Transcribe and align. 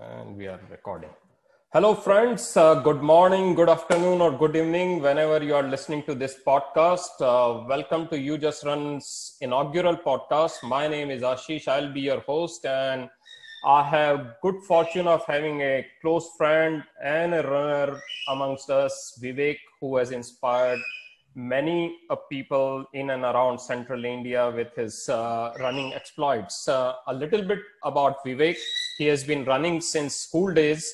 and 0.00 0.36
we 0.36 0.46
are 0.46 0.60
recording. 0.70 1.10
Hello, 1.72 1.94
friends. 1.94 2.56
Uh, 2.56 2.74
good 2.74 3.02
morning, 3.02 3.54
good 3.54 3.68
afternoon, 3.68 4.20
or 4.20 4.32
good 4.32 4.56
evening, 4.56 5.00
whenever 5.00 5.42
you 5.42 5.54
are 5.54 5.62
listening 5.62 6.02
to 6.04 6.14
this 6.14 6.36
podcast. 6.44 7.20
Uh, 7.20 7.66
welcome 7.68 8.08
to 8.08 8.18
You 8.18 8.38
Just 8.38 8.64
Run's 8.64 9.36
inaugural 9.40 9.96
podcast. 9.96 10.62
My 10.62 10.88
name 10.88 11.10
is 11.10 11.22
Ashish. 11.22 11.68
I'll 11.68 11.92
be 11.92 12.00
your 12.00 12.20
host, 12.20 12.64
and 12.64 13.08
I 13.64 13.82
have 13.84 14.36
good 14.42 14.62
fortune 14.66 15.06
of 15.06 15.24
having 15.26 15.60
a 15.60 15.86
close 16.00 16.30
friend 16.36 16.82
and 17.04 17.34
a 17.34 17.42
runner 17.42 18.00
amongst 18.28 18.70
us, 18.70 19.18
Vivek, 19.22 19.58
who 19.80 19.96
has 19.98 20.10
inspired 20.10 20.80
many 21.34 21.96
uh, 22.10 22.16
people 22.16 22.84
in 22.92 23.10
and 23.10 23.22
around 23.22 23.58
central 23.58 24.04
India 24.04 24.50
with 24.50 24.74
his 24.74 25.08
uh, 25.08 25.52
running 25.60 25.92
exploits. 25.94 26.68
Uh, 26.68 26.94
a 27.06 27.14
little 27.14 27.42
bit 27.42 27.60
about 27.84 28.24
Vivek. 28.24 28.56
He 28.98 29.06
has 29.06 29.24
been 29.24 29.44
running 29.44 29.80
since 29.80 30.14
school 30.14 30.52
days 30.52 30.92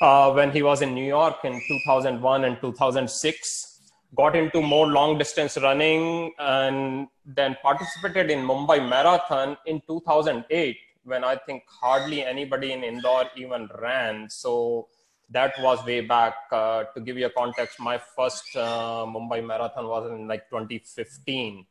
uh, 0.00 0.32
when 0.32 0.50
he 0.50 0.62
was 0.62 0.82
in 0.82 0.94
New 0.94 1.04
York 1.04 1.44
in 1.44 1.60
2001 1.68 2.44
and 2.44 2.60
2006. 2.60 3.80
Got 4.16 4.34
into 4.34 4.60
more 4.60 4.88
long 4.88 5.18
distance 5.18 5.56
running 5.56 6.32
and 6.38 7.06
then 7.24 7.56
participated 7.62 8.30
in 8.30 8.40
Mumbai 8.40 8.86
Marathon 8.86 9.56
in 9.66 9.80
2008 9.86 10.76
when 11.04 11.24
I 11.24 11.36
think 11.36 11.62
hardly 11.66 12.24
anybody 12.24 12.72
in 12.72 12.84
Indore 12.84 13.26
even 13.36 13.68
ran. 13.80 14.28
So 14.28 14.88
that 15.30 15.52
was 15.60 15.84
way 15.84 16.00
back. 16.00 16.34
Uh, 16.50 16.84
to 16.94 17.00
give 17.00 17.16
you 17.16 17.26
a 17.26 17.30
context, 17.30 17.78
my 17.80 18.00
first 18.16 18.44
uh, 18.56 19.04
Mumbai 19.06 19.44
marathon 19.44 19.86
was 19.86 20.10
in 20.10 20.26
like 20.26 20.48
2015. 20.50 21.66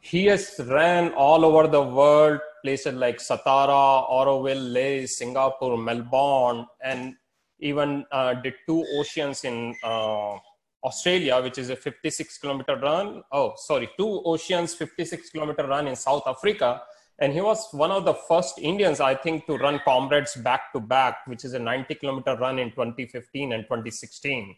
He 0.00 0.26
has 0.26 0.60
ran 0.68 1.12
all 1.12 1.44
over 1.44 1.66
the 1.66 1.82
world, 1.82 2.40
places 2.62 2.94
like 2.94 3.18
Satara, 3.18 4.08
Auroville, 4.10 4.72
Leh, 4.72 5.06
Singapore, 5.06 5.76
Melbourne, 5.76 6.66
and 6.82 7.14
even 7.58 8.04
uh, 8.12 8.34
did 8.34 8.54
two 8.68 8.84
oceans 8.98 9.44
in 9.44 9.74
uh, 9.82 10.36
Australia, 10.84 11.40
which 11.42 11.58
is 11.58 11.70
a 11.70 11.76
56 11.76 12.38
kilometer 12.38 12.76
run. 12.76 13.22
Oh, 13.32 13.54
sorry, 13.56 13.88
two 13.98 14.22
oceans, 14.24 14.74
56 14.74 15.30
kilometer 15.30 15.66
run 15.66 15.88
in 15.88 15.96
South 15.96 16.22
Africa 16.26 16.82
and 17.18 17.32
he 17.32 17.40
was 17.40 17.68
one 17.72 17.90
of 17.90 18.04
the 18.04 18.14
first 18.14 18.58
Indians, 18.58 19.00
I 19.00 19.14
think, 19.14 19.46
to 19.46 19.56
run 19.56 19.80
comrades 19.84 20.34
back 20.34 20.72
to 20.74 20.80
back, 20.80 21.26
which 21.26 21.44
is 21.44 21.54
a 21.54 21.58
90 21.58 21.94
kilometer 21.94 22.36
run 22.36 22.58
in 22.58 22.70
2015 22.70 23.52
and 23.52 23.64
2016. 23.64 24.54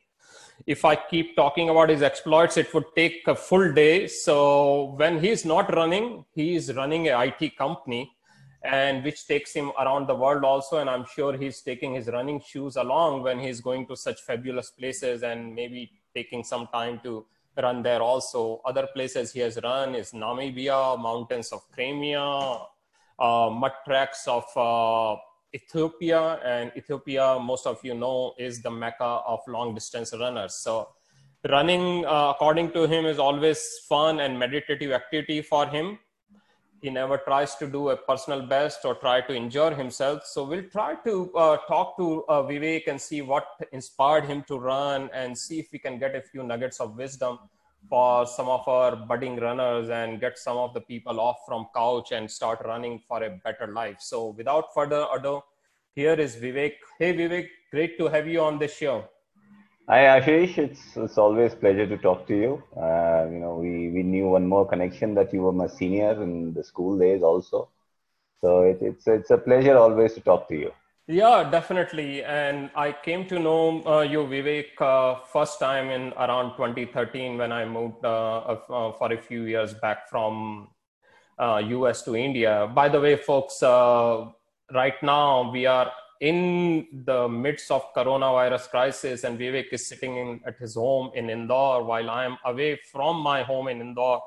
If 0.67 0.85
I 0.85 0.97
keep 0.97 1.37
talking 1.37 1.69
about 1.69 1.89
his 1.89 2.03
exploits, 2.03 2.57
it 2.57 2.75
would 2.75 2.87
take 2.97 3.23
a 3.29 3.35
full 3.37 3.73
day. 3.73 4.09
So 4.09 4.95
when 4.97 5.21
he's 5.21 5.45
not 5.45 5.73
running, 5.75 6.25
he 6.35 6.57
is 6.57 6.75
running 6.75 7.09
a 7.09 7.27
IT 7.27 7.57
company, 7.57 8.11
and 8.65 9.05
which 9.05 9.29
takes 9.29 9.53
him 9.53 9.71
around 9.79 10.09
the 10.09 10.17
world 10.17 10.43
also. 10.43 10.79
And 10.79 10.91
I'm 10.91 11.05
sure 11.05 11.37
he's 11.37 11.63
taking 11.63 11.95
his 11.95 12.09
running 12.09 12.41
shoes 12.41 12.75
along 12.75 13.23
when 13.23 13.39
he's 13.39 13.61
going 13.61 13.87
to 13.87 13.97
such 13.97 14.21
fabulous 14.23 14.71
places 14.71 15.23
and 15.23 15.55
maybe 15.55 15.93
taking 16.13 16.43
some 16.43 16.67
time 16.73 16.99
to 17.05 17.25
run 17.59 17.83
there 17.83 18.03
also. 18.03 18.61
Other 18.65 18.87
places 18.87 19.33
he 19.33 19.41
has 19.41 19.59
run 19.63 19.95
is 19.95 20.13
Namibia, 20.13 20.99
mountains 20.99 21.53
of 21.53 21.71
Crimea, 21.73 22.59
uh, 23.19 23.51
mud 23.51 23.73
tracks 23.85 24.27
of 24.27 24.45
uh, 24.57 25.17
Ethiopia, 25.55 26.41
and 26.45 26.73
Ethiopia, 26.77 27.39
most 27.41 27.67
of 27.67 27.79
you 27.83 27.95
know, 27.95 28.35
is 28.39 28.63
the 28.63 28.71
mecca 28.71 29.23
of 29.27 29.41
long 29.49 29.75
distance 29.75 30.13
runners. 30.13 30.55
So, 30.55 30.89
running, 31.49 32.05
uh, 32.05 32.33
according 32.35 32.73
to 32.73 32.87
him, 32.87 33.07
is 33.07 33.19
always 33.19 33.81
fun 33.89 34.21
and 34.21 34.39
meditative 34.39 34.93
activity 34.93 35.43
for 35.43 35.67
him. 35.67 35.99
He 36.83 36.91
never 36.91 37.19
tries 37.19 37.57
to 37.57 37.67
do 37.67 37.89
a 37.89 37.97
personal 37.97 38.43
best 38.43 38.85
or 38.85 38.95
try 38.95 39.21
to 39.23 39.35
injure 39.35 39.75
himself. 39.75 40.25
So, 40.27 40.45
we'll 40.45 40.69
try 40.71 40.95
to 41.07 41.35
uh, 41.35 41.57
talk 41.67 41.97
to 41.97 42.25
uh, 42.29 42.43
Vivek 42.43 42.87
and 42.87 43.01
see 43.01 43.23
what 43.23 43.47
inspired 43.73 44.27
him 44.27 44.45
to 44.49 44.59
run 44.59 45.09
and 45.15 45.37
see 45.37 45.59
if 45.59 45.73
we 45.73 45.79
can 45.79 45.99
get 45.99 46.15
a 46.15 46.21
few 46.21 46.43
nuggets 46.43 46.79
of 46.79 46.97
wisdom 46.97 47.39
for 47.89 48.27
some 48.27 48.49
of 48.49 48.67
our 48.69 48.97
budding 48.97 49.37
runners 49.37 49.89
and 49.89 50.21
get 50.21 50.39
some 50.39 50.57
of 50.57 50.75
the 50.75 50.81
people 50.81 51.21
off 51.21 51.39
from 51.47 51.67
couch 51.75 52.13
and 52.13 52.31
start 52.31 52.61
running 52.65 53.01
for 53.09 53.23
a 53.23 53.31
better 53.45 53.67
life. 53.69 53.97
So 54.01 54.35
without 54.37 54.75
further 54.75 55.07
ado, 55.15 55.43
here 55.95 56.15
is 56.15 56.37
Vivek. 56.37 56.75
Hey 56.99 57.15
Vivek, 57.15 57.49
great 57.71 57.99
to 57.99 58.09
have 58.09 58.27
you 58.27 58.41
on 58.41 58.59
the 58.59 58.69
show. 58.69 59.05
Hi 59.89 60.01
Ashish, 60.21 60.59
it's 60.59 60.97
it's 60.97 61.17
always 61.17 61.55
pleasure 61.55 61.87
to 61.87 61.97
talk 61.97 62.27
to 62.27 62.37
you. 62.37 62.63
Uh, 62.77 63.27
you 63.33 63.39
know, 63.39 63.55
we 63.55 63.89
we 63.89 64.03
knew 64.03 64.29
one 64.29 64.47
more 64.47 64.69
connection 64.69 65.15
that 65.15 65.33
you 65.33 65.41
were 65.43 65.53
my 65.53 65.67
senior 65.67 66.23
in 66.23 66.53
the 66.53 66.63
school 66.63 66.99
days 66.99 67.23
also. 67.23 67.71
So 68.43 68.63
it, 68.63 68.83
it's 68.83 69.07
it's 69.07 69.31
a 69.31 69.39
pleasure 69.39 69.79
always 69.79 70.13
to 70.15 70.21
talk 70.21 70.47
to 70.49 70.57
you. 70.57 70.73
Yeah, 71.11 71.49
definitely. 71.51 72.23
And 72.23 72.69
I 72.77 72.93
came 72.93 73.27
to 73.29 73.39
know 73.39 73.83
uh, 73.87 74.03
you, 74.03 74.25
Vivek, 74.25 74.79
uh, 74.79 75.25
first 75.33 75.59
time 75.59 75.89
in 75.89 76.13
around 76.13 76.51
2013 76.57 77.39
when 77.39 77.51
I 77.51 77.65
moved 77.65 78.05
uh, 78.05 78.41
uh 78.41 78.93
for 78.93 79.11
a 79.15 79.17
few 79.17 79.45
years 79.45 79.73
back 79.73 80.11
from 80.11 80.69
US 81.41 82.03
uh, 82.03 82.05
to 82.05 82.15
India. 82.15 82.71
By 82.75 82.91
the 82.91 83.01
way, 83.01 83.17
folks, 83.17 83.63
uh, 83.63 84.27
right 84.75 85.03
now 85.03 85.51
we 85.51 85.65
are 85.65 85.91
in 86.21 86.87
the 87.07 87.27
midst 87.27 87.71
of 87.71 87.95
coronavirus 87.95 88.69
crisis 88.69 89.25
and 89.25 89.39
Vivek 89.39 89.73
is 89.73 89.89
sitting 89.89 90.19
in, 90.19 90.41
at 90.47 90.59
his 90.59 90.75
home 90.75 91.11
in 91.15 91.31
Indore 91.31 91.85
while 91.85 92.11
I 92.11 92.27
am 92.27 92.37
away 92.45 92.79
from 92.93 93.23
my 93.23 93.43
home 93.43 93.69
in 93.69 93.81
Indore 93.81 94.21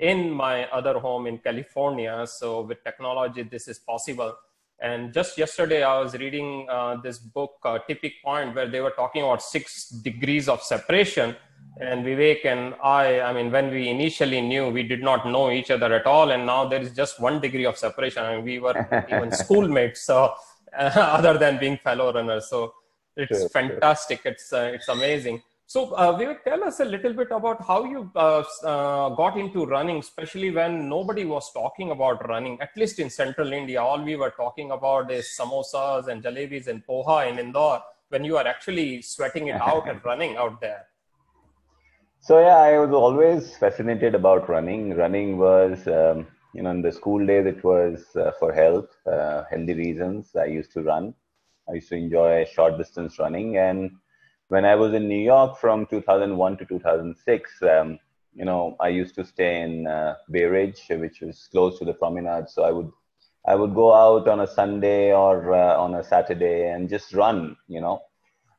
in 0.00 0.32
my 0.32 0.64
other 0.70 0.98
home 0.98 1.28
in 1.28 1.38
California. 1.38 2.26
So 2.26 2.62
with 2.62 2.82
technology, 2.82 3.44
this 3.44 3.68
is 3.68 3.78
possible 3.78 4.34
and 4.80 5.12
just 5.14 5.38
yesterday, 5.38 5.82
I 5.82 5.98
was 6.00 6.14
reading 6.14 6.66
uh, 6.68 6.96
this 7.02 7.18
book, 7.18 7.52
uh, 7.64 7.78
Tipping 7.86 8.12
Point, 8.22 8.54
where 8.54 8.68
they 8.68 8.80
were 8.80 8.90
talking 8.90 9.22
about 9.22 9.42
six 9.42 9.88
degrees 9.88 10.48
of 10.48 10.62
separation. 10.62 11.34
And 11.80 12.04
Vivek 12.04 12.44
and 12.44 12.74
I, 12.82 13.20
I 13.20 13.32
mean, 13.32 13.50
when 13.50 13.70
we 13.70 13.88
initially 13.88 14.40
knew, 14.40 14.68
we 14.68 14.82
did 14.82 15.02
not 15.02 15.26
know 15.26 15.50
each 15.50 15.70
other 15.70 15.92
at 15.94 16.06
all. 16.06 16.30
And 16.30 16.44
now 16.44 16.66
there 16.68 16.80
is 16.80 16.94
just 16.94 17.20
one 17.20 17.40
degree 17.40 17.64
of 17.64 17.78
separation. 17.78 18.22
I 18.22 18.36
mean, 18.36 18.44
we 18.44 18.58
were 18.58 19.06
even 19.10 19.32
schoolmates, 19.32 20.02
so 20.02 20.34
uh, 20.76 20.82
other 20.96 21.38
than 21.38 21.58
being 21.58 21.78
fellow 21.78 22.12
runners. 22.12 22.48
So 22.50 22.74
it's 23.16 23.40
sure, 23.40 23.48
fantastic. 23.48 24.22
Sure. 24.22 24.32
It's, 24.32 24.52
uh, 24.52 24.72
it's 24.74 24.88
amazing. 24.88 25.42
So, 25.68 25.90
uh, 25.94 26.16
Vivek, 26.16 26.44
tell 26.44 26.62
us 26.62 26.78
a 26.78 26.84
little 26.84 27.12
bit 27.12 27.32
about 27.32 27.60
how 27.66 27.82
you 27.84 28.08
uh, 28.14 28.44
uh, 28.62 29.08
got 29.10 29.36
into 29.36 29.66
running, 29.66 29.98
especially 29.98 30.52
when 30.52 30.88
nobody 30.88 31.24
was 31.24 31.52
talking 31.52 31.90
about 31.90 32.28
running, 32.28 32.60
at 32.60 32.70
least 32.76 33.00
in 33.00 33.10
central 33.10 33.52
India. 33.52 33.82
All 33.82 34.00
we 34.00 34.14
were 34.14 34.30
talking 34.30 34.70
about 34.70 35.10
is 35.10 35.26
samosas 35.36 36.06
and 36.06 36.22
jalebis 36.22 36.68
and 36.68 36.86
poha 36.86 37.28
in 37.28 37.40
Indore, 37.40 37.82
when 38.10 38.22
you 38.22 38.36
are 38.36 38.46
actually 38.46 39.02
sweating 39.02 39.48
it 39.48 39.60
out 39.60 39.88
and 39.88 40.00
running 40.04 40.36
out 40.36 40.60
there. 40.60 40.86
So, 42.20 42.38
yeah, 42.38 42.58
I 42.58 42.78
was 42.78 42.92
always 42.92 43.56
fascinated 43.56 44.14
about 44.14 44.48
running. 44.48 44.94
Running 44.94 45.36
was, 45.36 45.84
um, 45.88 46.28
you 46.54 46.62
know, 46.62 46.70
in 46.70 46.80
the 46.80 46.92
school 46.92 47.26
days, 47.26 47.44
it 47.44 47.64
was 47.64 48.04
uh, 48.14 48.30
for 48.38 48.52
health, 48.52 48.90
uh, 49.04 49.42
healthy 49.50 49.74
reasons. 49.74 50.30
I 50.36 50.44
used 50.44 50.70
to 50.74 50.82
run. 50.82 51.12
I 51.68 51.74
used 51.74 51.88
to 51.88 51.96
enjoy 51.96 52.44
short 52.44 52.78
distance 52.78 53.18
running. 53.18 53.56
And 53.56 53.90
when 54.48 54.64
I 54.64 54.74
was 54.74 54.94
in 54.94 55.08
New 55.08 55.18
York 55.20 55.58
from 55.58 55.86
2001 55.86 56.56
to 56.58 56.64
2006, 56.64 57.62
um, 57.62 57.98
you 58.34 58.44
know, 58.44 58.76
I 58.80 58.88
used 58.88 59.14
to 59.16 59.24
stay 59.24 59.62
in 59.62 59.86
uh, 59.86 60.16
Bay 60.30 60.44
Ridge, 60.44 60.82
which 60.90 61.20
was 61.20 61.48
close 61.50 61.78
to 61.78 61.84
the 61.84 61.94
promenade. 61.94 62.48
So 62.48 62.62
I 62.62 62.70
would, 62.70 62.90
I 63.46 63.54
would 63.54 63.74
go 63.74 63.94
out 63.94 64.28
on 64.28 64.40
a 64.40 64.46
Sunday 64.46 65.12
or 65.12 65.54
uh, 65.54 65.76
on 65.76 65.94
a 65.94 66.04
Saturday 66.04 66.68
and 66.70 66.88
just 66.88 67.12
run, 67.14 67.56
you 67.66 67.80
know, 67.80 68.02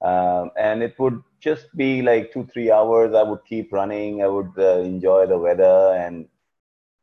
um, 0.02 0.52
and 0.58 0.84
it 0.84 0.98
would 1.00 1.22
just 1.40 1.68
be 1.76 2.02
like 2.02 2.34
two, 2.34 2.48
three 2.52 2.72
hours. 2.72 3.14
I 3.14 3.24
would 3.24 3.46
keep 3.46 3.72
running. 3.72 4.24
I 4.24 4.28
would 4.28 4.52
uh, 4.58 4.80
enjoy 4.80 5.28
the 5.28 5.38
weather 5.38 5.96
and 5.98 6.28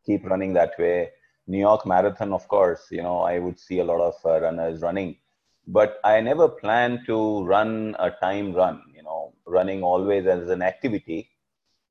keep 0.05 0.25
running 0.25 0.53
that 0.55 0.73
way. 0.79 1.11
New 1.47 1.59
York 1.59 1.87
Marathon, 1.87 2.33
of 2.33 2.49
course, 2.49 2.87
you 2.91 3.03
know, 3.03 3.19
I 3.19 3.39
would 3.39 3.61
see 3.61 3.79
a 3.79 3.85
lot 3.85 4.01
of 4.01 4.15
uh, 4.25 4.41
runners 4.41 4.81
running 4.81 5.17
but 5.67 5.99
I 6.05 6.21
never 6.21 6.49
planned 6.49 7.01
to 7.07 7.45
run 7.45 7.97
a 7.99 8.11
time 8.11 8.53
run. 8.55 8.83
You 8.95 9.03
know, 9.03 9.33
running 9.47 9.83
always 9.83 10.27
as 10.27 10.49
an 10.49 10.63
activity 10.63 11.31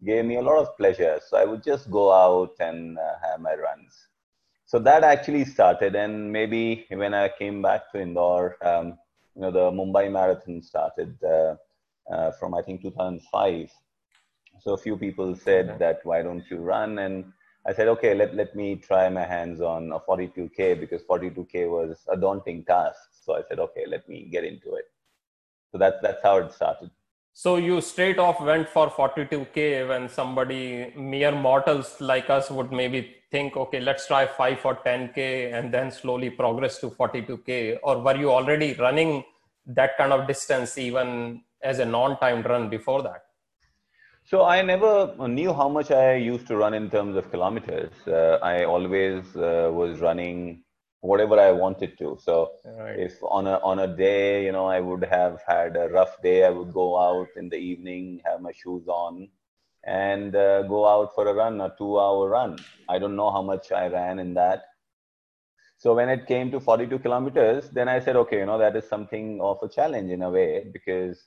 gave 0.06 0.26
me 0.26 0.36
a 0.38 0.42
lot 0.42 0.58
of 0.60 0.76
pleasure. 0.78 1.20
So 1.28 1.38
I 1.38 1.46
would 1.46 1.64
just 1.64 1.90
go 1.90 2.12
out 2.12 2.52
and 2.60 2.98
uh, 2.98 3.16
have 3.24 3.40
my 3.40 3.56
runs. 3.56 4.08
So 4.66 4.80
that 4.80 5.04
actually 5.04 5.46
started, 5.46 5.96
and 5.96 6.32
maybe 6.32 6.88
when 6.90 7.14
I 7.14 7.30
came 7.30 7.62
back 7.62 7.92
to 7.92 8.02
Indore, 8.02 8.58
um, 8.66 8.98
you 9.36 9.42
know, 9.42 9.52
the 9.52 9.72
Mumbai 9.72 10.12
Marathon 10.12 10.62
started 10.64 11.16
uh, 11.24 11.56
uh, 12.12 12.32
from 12.32 12.54
I 12.56 12.62
think 12.62 12.82
2005. 12.82 13.70
So 14.60 14.74
a 14.74 14.78
few 14.78 14.98
people 14.98 15.36
said 15.36 15.78
that 15.80 16.00
why 16.04 16.22
don't 16.22 16.44
you 16.50 16.58
run 16.58 17.00
and 17.00 17.26
I 17.66 17.74
said, 17.74 17.88
okay, 17.90 18.14
let, 18.14 18.36
let 18.36 18.56
me 18.56 18.76
try 18.76 19.08
my 19.10 19.24
hands 19.24 19.62
on 19.62 19.92
a 19.94 20.00
42K 20.00 20.80
because 20.80 21.02
42K 21.04 21.70
was 21.70 21.98
a 22.10 22.18
daunting 22.18 22.66
task. 22.66 22.98
So 23.26 23.36
I 23.36 23.42
said, 23.48 23.60
okay, 23.60 23.86
let 23.88 24.08
me 24.08 24.28
get 24.32 24.44
into 24.44 24.76
it. 24.76 24.86
So 25.72 25.78
that's, 25.78 25.98
that's 26.02 26.22
how 26.24 26.38
it 26.38 26.52
started. 26.52 26.92
So 27.36 27.56
you 27.56 27.82
straight 27.82 28.20
off 28.20 28.40
went 28.42 28.70
for 28.70 28.92
42K 28.92 29.88
when 29.88 30.08
somebody, 30.08 30.94
mere 30.96 31.32
mortals 31.32 32.00
like 32.00 32.30
us, 32.30 32.52
would 32.52 32.72
maybe 32.72 33.16
think, 33.32 33.58
okay, 33.58 33.80
let's 33.80 34.06
try 34.06 34.28
five 34.28 34.60
for 34.60 34.76
10K 34.76 35.52
and 35.52 35.74
then 35.74 35.90
slowly 35.90 36.30
progress 36.30 36.78
to 36.80 36.92
42K? 36.92 37.80
Or 37.82 38.00
were 38.02 38.16
you 38.16 38.32
already 38.32 38.74
running 38.74 39.24
that 39.66 39.98
kind 39.98 40.14
of 40.14 40.28
distance 40.28 40.78
even 40.78 41.42
as 41.64 41.80
a 41.80 41.86
non 41.86 42.20
timed 42.20 42.46
run 42.46 42.70
before 42.70 43.02
that? 43.02 43.24
So 44.26 44.46
I 44.46 44.62
never 44.62 45.16
knew 45.28 45.54
how 45.54 45.68
much 45.68 45.90
I 45.90 46.16
used 46.16 46.48
to 46.48 46.56
run 46.56 46.76
in 46.76 46.90
terms 46.90 47.18
of 47.18 47.30
kilometers. 47.32 47.92
Uh, 48.08 48.38
I 48.44 48.64
always 48.64 49.36
uh, 49.36 49.70
was 49.74 50.00
running 50.00 50.64
whatever 51.04 51.38
I 51.38 51.52
wanted 51.52 51.98
to. 51.98 52.18
So 52.24 52.54
right. 52.66 52.98
if 52.98 53.22
on 53.24 53.46
a 53.46 53.60
on 53.72 53.80
a 53.80 53.88
day, 53.88 54.46
you 54.46 54.54
know, 54.54 54.66
I 54.66 54.80
would 54.80 55.04
have 55.04 55.42
had 55.46 55.76
a 55.76 55.90
rough 55.90 56.22
day, 56.22 56.46
I 56.46 56.50
would 56.50 56.74
go 56.74 56.98
out 56.98 57.28
in 57.36 57.50
the 57.50 57.58
evening, 57.58 58.22
have 58.26 58.42
my 58.42 58.54
shoes 58.54 58.88
on, 58.88 59.28
and 59.84 60.36
uh, 60.36 60.62
go 60.64 60.88
out 60.88 61.14
for 61.14 61.28
a 61.28 61.34
run, 61.34 61.60
a 61.60 61.74
two-hour 61.78 62.30
run. 62.30 62.58
I 62.88 63.00
don't 63.00 63.18
know 63.18 63.32
how 63.32 63.42
much 63.42 63.72
I 63.72 63.88
ran 63.88 64.20
in 64.20 64.34
that. 64.36 64.64
So 65.78 65.94
when 65.94 66.08
it 66.08 66.26
came 66.26 66.52
to 66.52 66.62
42 66.62 67.00
kilometers, 67.00 67.70
then 67.70 67.90
I 67.90 68.00
said, 68.00 68.16
okay, 68.16 68.38
you 68.38 68.46
know, 68.46 68.58
that 68.58 68.78
is 68.78 68.88
something 68.88 69.42
of 69.42 69.62
a 69.62 69.68
challenge 69.68 70.10
in 70.10 70.22
a 70.22 70.30
way 70.30 70.66
because 70.72 71.26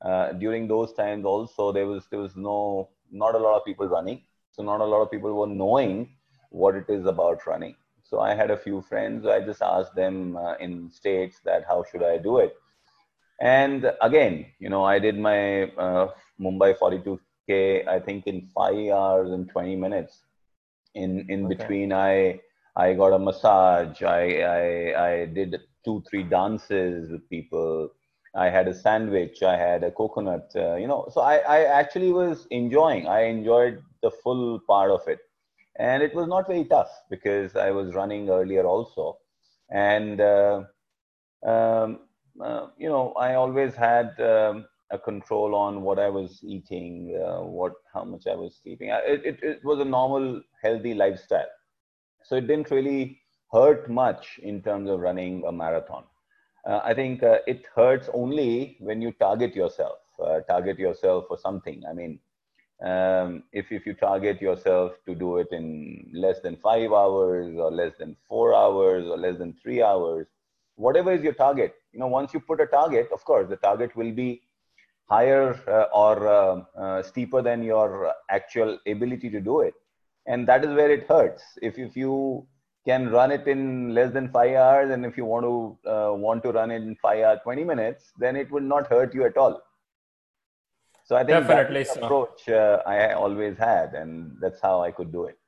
uh, 0.00 0.32
during 0.32 0.66
those 0.66 0.94
times 0.94 1.26
also 1.26 1.70
there 1.72 1.86
was 1.86 2.06
there 2.10 2.20
was 2.20 2.34
no 2.34 2.88
not 3.10 3.34
a 3.34 3.44
lot 3.46 3.56
of 3.58 3.66
people 3.66 3.86
running, 3.86 4.22
so 4.52 4.62
not 4.62 4.80
a 4.80 4.90
lot 4.94 5.02
of 5.02 5.10
people 5.10 5.34
were 5.34 5.52
knowing 5.62 6.16
what 6.48 6.74
it 6.74 6.88
is 6.88 7.04
about 7.04 7.46
running. 7.46 7.76
So 8.08 8.20
I 8.20 8.34
had 8.34 8.50
a 8.50 8.56
few 8.56 8.80
friends. 8.80 9.26
I 9.26 9.40
just 9.40 9.60
asked 9.60 9.94
them 9.94 10.36
uh, 10.36 10.54
in 10.54 10.90
states 10.90 11.40
that 11.44 11.64
how 11.68 11.84
should 11.84 12.02
I 12.02 12.16
do 12.16 12.38
it. 12.38 12.56
And 13.40 13.92
again, 14.00 14.46
you 14.58 14.70
know, 14.70 14.82
I 14.84 14.98
did 14.98 15.18
my 15.18 15.64
uh, 15.72 16.08
Mumbai 16.40 16.76
42k. 16.78 17.86
I 17.86 18.00
think 18.00 18.26
in 18.26 18.48
five 18.54 18.88
hours 18.88 19.30
and 19.30 19.48
20 19.48 19.76
minutes. 19.76 20.22
In 20.94 21.26
in 21.28 21.44
okay. 21.44 21.54
between, 21.54 21.92
I 21.92 22.40
I 22.74 22.94
got 22.94 23.12
a 23.12 23.18
massage. 23.18 24.02
I 24.02 24.22
I 24.40 24.64
I 25.08 25.26
did 25.26 25.60
two 25.84 26.02
three 26.08 26.22
dances 26.22 27.10
with 27.10 27.28
people. 27.28 27.90
I 28.34 28.48
had 28.48 28.68
a 28.68 28.74
sandwich. 28.74 29.42
I 29.42 29.56
had 29.56 29.84
a 29.84 29.90
coconut. 29.90 30.50
Uh, 30.56 30.76
you 30.76 30.88
know, 30.88 31.06
so 31.12 31.20
I 31.20 31.36
I 31.56 31.58
actually 31.80 32.10
was 32.10 32.46
enjoying. 32.50 33.06
I 33.06 33.20
enjoyed 33.24 33.82
the 34.02 34.10
full 34.10 34.60
part 34.60 34.90
of 34.90 35.06
it 35.06 35.20
and 35.78 36.02
it 36.02 36.14
was 36.14 36.26
not 36.28 36.46
very 36.46 36.64
tough 36.64 36.90
because 37.10 37.56
I 37.56 37.70
was 37.70 37.94
running 37.94 38.28
earlier 38.30 38.64
also, 38.64 39.18
and 39.70 40.20
uh, 40.20 40.62
um, 41.46 42.00
uh, 42.42 42.66
you 42.78 42.88
know 42.88 43.12
I 43.18 43.34
always 43.34 43.74
had 43.74 44.18
um, 44.20 44.66
a 44.90 44.98
control 44.98 45.54
on 45.54 45.82
what 45.82 45.98
I 45.98 46.08
was 46.08 46.40
eating, 46.42 47.18
uh, 47.24 47.42
what 47.42 47.74
how 47.92 48.04
much 48.04 48.26
I 48.26 48.34
was 48.34 48.58
sleeping. 48.62 48.90
It, 48.90 49.22
it, 49.24 49.38
it 49.42 49.64
was 49.64 49.80
a 49.80 49.84
normal 49.84 50.42
healthy 50.62 50.94
lifestyle, 50.94 51.52
so 52.24 52.36
it 52.36 52.46
didn't 52.46 52.70
really 52.70 53.20
hurt 53.52 53.90
much 53.90 54.38
in 54.42 54.62
terms 54.62 54.90
of 54.90 55.00
running 55.00 55.44
a 55.46 55.52
marathon. 55.52 56.04
Uh, 56.66 56.80
I 56.84 56.94
think 56.94 57.22
uh, 57.22 57.38
it 57.46 57.64
hurts 57.74 58.08
only 58.12 58.76
when 58.80 59.00
you 59.00 59.12
target 59.12 59.54
yourself, 59.56 59.98
uh, 60.22 60.40
target 60.40 60.78
yourself 60.78 61.26
for 61.28 61.38
something. 61.38 61.82
I 61.88 61.94
mean, 61.94 62.18
um, 62.84 63.42
if, 63.52 63.72
if 63.72 63.86
you 63.86 63.94
target 63.94 64.40
yourself 64.40 64.92
to 65.06 65.14
do 65.14 65.38
it 65.38 65.48
in 65.50 66.10
less 66.12 66.40
than 66.40 66.56
five 66.56 66.92
hours 66.92 67.56
or 67.58 67.70
less 67.70 67.92
than 67.98 68.16
four 68.28 68.54
hours 68.54 69.06
or 69.06 69.16
less 69.16 69.38
than 69.38 69.54
three 69.60 69.82
hours, 69.82 70.26
whatever 70.76 71.12
is 71.12 71.22
your 71.22 71.32
target, 71.32 71.74
you 71.92 71.98
know, 71.98 72.06
once 72.06 72.32
you 72.32 72.40
put 72.40 72.60
a 72.60 72.66
target, 72.66 73.08
of 73.12 73.24
course, 73.24 73.48
the 73.48 73.56
target 73.56 73.96
will 73.96 74.12
be 74.12 74.42
higher 75.08 75.58
uh, 75.66 75.96
or 75.96 76.28
uh, 76.28 76.62
uh, 76.78 77.02
steeper 77.02 77.42
than 77.42 77.62
your 77.62 78.12
actual 78.30 78.78
ability 78.86 79.30
to 79.30 79.40
do 79.40 79.60
it. 79.60 79.74
And 80.26 80.46
that 80.46 80.64
is 80.64 80.70
where 80.74 80.90
it 80.90 81.06
hurts. 81.08 81.42
If, 81.62 81.78
if 81.78 81.96
you 81.96 82.46
can 82.86 83.10
run 83.10 83.32
it 83.32 83.48
in 83.48 83.92
less 83.92 84.12
than 84.12 84.28
five 84.28 84.54
hours 84.54 84.90
and 84.92 85.04
if 85.04 85.16
you 85.16 85.24
want 85.24 85.44
to 85.44 85.90
uh, 85.90 86.12
want 86.14 86.42
to 86.44 86.52
run 86.52 86.70
it 86.70 86.82
in 86.82 86.94
five 87.02 87.24
hours, 87.24 87.40
20 87.42 87.64
minutes, 87.64 88.12
then 88.18 88.36
it 88.36 88.50
will 88.52 88.62
not 88.62 88.86
hurt 88.86 89.14
you 89.14 89.24
at 89.24 89.36
all 89.36 89.62
so 91.08 91.16
I 91.16 91.20
think 91.20 91.46
Definitely 91.46 91.84
that 91.84 91.96
approach 91.96 92.50
uh, 92.50 92.82
I 92.84 93.14
always 93.14 93.56
had, 93.56 93.94
and 93.94 94.36
that's 94.42 94.60
how 94.60 94.82
I 94.82 94.90
could 94.90 95.10
do 95.10 95.24
it. 95.24 95.38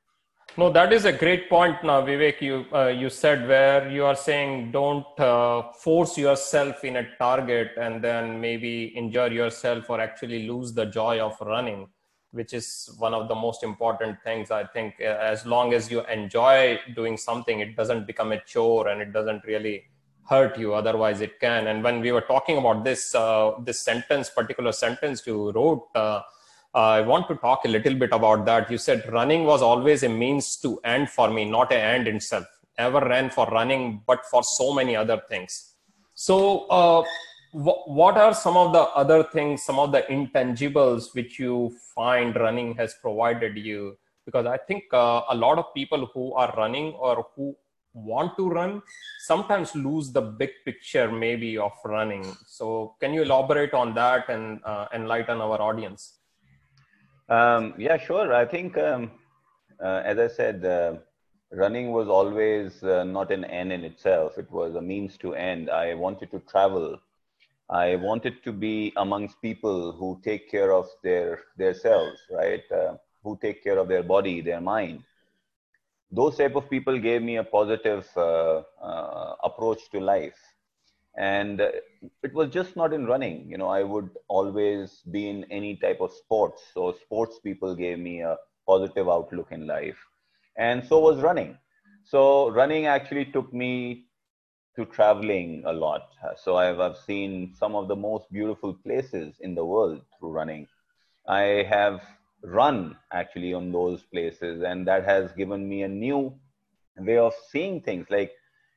No, 0.57 0.71
that 0.71 0.91
is 0.91 1.05
a 1.05 1.13
great 1.13 1.49
point. 1.49 1.83
Now, 1.83 2.01
Vivek, 2.01 2.41
you 2.41 2.65
uh, 2.73 2.87
you 2.87 3.11
said 3.11 3.47
where 3.47 3.87
you 3.87 4.03
are 4.03 4.15
saying 4.15 4.71
don't 4.71 5.19
uh, 5.19 5.71
force 5.73 6.17
yourself 6.17 6.83
in 6.83 6.97
a 6.97 7.05
target 7.19 7.73
and 7.79 8.03
then 8.03 8.41
maybe 8.41 8.85
injure 8.85 9.27
yourself 9.27 9.87
or 9.91 10.01
actually 10.01 10.47
lose 10.47 10.73
the 10.73 10.87
joy 10.87 11.19
of 11.19 11.39
running, 11.41 11.87
which 12.31 12.53
is 12.53 12.89
one 12.97 13.13
of 13.13 13.27
the 13.27 13.35
most 13.35 13.61
important 13.61 14.17
things. 14.23 14.49
I 14.49 14.63
think 14.63 14.99
as 14.99 15.45
long 15.45 15.75
as 15.75 15.91
you 15.91 16.03
enjoy 16.07 16.79
doing 16.95 17.17
something, 17.17 17.59
it 17.59 17.75
doesn't 17.75 18.07
become 18.07 18.31
a 18.31 18.41
chore 18.41 18.87
and 18.87 18.99
it 18.99 19.13
doesn't 19.13 19.45
really 19.45 19.83
hurt 20.31 20.57
you 20.63 20.73
otherwise 20.81 21.19
it 21.27 21.39
can. 21.39 21.67
And 21.67 21.83
when 21.83 21.99
we 22.05 22.11
were 22.11 22.27
talking 22.33 22.57
about 22.57 22.83
this 22.83 23.13
uh, 23.13 23.51
this 23.67 23.79
sentence 23.89 24.29
particular 24.39 24.73
sentence 24.83 25.25
you 25.29 25.37
wrote 25.57 25.87
uh, 26.03 26.21
i 26.73 27.01
want 27.11 27.25
to 27.29 27.35
talk 27.45 27.65
a 27.69 27.71
little 27.75 27.95
bit 28.03 28.13
about 28.19 28.45
that. 28.49 28.71
You 28.73 28.79
said 28.87 28.99
running 29.17 29.43
was 29.51 29.61
always 29.69 30.03
a 30.09 30.11
means 30.23 30.47
to 30.63 30.69
end 30.95 31.09
for 31.17 31.27
me 31.35 31.43
not 31.57 31.71
an 31.79 31.83
end 31.95 32.07
itself. 32.07 32.45
Never 32.77 33.01
ran 33.13 33.29
for 33.37 33.45
running 33.57 33.83
but 34.07 34.21
for 34.31 34.43
so 34.43 34.73
many 34.79 34.95
other 35.03 35.19
things. 35.31 35.73
So 36.27 36.37
uh, 36.79 37.03
what 37.99 38.15
are 38.17 38.33
some 38.33 38.57
of 38.63 38.71
the 38.77 38.83
other 39.01 39.23
things 39.35 39.63
some 39.69 39.79
of 39.85 39.91
the 39.95 40.03
intangibles 40.17 41.13
which 41.17 41.33
you 41.43 41.55
find 41.95 42.35
running 42.45 42.69
has 42.75 42.95
provided 43.05 43.57
you? 43.57 43.97
Because 44.25 44.45
i 44.45 44.57
think 44.69 44.83
uh, 44.93 45.21
a 45.35 45.35
lot 45.43 45.57
of 45.63 45.73
people 45.79 46.09
who 46.13 46.25
are 46.33 46.53
running 46.61 46.87
or 47.07 47.15
who 47.35 47.55
want 47.93 48.37
to 48.37 48.49
run 48.49 48.81
sometimes 49.19 49.75
lose 49.75 50.11
the 50.11 50.21
big 50.21 50.51
picture 50.65 51.11
maybe 51.11 51.57
of 51.57 51.73
running. 51.85 52.23
So 52.47 52.95
can 52.99 53.13
you 53.13 53.23
elaborate 53.23 53.73
on 53.73 53.93
that 53.95 54.29
and 54.29 54.59
uh, 54.63 54.87
enlighten 54.93 55.41
our 55.41 55.61
audience? 55.61 56.17
Um, 57.29 57.73
yeah 57.77 57.97
sure. 57.97 58.33
I 58.33 58.45
think 58.45 58.77
um, 58.77 59.11
uh, 59.81 60.01
as 60.05 60.19
i 60.19 60.27
said 60.27 60.65
uh, 60.65 60.93
running 61.51 61.91
was 61.91 62.07
always 62.07 62.83
uh, 62.83 63.03
not 63.03 63.31
an 63.31 63.45
end 63.45 63.71
in 63.73 63.83
itself. 63.83 64.37
It 64.37 64.49
was 64.51 64.75
a 64.75 64.81
means 64.81 65.17
to 65.17 65.33
end. 65.35 65.69
I 65.69 65.93
wanted 65.93 66.31
to 66.31 66.39
travel. 66.39 66.99
I 67.69 67.95
wanted 67.95 68.43
to 68.43 68.51
be 68.51 68.93
amongst 68.97 69.41
people 69.41 69.93
who 69.93 70.19
take 70.23 70.49
care 70.51 70.73
of 70.73 70.87
their 71.03 71.39
their 71.57 71.73
selves 71.73 72.19
right? 72.31 72.63
Uh, 72.71 72.95
who 73.23 73.37
take 73.41 73.63
care 73.63 73.77
of 73.77 73.87
their 73.87 74.03
body 74.03 74.41
their 74.41 74.61
mind 74.61 75.03
those 76.11 76.37
type 76.37 76.55
of 76.55 76.69
people 76.69 76.99
gave 76.99 77.21
me 77.21 77.37
a 77.37 77.43
positive 77.43 78.07
uh, 78.17 78.61
uh, 78.81 79.35
approach 79.43 79.89
to 79.91 79.99
life. 79.99 80.39
And 81.17 81.61
uh, 81.61 81.69
it 82.23 82.33
was 82.33 82.49
just 82.49 82.75
not 82.75 82.93
in 82.93 83.05
running. 83.05 83.49
You 83.49 83.57
know 83.57 83.69
i 83.69 83.83
would 83.83 84.09
always 84.27 85.01
be 85.11 85.29
in 85.29 85.45
any 85.51 85.75
type 85.77 85.99
of 86.01 86.11
sports. 86.11 86.63
So 86.73 86.93
sports 86.93 87.39
people 87.39 87.75
gave 87.75 87.99
me 87.99 88.21
a 88.21 88.37
positive 88.67 89.09
outlook 89.09 89.47
in 89.51 89.67
life. 89.67 89.97
And 90.57 90.85
so 90.85 90.99
was 90.99 91.21
running. 91.21 91.57
So 92.03 92.49
running 92.51 92.85
actually 92.85 93.25
took 93.25 93.53
me 93.53 94.05
to 94.75 94.85
traveling 94.85 95.63
a 95.65 95.73
lot. 95.73 96.09
So 96.37 96.55
i've, 96.57 96.79
I've 96.79 96.97
seen 96.97 97.53
some 97.55 97.75
of 97.75 97.87
the 97.87 97.95
most 97.95 98.31
beautiful 98.31 98.73
places 98.73 99.35
in 99.41 99.55
the 99.55 99.65
world 99.65 100.01
through 100.17 100.31
running. 100.31 100.67
I 101.27 101.65
have 101.69 102.01
run 102.43 102.95
actually 103.13 103.53
on 103.53 103.71
those 103.71 104.03
places 104.03 104.63
and 104.63 104.87
that 104.87 105.05
has 105.05 105.31
given 105.33 105.67
me 105.67 105.83
a 105.83 105.87
new 105.87 106.33
way 106.97 107.17
of 107.17 107.33
seeing 107.51 107.81
things. 107.81 108.07
Like 108.09 108.31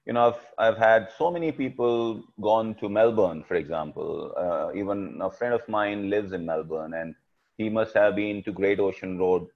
you 0.07 0.13
know 0.13 0.29
i've, 0.29 0.41
I've 0.59 0.79
had 0.79 1.09
so 1.17 1.31
many 1.31 1.51
people 1.51 2.23
gone 2.41 2.75
to 2.77 2.89
melbourne 2.89 3.45
for 3.47 3.55
example. 3.55 4.35
Uh, 4.37 4.75
even 4.75 5.19
a 5.21 5.31
friend 5.31 5.55
of 5.55 5.69
mine 5.69 6.11
lives 6.11 6.33
in 6.33 6.45
melbourne 6.45 6.95
and 6.95 7.15
he 7.57 7.69
must 7.69 7.95
have 7.95 8.17
been 8.17 8.43
to 8.43 8.53
great 8.53 8.81
ocean 8.81 9.19
road 9.19 9.47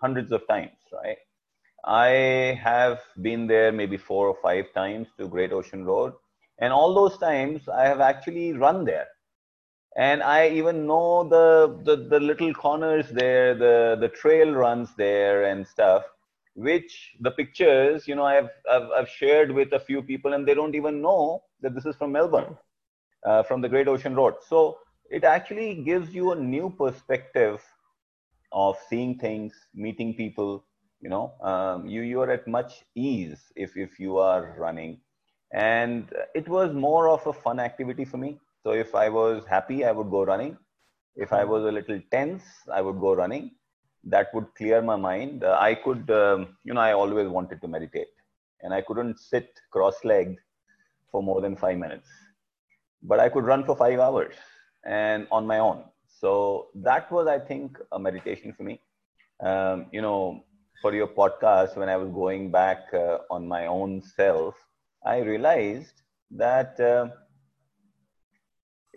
hundreds 0.00 0.32
of 0.32 0.46
times 0.48 0.78
right? 0.92 1.18
I 1.84 2.58
have 2.62 3.00
been 3.22 3.46
there 3.46 3.72
maybe 3.72 3.96
four 3.96 4.28
or 4.28 4.36
five 4.42 4.66
times 4.74 5.08
to 5.18 5.28
great 5.28 5.52
ocean 5.52 5.84
road 5.84 6.12
and 6.58 6.72
all 6.72 6.94
those 6.94 7.18
times 7.18 7.68
i 7.68 7.84
have 7.84 8.00
actually 8.00 8.52
run 8.52 8.84
there 8.84 9.06
and 9.98 10.22
I 10.22 10.50
even 10.50 10.86
know 10.86 11.24
the, 11.28 11.76
the, 11.82 11.96
the 12.08 12.20
little 12.20 12.54
corners 12.54 13.08
there, 13.10 13.52
the, 13.56 13.96
the 14.00 14.08
trail 14.08 14.52
runs 14.52 14.90
there 14.96 15.42
and 15.42 15.66
stuff, 15.66 16.04
which 16.54 17.16
the 17.20 17.32
pictures, 17.32 18.06
you 18.06 18.14
know, 18.14 18.24
I've, 18.24 18.50
I've, 18.70 18.88
I've 18.96 19.08
shared 19.08 19.50
with 19.50 19.72
a 19.72 19.80
few 19.80 20.00
people 20.00 20.34
and 20.34 20.46
they 20.46 20.54
don't 20.54 20.76
even 20.76 21.02
know 21.02 21.42
that 21.62 21.74
this 21.74 21.84
is 21.84 21.96
from 21.96 22.12
Melbourne, 22.12 22.56
uh, 23.26 23.42
from 23.42 23.60
the 23.60 23.68
Great 23.68 23.88
Ocean 23.88 24.14
Road. 24.14 24.34
So 24.48 24.78
it 25.10 25.24
actually 25.24 25.82
gives 25.82 26.14
you 26.14 26.30
a 26.30 26.36
new 26.36 26.72
perspective 26.78 27.60
of 28.52 28.76
seeing 28.88 29.18
things, 29.18 29.52
meeting 29.74 30.14
people, 30.14 30.64
you 31.00 31.08
know, 31.08 31.32
um, 31.42 31.88
you, 31.88 32.02
you 32.02 32.20
are 32.20 32.30
at 32.30 32.46
much 32.46 32.84
ease 32.94 33.50
if, 33.56 33.76
if 33.76 33.98
you 33.98 34.18
are 34.18 34.54
running. 34.56 35.00
And 35.52 36.08
it 36.36 36.48
was 36.48 36.72
more 36.72 37.08
of 37.08 37.26
a 37.26 37.32
fun 37.32 37.58
activity 37.58 38.04
for 38.04 38.18
me 38.18 38.38
so 38.68 38.74
if 38.74 38.94
I 38.94 39.08
was 39.08 39.46
happy, 39.46 39.84
I 39.84 39.92
would 39.92 40.10
go 40.10 40.24
running. 40.24 40.58
If 41.16 41.32
I 41.32 41.44
was 41.44 41.64
a 41.64 41.72
little 41.72 42.00
tense, 42.10 42.42
I 42.72 42.82
would 42.82 43.00
go 43.00 43.14
running. 43.14 43.52
that 44.04 44.28
would 44.34 44.46
clear 44.56 44.80
my 44.82 44.96
mind. 44.96 45.44
Uh, 45.44 45.56
I 45.60 45.74
could, 45.74 46.10
um, 46.10 46.56
you 46.64 46.74
know, 46.74 46.80
I 46.80 46.92
always 46.92 47.28
wanted 47.28 47.60
to 47.62 47.68
meditate, 47.68 48.08
and 48.62 48.74
I 48.74 48.82
couldn't 48.82 49.18
sit 49.18 49.48
cross-legged 49.70 50.36
for 51.10 51.22
more 51.22 51.40
than 51.40 51.56
five 51.56 51.78
minutes, 51.78 52.08
but 53.02 53.20
I 53.20 53.28
could 53.28 53.44
run 53.44 53.64
for 53.64 53.76
five 53.76 53.98
hours 54.00 54.34
and 54.84 55.26
on 55.30 55.46
my 55.46 55.58
own. 55.58 55.84
So 56.20 56.68
that 56.74 57.10
was, 57.12 57.26
I 57.26 57.38
think, 57.38 57.78
a 57.92 57.98
meditation 57.98 58.52
for 58.56 58.64
me. 58.64 58.80
Um, 59.40 59.86
you 59.92 60.02
know, 60.02 60.44
for 60.82 60.94
your 60.94 61.08
podcast, 61.08 61.76
when 61.76 61.88
I 61.88 61.96
was 61.96 62.10
going 62.10 62.50
back 62.50 62.94
uh, 62.94 63.18
on 63.30 63.48
my 63.48 63.66
own 63.66 64.02
self, 64.02 64.54
I 65.04 65.18
realized 65.18 66.02
that 66.30 66.80
uh, 66.80 67.08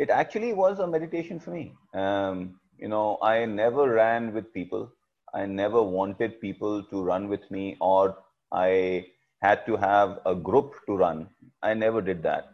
it 0.01 0.09
actually 0.09 0.51
was 0.53 0.79
a 0.79 0.87
meditation 0.87 1.39
for 1.39 1.51
me. 1.51 1.73
Um, 1.93 2.59
you 2.79 2.87
know, 2.87 3.19
I 3.21 3.45
never 3.45 3.83
ran 3.93 4.33
with 4.33 4.51
people. 4.51 4.91
I 5.33 5.45
never 5.45 5.81
wanted 5.83 6.41
people 6.41 6.83
to 6.83 7.03
run 7.03 7.27
with 7.29 7.49
me, 7.51 7.77
or 7.79 8.17
I 8.51 9.05
had 9.41 9.65
to 9.67 9.77
have 9.77 10.19
a 10.25 10.33
group 10.33 10.73
to 10.87 10.95
run. 10.95 11.29
I 11.61 11.75
never 11.75 12.01
did 12.01 12.23
that. 12.23 12.51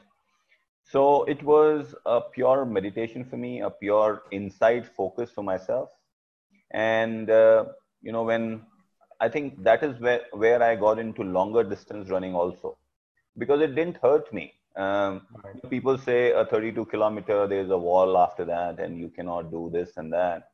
So 0.84 1.24
it 1.24 1.42
was 1.44 1.96
a 2.06 2.20
pure 2.20 2.66
meditation 2.66 3.24
for 3.24 3.38
me, 3.38 3.62
a 3.62 3.70
pure 3.70 4.24
inside 4.32 4.86
focus 5.00 5.32
for 5.32 5.44
myself. 5.44 5.90
And, 6.72 7.30
uh, 7.30 7.66
you 8.02 8.12
know, 8.12 8.24
when 8.24 8.62
I 9.22 9.30
think 9.30 9.64
that 9.64 9.84
is 9.84 10.00
where, 10.02 10.22
where 10.34 10.62
I 10.62 10.76
got 10.76 11.00
into 11.00 11.24
longer 11.24 11.64
distance 11.64 12.10
running 12.10 12.36
also, 12.36 12.78
because 13.38 13.62
it 13.62 13.76
didn't 13.76 13.98
hurt 13.98 14.32
me. 14.34 14.54
Um, 14.78 15.22
right. 15.44 15.70
People 15.70 15.98
say 15.98 16.32
a 16.32 16.46
32 16.46 16.86
kilometer, 16.86 17.48
there's 17.48 17.72
a 17.72 17.78
wall 17.78 18.18
after 18.18 18.46
that, 18.46 18.80
and 18.80 19.00
you 19.00 19.10
cannot 19.10 19.52
do 19.52 19.70
this 19.74 19.98
and 19.98 20.14
that. 20.14 20.50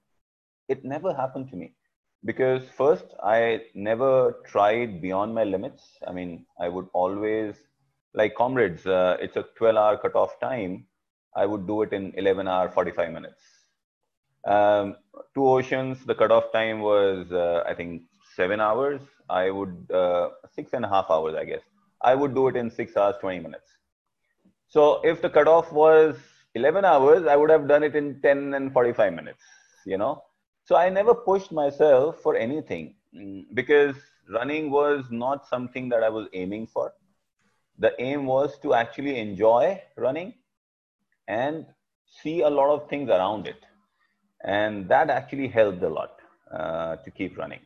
It 0.70 0.86
never 0.86 1.14
happened 1.14 1.50
to 1.50 1.58
me 1.58 1.76
because 2.24 2.64
first, 2.78 3.06
I 3.22 3.64
never 3.76 4.38
tried 4.46 5.02
beyond 5.02 5.36
my 5.36 5.44
limits. 5.44 5.84
I 6.08 6.14
mean, 6.14 6.46
I 6.60 6.70
would 6.70 6.88
always, 6.94 7.56
like 8.14 8.36
comrades, 8.36 8.86
uh, 8.86 9.18
it's 9.20 9.36
a 9.36 9.46
12 9.58 9.76
hour 9.76 9.98
cutoff 9.98 10.40
time. 10.40 10.86
I 11.36 11.46
would 11.46 11.68
do 11.68 11.82
it 11.82 11.92
in 11.92 12.14
11 12.16 12.48
hour 12.48 12.70
45 12.70 13.12
minutes. 13.12 13.42
Um, 14.46 14.96
two 15.36 15.48
oceans, 15.48 16.06
the 16.06 16.16
cutoff 16.16 16.52
time 16.54 16.80
was, 16.80 17.32
uh, 17.32 17.64
I 17.68 17.74
think, 17.74 18.04
seven 18.36 18.62
hours. 18.62 19.02
I 19.30 19.50
would, 19.50 19.90
uh, 19.92 20.30
six 20.54 20.72
and 20.74 20.86
a 20.86 20.90
half 20.90 21.08
hours, 21.10 21.36
I 21.36 21.44
guess. 21.44 21.62
I 22.02 22.16
would 22.16 22.34
do 22.36 22.48
it 22.48 22.56
in 22.56 22.70
six 22.70 22.96
hours, 22.96 23.16
20 23.20 23.40
minutes. 23.40 23.70
So 24.74 25.02
if 25.04 25.22
the 25.22 25.30
cutoff 25.30 25.72
was 25.72 26.16
11 26.56 26.84
hours, 26.84 27.28
I 27.28 27.36
would 27.36 27.52
have 27.52 27.68
done 27.68 27.84
it 27.84 27.96
in 27.96 28.20
10 28.22 28.56
and 28.56 28.74
45 28.74 29.14
minutes, 29.14 29.44
you 29.86 30.00
know. 30.00 30.24
So 30.66 30.76
I 30.76 30.90
never 30.90 31.14
pushed 31.14 31.52
myself 31.52 32.22
for 32.22 32.36
anything 32.36 32.96
mm, 33.16 33.46
because 33.54 33.96
running 34.32 34.72
was 34.72 35.06
not 35.12 35.48
something 35.48 35.90
that 35.90 36.02
I 36.02 36.10
was 36.10 36.28
aiming 36.34 36.66
for. 36.66 36.92
The 37.78 37.94
aim 38.02 38.26
was 38.26 38.58
to 38.64 38.74
actually 38.74 39.20
enjoy 39.20 39.80
running 39.96 40.34
and 41.28 41.68
see 42.24 42.42
a 42.42 42.50
lot 42.50 42.72
of 42.72 42.90
things 42.90 43.12
around 43.12 43.46
it. 43.46 43.64
And 44.44 44.90
that 44.90 45.12
actually 45.12 45.50
helped 45.50 45.84
a 45.84 45.90
lot 45.90 46.20
uh, 46.52 46.96
to 46.96 47.12
keep 47.12 47.38
running 47.38 47.62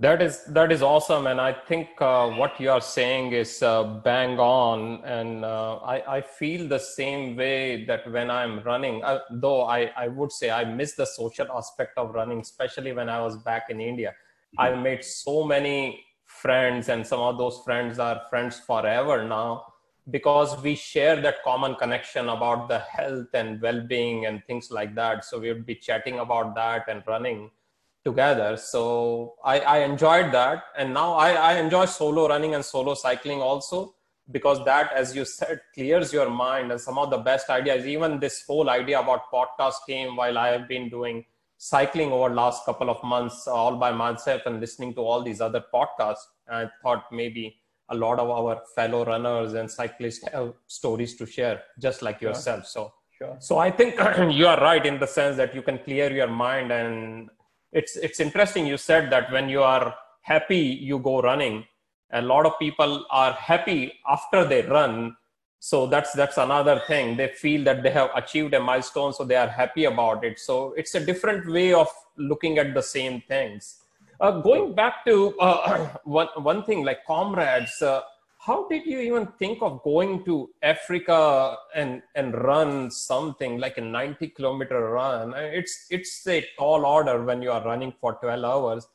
that 0.00 0.22
is 0.22 0.44
that 0.44 0.72
is 0.72 0.82
awesome. 0.82 1.26
And 1.26 1.40
i 1.40 1.52
think 1.52 1.88
uh, 2.00 2.30
what 2.30 2.58
you 2.58 2.70
are 2.70 2.80
saying 2.80 3.32
is 3.32 3.62
uh, 3.62 3.84
bang 3.84 4.38
on. 4.38 5.04
And 5.04 5.44
uh, 5.44 5.76
I, 5.76 6.16
I 6.16 6.20
feel 6.22 6.66
the 6.68 6.78
same 6.78 7.36
way 7.36 7.84
that 7.84 8.10
when 8.10 8.30
i'm 8.30 8.60
running 8.62 9.04
uh, 9.04 9.20
though 9.30 9.62
I, 9.62 9.90
I 10.04 10.08
would 10.08 10.32
say 10.32 10.50
i 10.50 10.64
miss 10.64 10.94
the 10.94 11.04
social 11.04 11.48
aspect 11.52 11.98
of 11.98 12.14
running 12.14 12.40
especially 12.40 12.92
when 12.92 13.08
i 13.08 13.20
was 13.20 13.36
back 13.36 13.64
in 13.68 13.80
india. 13.80 14.14
I 14.58 14.74
made 14.74 15.04
so 15.04 15.44
many 15.44 16.04
friends 16.24 16.88
and 16.88 17.06
some 17.06 17.20
of 17.20 17.38
those 17.38 17.60
friends 17.64 17.98
are 17.98 18.22
friends 18.30 18.58
forever 18.58 19.22
now 19.24 19.66
because 20.10 20.60
we 20.62 20.74
share 20.74 21.20
that 21.20 21.42
common 21.44 21.74
connection 21.76 22.28
about 22.30 22.68
the 22.68 22.80
health 22.80 23.28
and 23.34 23.60
well-being 23.60 24.26
and 24.26 24.42
things 24.46 24.70
like 24.70 24.94
that. 24.96 25.24
So 25.24 25.38
we 25.38 25.52
would 25.52 25.66
be 25.66 25.76
chatting 25.76 26.18
about 26.18 26.54
that 26.56 26.88
and 26.88 27.02
running 27.06 27.50
together. 28.04 28.56
So 28.56 29.34
I, 29.44 29.60
I 29.60 29.78
enjoyed 29.78 30.32
that. 30.32 30.64
And 30.76 30.94
now 30.94 31.14
I, 31.14 31.32
I 31.32 31.52
enjoy 31.58 31.84
solo 31.86 32.28
running 32.28 32.54
and 32.54 32.64
solo 32.64 32.94
cycling 32.94 33.40
also 33.40 33.94
because 34.30 34.64
that, 34.64 34.92
as 34.92 35.14
you 35.14 35.24
said, 35.24 35.60
clears 35.74 36.12
your 36.12 36.30
mind. 36.30 36.70
And 36.70 36.80
some 36.80 36.98
of 36.98 37.10
the 37.10 37.18
best 37.18 37.50
ideas, 37.50 37.86
even 37.86 38.20
this 38.20 38.44
whole 38.46 38.70
idea 38.70 39.00
about 39.00 39.30
podcast 39.32 39.74
came 39.86 40.16
while 40.16 40.38
I 40.38 40.48
have 40.48 40.68
been 40.68 40.88
doing 40.88 41.24
cycling 41.58 42.10
over 42.10 42.34
last 42.34 42.64
couple 42.64 42.88
of 42.88 43.02
months 43.04 43.46
uh, 43.46 43.52
all 43.52 43.76
by 43.76 43.92
myself 43.92 44.42
and 44.46 44.60
listening 44.60 44.94
to 44.94 45.00
all 45.00 45.22
these 45.22 45.40
other 45.40 45.62
podcasts. 45.72 46.24
And 46.46 46.56
I 46.56 46.70
thought 46.82 47.04
maybe 47.12 47.56
a 47.90 47.94
lot 47.94 48.18
of 48.18 48.30
our 48.30 48.62
fellow 48.74 49.04
runners 49.04 49.52
and 49.54 49.70
cyclists 49.70 50.26
have 50.32 50.54
stories 50.68 51.16
to 51.16 51.26
share, 51.26 51.62
just 51.78 52.00
like 52.00 52.22
yourself. 52.22 52.66
So, 52.66 52.94
sure. 53.10 53.36
so 53.40 53.58
I 53.58 53.70
think 53.70 53.96
you 54.30 54.46
are 54.46 54.58
right 54.60 54.86
in 54.86 54.98
the 54.98 55.06
sense 55.06 55.36
that 55.36 55.54
you 55.54 55.60
can 55.60 55.78
clear 55.78 56.10
your 56.10 56.28
mind 56.28 56.72
and 56.72 57.28
it's 57.72 57.96
it's 57.96 58.20
interesting 58.20 58.66
you 58.66 58.76
said 58.76 59.10
that 59.10 59.30
when 59.32 59.48
you 59.48 59.62
are 59.62 59.94
happy 60.22 60.58
you 60.58 60.98
go 60.98 61.20
running. 61.20 61.64
A 62.12 62.22
lot 62.22 62.44
of 62.44 62.58
people 62.58 63.06
are 63.10 63.32
happy 63.32 63.92
after 64.08 64.44
they 64.44 64.62
run. 64.62 65.16
So 65.60 65.86
that's 65.86 66.12
that's 66.12 66.38
another 66.38 66.82
thing. 66.86 67.16
They 67.16 67.28
feel 67.28 67.64
that 67.64 67.82
they 67.82 67.90
have 67.90 68.10
achieved 68.14 68.54
a 68.54 68.60
milestone 68.60 69.12
so 69.12 69.24
they 69.24 69.36
are 69.36 69.48
happy 69.48 69.84
about 69.84 70.24
it. 70.24 70.38
So 70.38 70.72
it's 70.76 70.94
a 70.94 71.04
different 71.04 71.50
way 71.50 71.72
of 71.72 71.88
looking 72.16 72.58
at 72.58 72.74
the 72.74 72.82
same 72.82 73.22
things. 73.28 73.76
Uh, 74.20 74.40
going 74.40 74.74
back 74.74 75.04
to 75.06 75.34
uh, 75.38 75.88
one, 76.04 76.28
one 76.36 76.64
thing 76.64 76.84
like 76.84 77.04
comrades 77.06 77.80
uh, 77.80 78.00
how 78.45 78.67
did 78.67 78.85
you 78.85 78.99
even 78.99 79.25
think 79.39 79.61
of 79.61 79.81
going 79.83 80.23
to 80.25 80.49
Africa 80.61 81.57
and 81.73 82.03
and 82.13 82.35
run 82.35 82.91
something 82.91 83.57
like 83.59 83.77
a 83.77 83.81
90 83.81 84.27
kilometer 84.29 84.79
run? 84.91 85.33
It's 85.35 85.87
it's 85.89 86.27
a 86.27 86.45
tall 86.57 86.85
order 86.85 87.23
when 87.23 87.41
you 87.41 87.51
are 87.51 87.63
running 87.65 87.93
for 87.99 88.13
12 88.13 88.43
hours. 88.43 88.87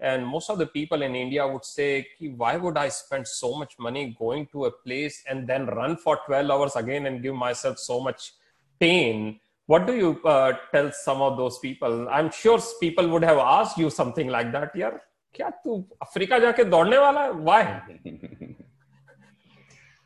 And 0.00 0.24
most 0.24 0.48
of 0.48 0.58
the 0.58 0.66
people 0.66 1.02
in 1.02 1.16
India 1.16 1.46
would 1.46 1.64
say, 1.64 2.06
why 2.36 2.56
would 2.56 2.76
I 2.76 2.88
spend 2.88 3.26
so 3.26 3.56
much 3.58 3.78
money 3.80 4.14
going 4.16 4.46
to 4.52 4.66
a 4.66 4.70
place 4.70 5.24
and 5.28 5.48
then 5.48 5.66
run 5.66 5.96
for 5.96 6.20
12 6.26 6.50
hours 6.50 6.76
again 6.76 7.06
and 7.06 7.20
give 7.20 7.34
myself 7.34 7.78
so 7.78 7.98
much 7.98 8.34
pain? 8.78 9.40
What 9.66 9.86
do 9.86 9.96
you 9.96 10.20
uh, 10.24 10.52
tell 10.70 10.92
some 10.92 11.20
of 11.20 11.36
those 11.36 11.58
people? 11.58 12.08
I'm 12.08 12.30
sure 12.30 12.60
people 12.80 13.08
would 13.08 13.24
have 13.24 13.38
asked 13.38 13.76
you 13.76 13.90
something 13.90 14.28
like 14.28 14.52
that. 14.52 14.70
Yeah, 14.74 14.98
क्या 15.34 15.48
तू 15.64 15.84
Africa 16.02 16.38
जाके 16.38 16.64
दौड़ने 16.64 16.98
वाला 16.98 17.20
है? 17.20 17.32
Why? 17.48 18.61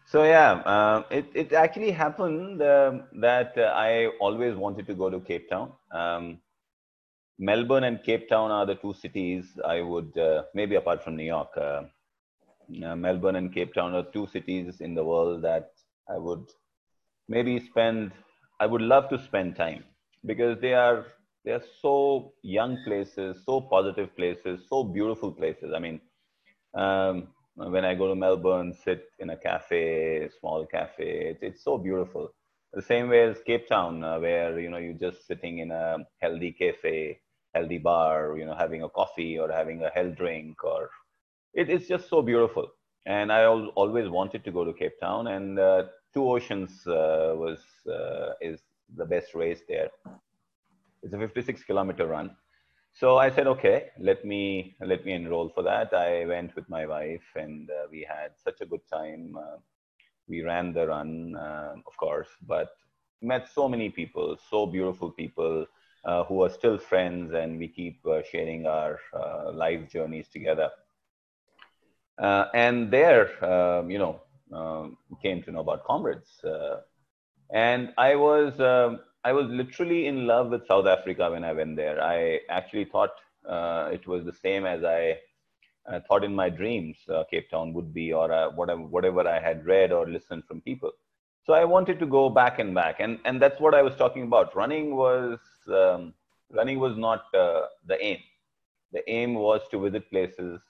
so 0.08 0.24
yeah, 0.24 0.52
uh, 0.74 1.04
it 1.12 1.26
it 1.36 1.54
actually 1.54 1.92
happened 1.92 2.62
uh, 2.62 2.92
that 3.22 3.58
uh, 3.58 3.74
I 3.76 4.08
always 4.22 4.56
wanted 4.56 4.88
to 4.88 4.94
go 4.96 5.10
to 5.10 5.20
Cape 5.20 5.50
Town. 5.50 5.74
Um, 5.92 6.40
Melbourne 7.40 7.84
and 7.84 8.02
Cape 8.04 8.30
Town 8.30 8.52
are 8.52 8.66
the 8.66 8.76
two 8.76 8.94
cities 8.94 9.60
I 9.66 9.82
would 9.82 10.18
uh, 10.18 10.44
maybe 10.54 10.76
apart 10.76 11.04
from 11.04 11.18
New 11.18 11.26
York. 11.26 11.50
Uh, 11.58 11.84
uh, 12.86 12.96
Melbourne 12.96 13.36
and 13.36 13.54
Cape 13.54 13.74
Town 13.74 13.94
are 13.96 14.06
two 14.14 14.28
cities 14.28 14.80
in 14.80 14.96
the 14.96 15.04
world 15.04 15.42
that 15.44 15.72
I 16.10 16.18
would 16.18 16.46
maybe 17.28 17.60
spend. 17.60 18.14
I 18.62 18.66
would 18.66 18.82
love 18.82 19.10
to 19.10 19.20
spend 19.24 19.58
time 19.58 19.84
because 20.26 20.60
they 20.62 20.74
are 20.74 21.06
they 21.44 21.52
are 21.52 21.64
so 21.82 22.34
young 22.44 22.78
places, 22.86 23.44
so 23.46 23.60
positive 23.62 24.16
places, 24.16 24.62
so 24.70 24.84
beautiful 24.84 25.34
places. 25.34 25.74
I 25.76 25.80
mean. 25.80 26.00
Um, 26.74 27.30
when 27.58 27.84
I 27.86 27.96
go 27.96 28.08
to 28.08 28.16
Melbourne, 28.16 28.74
sit 28.74 29.10
in 29.20 29.32
a 29.32 29.38
cafe, 29.38 30.30
small 30.40 30.66
cafe. 30.66 31.30
It's, 31.32 31.42
it's 31.42 31.64
so 31.64 31.78
beautiful. 31.78 32.30
The 32.74 32.82
same 32.82 33.10
way 33.10 33.24
as 33.24 33.42
Cape 33.46 33.68
Town, 33.68 34.04
uh, 34.04 34.20
where 34.20 34.60
you 34.60 34.70
know 34.70 34.78
you're 34.78 34.94
just 34.94 35.26
sitting 35.26 35.60
in 35.60 35.72
a 35.72 35.98
healthy 36.22 36.52
cafe, 36.52 37.20
healthy 37.56 37.80
bar, 37.80 38.38
you 38.38 38.46
know, 38.46 38.56
having 38.56 38.84
a 38.84 38.90
coffee 38.90 39.40
or 39.40 39.52
having 39.52 39.82
a 39.82 39.90
health 39.90 40.16
drink, 40.16 40.64
or 40.64 40.92
it, 41.54 41.70
it's 41.70 41.88
just 41.88 42.10
so 42.10 42.22
beautiful. 42.22 42.68
And 43.08 43.32
I 43.32 43.44
al- 43.44 43.70
always 43.70 44.10
wanted 44.10 44.44
to 44.44 44.52
go 44.52 44.64
to 44.64 44.74
Cape 44.74 45.00
Town, 45.00 45.28
and 45.28 45.58
uh, 45.58 45.84
Two 46.14 46.30
Oceans 46.30 46.86
uh, 46.86 47.34
was 47.36 47.60
uh, 47.90 48.34
is 48.42 48.60
the 48.96 49.06
best 49.06 49.34
race 49.34 49.62
there. 49.68 49.90
It's 51.02 51.14
a 51.14 51.18
56 51.18 51.64
kilometer 51.64 52.06
run 52.06 52.36
so 53.00 53.18
I 53.18 53.30
said, 53.30 53.46
okay, 53.48 53.89
let 54.00 54.25
me 54.25 54.75
let 54.82 55.06
me 55.06 55.13
enroll 55.13 55.50
for 55.50 55.62
that. 55.63 55.94
I 55.94 56.25
went 56.25 56.56
with 56.56 56.68
my 56.68 56.88
wife, 56.88 57.27
and 57.36 57.70
uh, 57.70 57.88
we 57.92 58.08
had 58.10 58.32
such 58.44 58.62
a 58.62 58.66
good 58.66 58.82
time. 58.92 59.38
Uh, 59.38 59.58
we 60.27 60.42
ran 60.42 60.74
the 60.74 60.88
run, 60.88 61.36
uh, 61.36 61.74
of 61.86 61.96
course, 61.98 62.27
but 62.48 62.70
met 63.22 63.48
so 63.54 63.70
many 63.70 63.89
people, 63.89 64.36
so 64.50 64.66
beautiful 64.66 65.12
people 65.12 65.66
uh, 66.06 66.24
who 66.24 66.44
are 66.44 66.50
still 66.50 66.80
friends, 66.80 67.34
and 67.34 67.60
we 67.60 67.68
keep 67.68 68.04
uh, 68.08 68.22
sharing 68.32 68.66
our 68.66 69.00
uh, 69.13 69.51
life 69.51 69.92
journeys 69.92 70.27
together. 70.30 70.70
and 72.20 72.89
there, 72.92 73.27
um, 73.46 73.92
you 73.92 74.00
know, 74.00 74.22
um, 74.51 74.98
came 75.22 75.44
to 75.44 75.51
know 75.51 75.60
about 75.62 75.84
comrades, 75.86 76.42
and 77.54 77.94
I 77.98 78.16
was. 78.16 78.60
I 79.27 79.34
was 79.34 79.48
literally 79.50 80.07
in 80.07 80.25
love 80.25 80.51
with 80.51 80.67
South 80.67 80.88
Africa 80.88 81.29
when 81.31 81.43
I 81.43 81.51
went 81.51 81.75
there. 81.75 82.01
I 82.01 82.39
actually 82.50 82.86
thought 82.86 83.12
uh, 83.55 83.89
it 83.91 84.07
was 84.07 84.24
the 84.24 84.31
same 84.31 84.65
as 84.65 84.86
I 84.86 85.17
uh, 85.89 86.00
thought 86.07 86.24
in 86.24 86.34
my 86.34 86.50
dreams 86.50 86.98
uh, 87.13 87.24
Cape 87.31 87.50
Town 87.50 87.74
would 87.74 87.93
be, 87.93 88.13
or 88.13 88.31
uh, 88.31 88.50
whatever 88.51 88.84
whatever 88.96 89.27
I 89.27 89.39
had 89.48 89.65
read 89.65 89.91
or 89.91 90.07
listened 90.07 90.43
from 90.48 90.62
people. 90.62 90.91
So 91.46 91.53
I 91.53 91.65
wanted 91.65 92.00
to 92.00 92.05
go 92.05 92.29
back 92.29 92.60
and 92.60 92.74
back, 92.74 93.01
and 93.01 93.19
and 93.25 93.41
that's 93.41 93.60
what 93.60 93.75
I 93.79 93.81
was 93.81 93.96
talking 93.96 94.24
about. 94.24 94.55
Running 94.55 94.96
was 94.96 95.39
um, 95.81 96.13
running 96.60 96.79
was 96.79 96.98
not 96.98 97.25
uh, 97.34 97.63
the 97.86 97.98
aim. 98.12 98.19
The 98.93 99.03
aim 99.17 99.36
was 99.36 99.62
to 99.72 99.81
visit 99.88 100.10
places, 100.10 100.62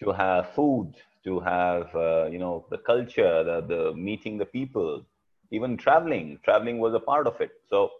to 0.00 0.12
have 0.12 0.50
food, 0.58 0.94
to 1.24 1.38
have 1.40 1.94
uh, 1.94 2.26
you 2.32 2.40
know 2.44 2.66
the 2.70 2.78
culture, 2.78 3.44
the, 3.50 3.58
the 3.72 3.82
meeting 4.08 4.38
the 4.38 4.50
people, 4.58 5.06
even 5.50 5.76
traveling. 5.76 6.38
Traveling 6.44 6.78
was 6.78 6.94
a 6.94 7.00
part 7.00 7.26
of 7.26 7.40
it. 7.40 7.50
So 7.68 7.90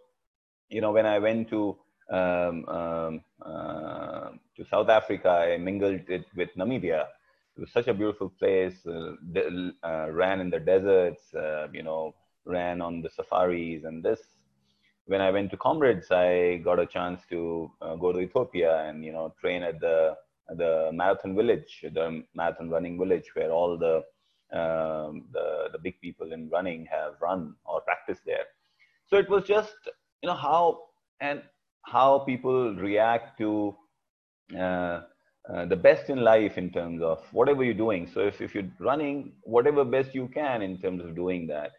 you 0.69 0.81
know 0.81 0.91
when 0.91 1.05
I 1.05 1.19
went 1.19 1.49
to 1.49 1.77
um, 2.09 2.67
um, 2.67 3.21
uh, 3.45 4.29
to 4.55 4.65
South 4.69 4.89
Africa, 4.89 5.29
I 5.29 5.57
mingled 5.57 6.01
it 6.09 6.25
with 6.35 6.49
Namibia. 6.57 7.05
It 7.55 7.61
was 7.61 7.71
such 7.71 7.87
a 7.87 7.93
beautiful 7.93 8.29
place. 8.29 8.85
Uh, 8.85 9.13
de- 9.31 9.71
uh, 9.83 10.07
ran 10.11 10.39
in 10.39 10.49
the 10.49 10.59
deserts, 10.59 11.33
uh, 11.33 11.67
you 11.73 11.83
know, 11.83 12.13
ran 12.45 12.81
on 12.81 13.01
the 13.01 13.09
safaris, 13.09 13.83
and 13.83 14.03
this. 14.03 14.19
When 15.05 15.21
I 15.21 15.31
went 15.31 15.51
to 15.51 15.57
Comrades, 15.57 16.11
I 16.11 16.57
got 16.57 16.79
a 16.79 16.85
chance 16.85 17.21
to 17.29 17.71
uh, 17.81 17.95
go 17.95 18.11
to 18.13 18.19
Ethiopia 18.19 18.83
and 18.83 19.03
you 19.03 19.11
know 19.11 19.33
train 19.39 19.63
at 19.63 19.79
the 19.79 20.15
the 20.49 20.91
marathon 20.93 21.35
village, 21.35 21.85
the 21.93 22.23
marathon 22.33 22.69
running 22.69 22.97
village, 22.97 23.29
where 23.33 23.51
all 23.51 23.77
the 23.77 24.03
um, 24.53 25.25
the 25.31 25.69
the 25.71 25.79
big 25.81 25.99
people 26.01 26.33
in 26.33 26.49
running 26.49 26.85
have 26.91 27.13
run 27.21 27.55
or 27.65 27.81
practiced 27.81 28.21
there. 28.25 28.45
So 29.07 29.17
it 29.17 29.29
was 29.29 29.43
just 29.43 29.75
you 30.21 30.27
know 30.27 30.35
how 30.35 30.79
and 31.19 31.41
how 31.85 32.19
people 32.19 32.75
react 32.75 33.37
to 33.39 33.75
uh, 34.57 35.01
uh, 35.49 35.65
the 35.65 35.75
best 35.75 36.09
in 36.09 36.21
life 36.21 36.57
in 36.57 36.69
terms 36.69 37.01
of 37.01 37.19
whatever 37.31 37.63
you're 37.63 37.73
doing. 37.73 38.07
So 38.13 38.19
if, 38.21 38.41
if 38.41 38.53
you're 38.53 38.69
running, 38.79 39.33
whatever 39.41 39.83
best 39.83 40.13
you 40.13 40.27
can 40.33 40.61
in 40.61 40.77
terms 40.77 41.03
of 41.03 41.15
doing 41.15 41.47
that. 41.47 41.71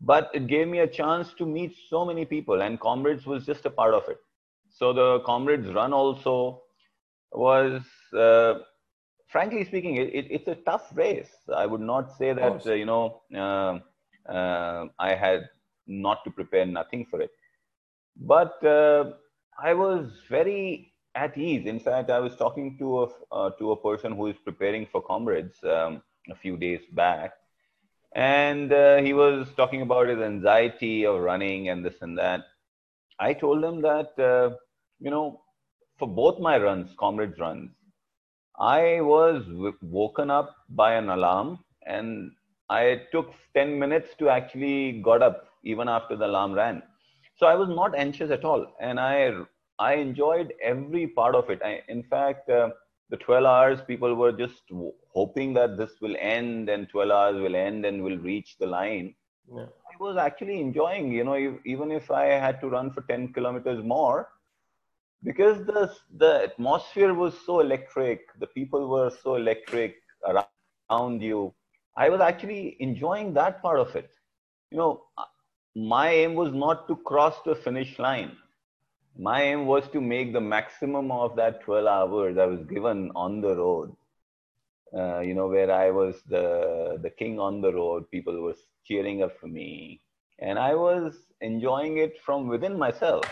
But 0.00 0.30
it 0.34 0.46
gave 0.46 0.68
me 0.68 0.80
a 0.80 0.86
chance 0.86 1.32
to 1.38 1.46
meet 1.46 1.74
so 1.88 2.04
many 2.04 2.24
people, 2.24 2.62
and 2.62 2.78
Comrades 2.78 3.26
was 3.26 3.44
just 3.44 3.66
a 3.66 3.70
part 3.70 3.94
of 3.94 4.08
it. 4.08 4.18
So 4.70 4.92
the 4.92 5.20
Comrades 5.20 5.68
run 5.72 5.92
also 5.92 6.62
was, 7.32 7.82
uh, 8.16 8.60
frankly 9.28 9.64
speaking, 9.64 9.96
it, 9.96 10.14
it, 10.14 10.26
it's 10.30 10.48
a 10.48 10.54
tough 10.54 10.90
race. 10.94 11.30
I 11.54 11.66
would 11.66 11.80
not 11.80 12.16
say 12.16 12.32
that, 12.32 12.62
uh, 12.66 12.72
you 12.72 12.86
know, 12.86 13.22
uh, 13.34 13.78
uh, 14.30 14.86
I 14.98 15.14
had 15.14 15.48
not 15.86 16.24
to 16.24 16.30
prepare 16.30 16.66
nothing 16.66 17.06
for 17.10 17.20
it. 17.20 17.30
But 18.16 18.58
I 19.58 19.74
was 19.74 20.10
very 20.28 20.92
at 21.14 21.36
ease. 21.36 21.66
In 21.66 21.80
fact, 21.80 22.10
I 22.10 22.18
was 22.20 22.36
talking 22.36 22.76
to 22.78 23.02
a 23.04 23.06
uh, 23.32 23.50
to 23.58 23.72
a 23.72 23.76
person 23.76 24.12
who 24.12 24.26
is 24.28 24.36
preparing 24.44 24.86
for 24.86 25.02
comrades 25.02 25.62
um, 25.64 26.02
a 26.30 26.34
few 26.34 26.56
days 26.56 26.80
back, 26.92 27.32
and 28.14 28.72
uh, 28.72 28.96
he 28.98 29.12
was 29.12 29.48
talking 29.56 29.82
about 29.82 30.08
his 30.08 30.20
anxiety 30.20 31.06
of 31.06 31.20
running 31.20 31.68
and 31.68 31.84
this 31.84 32.00
and 32.02 32.18
that. 32.18 32.42
I 33.18 33.32
told 33.34 33.64
him 33.64 33.82
that 33.82 34.18
uh, 34.18 34.56
you 35.00 35.10
know, 35.10 35.40
for 35.98 36.08
both 36.08 36.40
my 36.40 36.58
runs, 36.58 36.94
comrades 36.98 37.38
runs, 37.38 37.70
I 38.58 39.00
was 39.00 39.44
w- 39.46 39.76
woken 39.82 40.30
up 40.30 40.54
by 40.68 40.94
an 40.94 41.08
alarm, 41.10 41.58
and 41.86 42.32
I 42.68 43.02
took 43.12 43.32
ten 43.54 43.78
minutes 43.78 44.14
to 44.16 44.28
actually 44.28 45.00
got 45.02 45.22
up 45.22 45.46
even 45.64 45.88
after 45.88 46.16
the 46.16 46.26
alarm 46.26 46.52
ran. 46.52 46.82
So 47.36 47.46
I 47.46 47.54
was 47.54 47.68
not 47.68 47.94
anxious 47.96 48.30
at 48.30 48.44
all, 48.44 48.66
and 48.80 48.98
I 49.00 49.32
I 49.78 49.94
enjoyed 49.94 50.52
every 50.62 51.06
part 51.08 51.34
of 51.34 51.50
it. 51.50 51.60
I, 51.64 51.82
in 51.88 52.02
fact, 52.02 52.48
uh, 52.48 52.70
the 53.10 53.16
12 53.16 53.44
hours, 53.44 53.80
people 53.82 54.14
were 54.14 54.32
just 54.32 54.62
hoping 55.12 55.52
that 55.54 55.76
this 55.76 56.00
will 56.00 56.16
end 56.18 56.68
and 56.68 56.88
12 56.88 57.10
hours 57.10 57.40
will 57.40 57.54
end 57.56 57.84
and 57.84 58.02
will 58.02 58.18
reach 58.18 58.56
the 58.58 58.66
line. 58.66 59.14
Yeah. 59.52 59.66
I 59.92 60.02
was 60.02 60.16
actually 60.16 60.60
enjoying, 60.60 61.12
you 61.12 61.24
know, 61.24 61.58
even 61.64 61.90
if 61.90 62.10
I 62.10 62.24
had 62.24 62.60
to 62.60 62.68
run 62.68 62.90
for 62.90 63.02
10 63.02 63.32
kilometers 63.32 63.82
more, 63.84 64.28
because 65.24 65.64
the, 65.66 65.92
the 66.16 66.42
atmosphere 66.44 67.14
was 67.14 67.34
so 67.44 67.60
electric, 67.60 68.20
the 68.40 68.46
people 68.48 68.88
were 68.88 69.10
so 69.10 69.36
electric 69.36 69.96
around 70.26 70.78
you. 70.78 71.12
I 71.60 71.64
was 71.64 71.76
actually 71.80 72.34
enjoying 72.34 72.98
that 73.00 73.30
part 73.30 73.52
of 73.80 73.94
it. 73.96 74.10
You 74.70 74.78
know, 74.78 75.02
my 75.74 76.10
aim 76.10 76.34
was 76.34 76.52
not 76.52 76.86
to 76.88 76.96
cross 76.96 77.34
the 77.44 77.54
finish 77.54 77.98
line 77.98 78.36
my 79.18 79.42
aim 79.42 79.66
was 79.66 79.88
to 79.88 80.00
make 80.00 80.32
the 80.32 80.40
maximum 80.40 81.10
of 81.10 81.36
that 81.36 81.60
12 81.62 81.86
hours 81.86 82.38
I 82.38 82.46
was 82.46 82.62
given 82.64 83.10
on 83.14 83.40
the 83.40 83.56
road. 83.56 83.96
Uh, 84.96 85.20
you 85.20 85.34
know, 85.34 85.48
where 85.48 85.70
I 85.70 85.90
was 85.90 86.22
the, 86.28 86.98
the 87.02 87.10
king 87.10 87.38
on 87.38 87.60
the 87.60 87.72
road, 87.72 88.10
people 88.10 88.40
were 88.42 88.56
cheering 88.84 89.22
up 89.22 89.38
for 89.38 89.46
me. 89.46 90.00
And 90.38 90.58
I 90.58 90.74
was 90.74 91.14
enjoying 91.40 91.98
it 91.98 92.18
from 92.20 92.48
within 92.48 92.78
myself. 92.78 93.24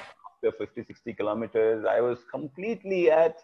After 0.44 0.58
50, 0.58 0.84
60 0.84 1.14
kilometers, 1.14 1.86
I 1.88 2.02
was 2.02 2.18
completely 2.30 3.10
at, 3.10 3.38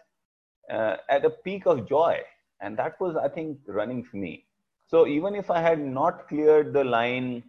uh, 0.71 0.97
at 1.09 1.25
a 1.25 1.31
peak 1.31 1.65
of 1.65 1.89
joy. 1.89 2.19
And 2.61 2.77
that 2.77 2.99
was, 2.99 3.15
I 3.15 3.27
think, 3.27 3.57
running 3.65 4.03
for 4.03 4.17
me. 4.17 4.45
So 4.87 5.07
even 5.07 5.33
if 5.33 5.49
I 5.49 5.61
had 5.61 5.79
not 5.79 6.27
cleared 6.27 6.73
the 6.73 6.83
line 6.83 7.43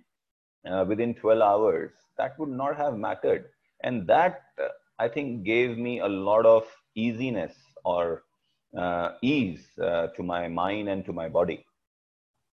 uh, 0.70 0.86
within 0.88 1.14
12 1.14 1.42
hours, 1.42 1.90
that 2.16 2.38
would 2.38 2.48
not 2.48 2.76
have 2.78 2.96
mattered. 2.96 3.50
And 3.82 4.06
that 4.06 4.42
uh, 4.58 4.68
I 4.98 5.08
think 5.08 5.44
gave 5.44 5.76
me 5.76 6.00
a 6.00 6.08
lot 6.08 6.46
of 6.46 6.64
easiness 6.94 7.52
or 7.84 8.22
uh, 8.78 9.10
ease 9.20 9.66
uh, 9.82 10.06
to 10.16 10.22
my 10.22 10.48
mind 10.48 10.88
and 10.88 11.04
to 11.04 11.12
my 11.12 11.28
body. 11.28 11.66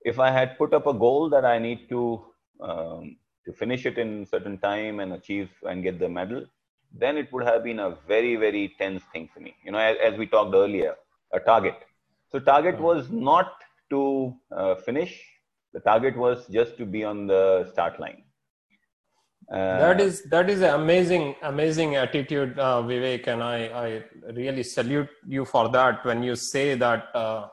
If 0.03 0.19
I 0.19 0.31
had 0.31 0.57
put 0.57 0.73
up 0.73 0.87
a 0.87 0.95
goal 0.95 1.29
that 1.29 1.45
I 1.45 1.59
need 1.59 1.91
to 1.91 2.25
um, 2.61 3.17
to 3.45 3.53
finish 3.53 3.85
it 3.85 3.99
in 3.99 4.25
certain 4.25 4.57
time 4.59 5.01
and 5.01 5.13
achieve 5.13 5.51
and 5.63 5.83
get 5.83 5.99
the 5.99 6.09
medal, 6.09 6.47
then 6.93 7.17
it 7.17 7.33
would 7.33 7.45
have 7.45 7.65
been 7.65 7.79
a 7.79 7.97
very 8.07 8.37
very 8.37 8.75
tense 8.79 9.03
thing 9.13 9.29
for 9.33 9.41
me. 9.41 9.55
You 9.65 9.73
know, 9.73 9.79
as, 9.79 9.97
as 10.05 10.19
we 10.19 10.27
talked 10.27 10.55
earlier, 10.55 10.95
a 11.33 11.41
target. 11.41 11.77
So 12.31 12.39
target 12.39 12.79
was 12.79 13.11
not 13.11 13.53
to 13.91 14.35
uh, 14.51 14.75
finish. 14.77 15.23
The 15.73 15.81
target 15.81 16.17
was 16.17 16.47
just 16.49 16.77
to 16.79 16.87
be 16.87 17.05
on 17.05 17.27
the 17.27 17.69
start 17.73 18.01
line. 18.01 18.23
Uh, 19.53 19.79
that 19.79 20.01
is 20.01 20.25
that 20.25 20.51
is 20.51 20.61
an 20.61 20.75
amazing 20.75 21.37
amazing 21.43 21.95
attitude 21.95 22.59
uh, 22.59 22.83
vivek 22.83 23.29
and 23.29 23.41
i 23.41 23.59
i 23.81 24.03
really 24.33 24.65
salute 24.65 25.09
you 25.25 25.45
for 25.45 25.69
that 25.69 26.05
when 26.05 26.21
you 26.21 26.35
say 26.35 26.75
that 26.75 27.15
uh, 27.15 27.47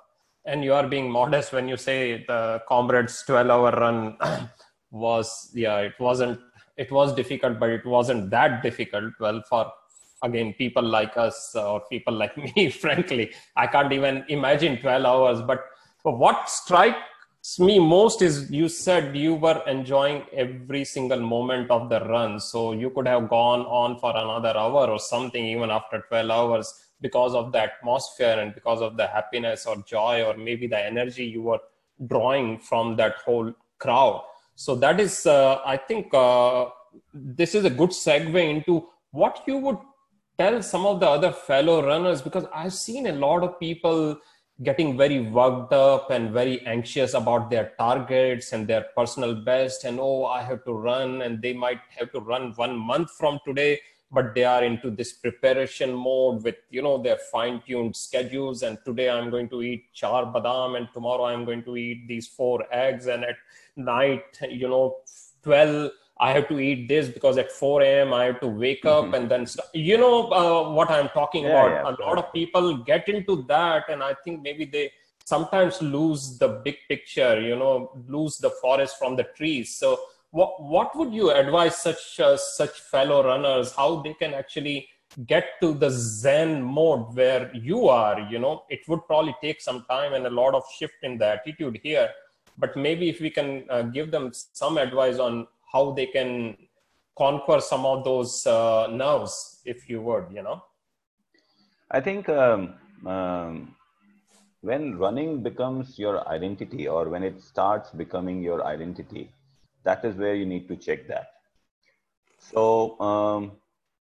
and 0.46 0.64
you 0.64 0.74
are 0.74 0.88
being 0.88 1.08
modest 1.08 1.54
when 1.54 1.68
you 1.68 1.78
say 1.78 2.26
the 2.28 2.60
comrades 2.68 3.24
12 3.28 3.48
hour 3.48 3.72
run 3.84 4.18
was 4.92 5.52
yeah 5.54 5.78
it 5.78 5.94
wasn't 6.00 6.40
it 6.78 6.92
was 6.92 7.14
difficult 7.14 7.60
but 7.60 7.70
it 7.70 7.86
wasn't 7.86 8.30
that 8.32 8.64
difficult. 8.64 9.14
Well 9.20 9.42
for 9.48 9.72
again 10.24 10.54
people 10.54 10.84
like 10.84 11.18
us 11.18 11.54
or 11.56 11.82
people 11.92 12.14
like 12.14 12.36
me 12.56 12.70
frankly 12.70 13.30
i 13.58 13.68
can't 13.68 13.92
even 13.92 14.24
imagine 14.30 14.78
12 14.78 15.06
hours. 15.06 15.42
But 15.42 15.66
what 16.04 16.50
strikes 16.50 17.60
me 17.60 17.78
most 17.80 18.22
is 18.22 18.50
you 18.52 18.70
said 18.70 19.16
you 19.16 19.36
were 19.36 19.62
enjoying 19.68 20.24
every 20.34 20.86
single 20.86 21.20
moment 21.20 21.70
of 21.72 21.90
the 21.90 22.00
run. 22.06 22.40
So 22.40 22.72
you 22.72 22.90
could 22.90 23.08
have 23.08 23.30
gone 23.30 23.62
on 23.62 24.00
for 24.00 24.12
another 24.16 24.58
hour 24.58 24.90
or 24.90 25.00
something 25.00 25.46
even 25.46 25.70
after 25.70 26.04
12 26.08 26.30
hours 26.30 26.74
because 27.02 27.34
of 27.34 27.52
the 27.52 27.60
atmosphere 27.60 28.40
and 28.40 28.54
because 28.56 28.82
of 28.82 28.96
the 28.96 29.08
happiness 29.08 29.66
or 29.66 29.76
joy 29.86 30.24
or 30.24 30.38
maybe 30.38 30.68
the 30.68 30.80
energy 30.80 31.26
you 31.26 31.42
were 31.42 31.60
drawing 32.08 32.60
from 32.60 32.96
that 32.96 33.16
whole 33.26 33.54
crowd 33.78 34.24
so 34.56 34.76
that 34.76 35.00
is 35.00 35.26
uh, 35.26 35.60
i 35.66 35.78
think 35.78 36.14
uh, 36.14 36.66
this 37.14 37.56
is 37.56 37.66
a 37.66 37.70
good 37.70 37.90
segue 37.90 38.50
into 38.56 38.88
what 39.12 39.44
you 39.48 39.58
would 39.58 39.78
tell 40.38 40.62
some 40.62 40.86
of 40.86 41.00
the 41.00 41.08
other 41.08 41.32
fellow 41.32 41.86
runners 41.86 42.22
because 42.22 42.46
i've 42.54 42.74
seen 42.74 43.08
a 43.08 43.14
lot 43.14 43.44
of 43.44 43.60
people 43.60 44.18
getting 44.62 44.96
very 44.96 45.20
worked 45.20 45.74
up 45.74 46.12
and 46.12 46.32
very 46.32 46.66
anxious 46.68 47.16
about 47.16 47.50
their 47.50 47.72
targets 47.80 48.54
and 48.54 48.68
their 48.68 48.86
personal 48.96 49.34
best 49.34 49.84
and 49.84 50.00
oh 50.00 50.26
i 50.26 50.42
have 50.42 50.64
to 50.64 50.74
run 50.74 51.22
and 51.24 51.42
they 51.42 51.54
might 51.54 51.80
have 51.98 52.12
to 52.12 52.20
run 52.20 52.54
one 52.56 52.78
month 52.78 53.10
from 53.18 53.40
today 53.46 53.80
but 54.12 54.36
they 54.36 54.44
are 54.44 54.64
into 54.64 54.92
this 54.92 55.14
preparation 55.14 55.92
mode 55.92 56.44
with 56.44 56.56
you 56.70 56.82
know 56.82 57.02
their 57.02 57.18
fine 57.32 57.62
tuned 57.66 57.96
schedules 57.96 58.62
and 58.62 58.78
today 58.86 59.10
i'm 59.10 59.30
going 59.32 59.50
to 59.50 59.62
eat 59.64 59.86
char 59.94 60.24
badam 60.34 60.78
and 60.78 60.88
tomorrow 60.94 61.26
i'm 61.26 61.46
going 61.46 61.64
to 61.64 61.76
eat 61.76 62.08
these 62.08 62.28
four 62.28 62.64
eggs 62.72 63.08
and 63.08 63.24
at 63.24 63.36
night 63.76 64.40
you 64.50 64.68
know 64.68 64.98
12 65.44 65.92
I 66.20 66.32
have 66.32 66.48
to 66.50 66.60
eat 66.60 66.88
this 66.88 67.10
because 67.10 67.38
at 67.38 67.52
4 67.52 67.82
a.m. 67.82 68.14
I 68.14 68.26
have 68.26 68.40
to 68.42 68.48
wake 68.48 68.86
up 68.86 69.06
mm-hmm. 69.06 69.14
and 69.16 69.32
then 69.32 69.46
st- 69.46 69.68
you 69.74 69.98
know 69.98 70.32
uh, 70.32 70.72
what 70.72 70.90
I'm 70.90 71.10
talking 71.10 71.44
yeah, 71.44 71.50
about. 71.50 71.72
Yeah, 71.72 72.06
a 72.06 72.08
lot 72.08 72.18
of 72.18 72.32
people 72.32 72.78
get 72.78 73.10
into 73.10 73.44
that, 73.48 73.90
and 73.90 74.04
I 74.04 74.14
think 74.24 74.42
maybe 74.42 74.66
they 74.66 74.92
sometimes 75.26 75.82
lose 75.82 76.38
the 76.38 76.62
big 76.64 76.78
picture. 76.88 77.42
You 77.42 77.56
know, 77.56 78.04
lose 78.08 78.38
the 78.38 78.52
forest 78.62 78.98
from 79.00 79.16
the 79.16 79.24
trees. 79.36 79.76
So, 79.76 80.00
what 80.30 80.62
what 80.64 80.96
would 80.96 81.14
you 81.14 81.32
advise 81.32 81.78
such 81.78 82.20
uh, 82.20 82.38
such 82.38 82.80
fellow 82.80 83.24
runners 83.26 83.74
how 83.74 84.02
they 84.02 84.14
can 84.14 84.34
actually 84.34 84.88
get 85.28 85.46
to 85.62 85.74
the 85.74 85.90
zen 85.92 86.62
mode 86.62 87.16
where 87.16 87.52
you 87.54 87.88
are 87.88 88.20
you 88.32 88.40
know 88.40 88.64
it 88.68 88.80
would 88.88 89.06
probably 89.06 89.36
take 89.42 89.62
some 89.62 89.86
time 89.88 90.14
and 90.14 90.26
a 90.26 90.30
lot 90.30 90.56
of 90.56 90.64
shift 90.76 90.96
in 91.04 91.20
the 91.20 91.28
attitude 91.28 91.80
here 91.84 92.10
but 92.58 92.76
maybe 92.76 93.10
if 93.10 93.20
we 93.20 93.30
can 93.30 93.66
uh, 93.70 93.82
give 93.82 94.12
them 94.12 94.32
some 94.32 94.78
advice 94.78 95.20
on 95.20 95.48
how 95.72 95.92
they 95.92 96.06
can 96.06 96.58
conquer 97.18 97.60
some 97.60 97.86
of 97.86 98.04
those 98.04 98.46
uh, 98.48 98.88
nerves 98.88 99.62
if 99.66 99.90
you 99.90 100.02
would 100.02 100.26
you 100.32 100.44
know? 100.44 100.64
I 101.92 102.02
think 102.02 102.30
um, 102.30 102.74
um, 103.06 103.76
when 104.62 104.98
running 104.98 105.44
becomes 105.44 106.00
your 106.00 106.28
identity 106.28 106.88
or 106.88 107.10
when 107.10 107.24
it 107.24 107.42
starts 107.42 107.92
becoming 107.92 108.42
your 108.42 108.66
identity 108.66 109.32
that 109.84 110.04
is 110.06 110.16
where 110.16 110.34
you 110.36 110.46
need 110.46 110.68
to 110.70 110.76
check 110.78 111.08
that. 111.08 111.28
So 112.40 113.00
um, 113.00 113.52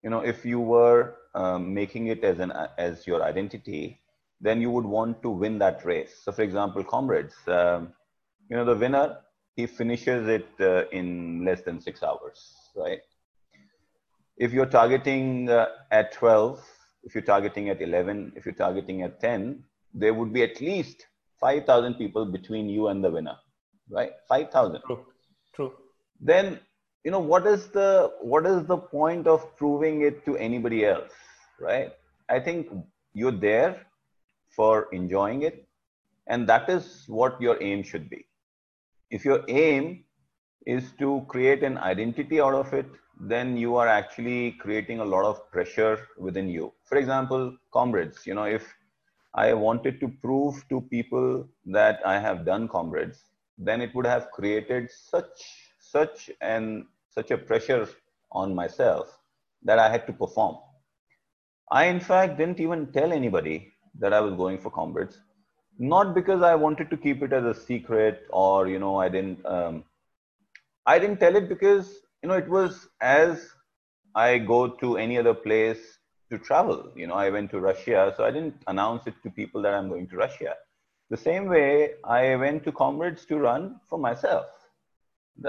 you 0.03 0.11
know 0.11 0.21
if 0.21 0.45
you 0.45 0.61
were 0.61 1.17
um, 1.35 1.73
making 1.73 2.09
it 2.09 2.25
as 2.25 2.39
an 2.39 2.53
as 2.77 3.07
your 3.07 3.23
identity 3.23 4.01
then 4.41 4.61
you 4.61 4.71
would 4.71 4.85
want 4.85 5.21
to 5.23 5.31
win 5.31 5.59
that 5.59 5.85
race. 5.85 6.21
So 6.23 6.33
for 6.33 6.43
example 6.43 6.85
comrades 6.85 7.35
um, 7.49 7.93
you 8.49 8.57
know 8.57 8.65
the 8.65 8.75
winner 8.75 9.19
he 9.57 9.67
finishes 9.67 10.29
it 10.29 10.49
uh, 10.61 10.89
in 10.99 11.45
less 11.45 11.63
than 11.63 11.81
six 11.81 12.03
hours 12.03 12.55
right? 12.77 13.01
If 14.37 14.53
you're 14.53 14.67
targeting 14.67 15.51
uh, 15.51 15.67
at 15.91 16.13
12 16.13 16.65
if 17.05 17.15
you're 17.15 17.29
targeting 17.35 17.69
at 17.69 17.83
11 17.83 18.33
if 18.37 18.47
you're 18.47 18.55
targeting 18.55 19.03
at 19.03 19.21
10 19.21 19.65
there 19.95 20.15
would 20.15 20.33
be 20.33 20.43
at 20.43 20.61
least 20.61 21.07
5000 21.41 21.95
people 21.95 22.27
between 22.27 22.69
you 22.69 22.89
and 22.89 23.03
the 23.03 23.11
winner 23.11 23.37
right? 23.91 24.13
5000 24.29 24.81
true. 24.87 25.07
True. 25.55 25.73
Then 26.21 26.61
you 27.05 27.11
know 27.11 27.21
what 27.21 27.47
is 27.47 27.69
the 27.69 28.13
what 28.21 28.47
is 28.47 28.65
the 28.67 28.77
point 28.77 29.27
of 29.27 29.57
proving 29.57 30.03
it 30.03 30.25
to 30.27 30.37
anybody 30.37 30.85
else 30.87 31.13
right? 31.61 31.93
I 32.29 32.39
think 32.39 32.69
you're 33.13 33.41
there 33.49 33.87
for 34.55 34.89
enjoying 34.93 35.43
it 35.43 35.67
and 36.29 36.47
that 36.49 36.69
is 36.69 37.05
what 37.07 37.41
your 37.41 37.61
aim 37.63 37.83
should 37.83 38.09
be 38.09 38.25
if 39.11 39.25
your 39.25 39.43
aim 39.49 40.05
is 40.67 40.93
to 40.99 41.25
create 41.29 41.63
an 41.63 41.79
identity 41.79 42.41
out 42.41 42.55
of 42.55 42.73
it 42.73 42.87
then 43.21 43.57
you 43.57 43.77
are 43.77 43.89
actually 43.89 44.53
creating 44.53 45.01
a 45.01 45.05
lot 45.05 45.25
of 45.25 45.51
pressure 45.51 45.99
within 46.19 46.49
you 46.49 46.73
for 46.85 46.99
example 46.99 47.57
comrades 47.73 48.27
you 48.27 48.35
know 48.35 48.45
if 48.59 48.67
i 49.35 49.53
wanted 49.53 49.99
to 50.01 50.09
prove 50.27 50.63
to 50.69 50.81
people 50.97 51.49
that 51.79 52.01
i 52.05 52.19
have 52.19 52.45
done 52.45 52.69
comrades 52.69 53.25
then 53.59 53.81
it 53.81 53.95
would 53.95 54.07
have 54.07 54.31
created 54.31 54.91
such 54.91 55.47
such 55.81 56.31
and 56.41 56.85
such 57.11 57.31
a 57.31 57.39
pressure 57.39 57.89
on 58.33 58.55
myself 58.55 59.19
that 59.63 59.79
I 59.79 59.91
had 59.91 60.07
to 60.07 60.13
perform. 60.13 60.57
I, 61.71 61.85
in 61.87 62.01
fact, 62.01 62.39
didn't 62.39 62.61
even 62.61 62.93
tell 62.93 63.13
anybody 63.13 63.73
that 63.99 64.13
I 64.13 64.21
was 64.21 64.35
going 64.35 64.59
for 64.59 64.71
comrades, 64.71 65.19
not 65.79 66.15
because 66.15 66.43
I 66.43 66.55
wanted 66.55 66.91
to 66.91 66.97
keep 66.97 67.23
it 67.23 67.33
as 67.33 67.45
a 67.45 67.55
secret 67.55 68.27
or, 68.31 68.67
you 68.69 68.79
know, 68.79 68.97
I 68.97 69.09
didn't, 69.09 69.45
um, 69.47 69.85
I 70.87 70.99
didn't 70.99 71.21
tell 71.21 71.37
it 71.37 71.49
because, 71.49 71.95
you 72.23 72.29
know, 72.29 72.35
it 72.35 72.49
was 72.49 72.89
as 73.01 73.49
I 74.15 74.39
go 74.39 74.69
to 74.69 74.97
any 74.97 75.19
other 75.19 75.35
place 75.35 75.99
to 76.31 76.39
travel. 76.39 76.91
You 76.97 77.07
know, 77.07 77.15
I 77.15 77.31
went 77.31 77.51
to 77.53 77.61
Russia, 77.61 78.13
so 78.17 78.25
I 78.25 78.31
didn't 78.31 78.63
announce 78.67 79.07
it 79.07 79.15
to 79.23 79.31
people 79.31 79.63
that 79.63 79.75
I'm 79.75 79.89
going 79.89 80.09
to 80.09 80.17
Russia. 80.17 80.55
The 81.11 81.17
same 81.17 81.49
way 81.49 81.93
I 82.05 82.37
went 82.37 82.65
to 82.65 82.73
comrades 82.73 83.25
to 83.27 83.39
run 83.39 83.81
for 83.89 83.99
myself 83.99 84.47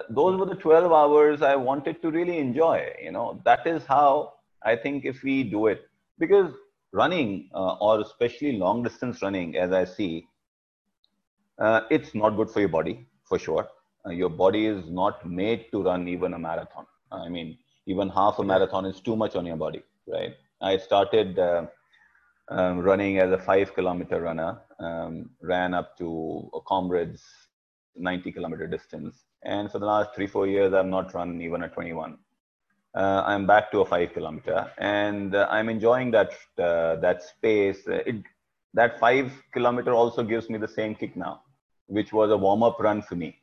those 0.10 0.40
were 0.40 0.46
the 0.46 0.56
12 0.56 0.92
hours 0.92 1.42
I 1.42 1.56
wanted 1.56 2.02
to 2.02 2.12
really 2.12 2.38
enjoy. 2.38 2.94
You 3.02 3.12
know, 3.12 3.42
that 3.46 3.66
is 3.66 3.86
how 3.86 4.34
I 4.64 4.76
think 4.76 5.06
if 5.06 5.24
we 5.24 5.44
do 5.44 5.68
it, 5.68 5.88
because 6.18 6.54
running 6.92 7.50
uh, 7.54 7.76
or 7.76 8.02
especially 8.02 8.54
long 8.54 8.84
distance 8.84 9.22
running, 9.22 9.58
as 9.58 9.72
I 9.72 9.86
see, 9.86 10.28
uh, 11.60 11.82
it's 11.90 12.16
not 12.16 12.32
good 12.32 12.50
for 12.50 12.60
your 12.60 12.70
body 12.70 13.06
for 13.24 13.38
sure. 13.38 13.68
Uh, 14.06 14.12
your 14.12 14.30
body 14.30 14.66
is 14.66 14.90
not 14.90 15.30
made 15.30 15.66
to 15.72 15.84
run 15.84 16.08
even 16.08 16.34
a 16.34 16.40
marathon. 16.40 16.86
I 17.12 17.30
mean, 17.30 17.58
even 17.86 18.10
half 18.10 18.40
a 18.40 18.44
marathon 18.44 18.86
is 18.86 19.02
too 19.02 19.16
much 19.16 19.36
on 19.36 19.46
your 19.46 19.58
body, 19.58 19.84
right? 20.08 20.36
I 20.62 20.78
started 20.78 21.38
uh, 21.38 21.66
um, 22.50 22.80
running 22.80 23.20
as 23.20 23.32
a 23.32 23.38
five 23.38 23.74
kilometer 23.74 24.22
runner, 24.22 24.60
um, 24.80 25.32
ran 25.42 25.74
up 25.74 25.98
to 25.98 26.50
a 26.54 26.62
comrades 26.62 27.24
90 27.96 28.32
kilometer 28.32 28.68
distance 28.68 29.26
and 29.44 29.72
for 29.72 29.80
the 29.80 29.86
last 29.86 30.14
three, 30.16 30.28
four 30.28 30.48
years, 30.48 30.74
I've 30.74 30.86
not 30.86 31.14
run 31.14 31.42
even 31.42 31.64
a 31.64 31.70
21. 31.70 32.18
Uh, 32.96 33.24
I'm 33.26 33.46
back 33.46 33.72
to 33.72 33.82
a 33.82 33.86
five 33.86 34.14
kilometer 34.14 34.72
and 34.80 35.36
uh, 35.36 35.48
I'm 35.52 35.70
enjoying 35.70 36.10
that, 36.12 36.32
uh, 36.58 36.96
that 36.98 37.22
space. 37.22 37.88
Uh, 37.88 38.02
it, 38.06 38.16
that 38.74 39.00
five 39.00 39.32
kilometer 39.54 39.94
also 39.94 40.24
gives 40.24 40.50
me 40.50 40.58
the 40.58 40.68
same 40.68 40.96
kick 40.96 41.16
now, 41.16 41.42
which 41.86 42.12
was 42.12 42.32
a 42.32 42.38
warm 42.38 42.64
up 42.64 42.80
run 42.80 43.02
for 43.02 43.16
me, 43.16 43.38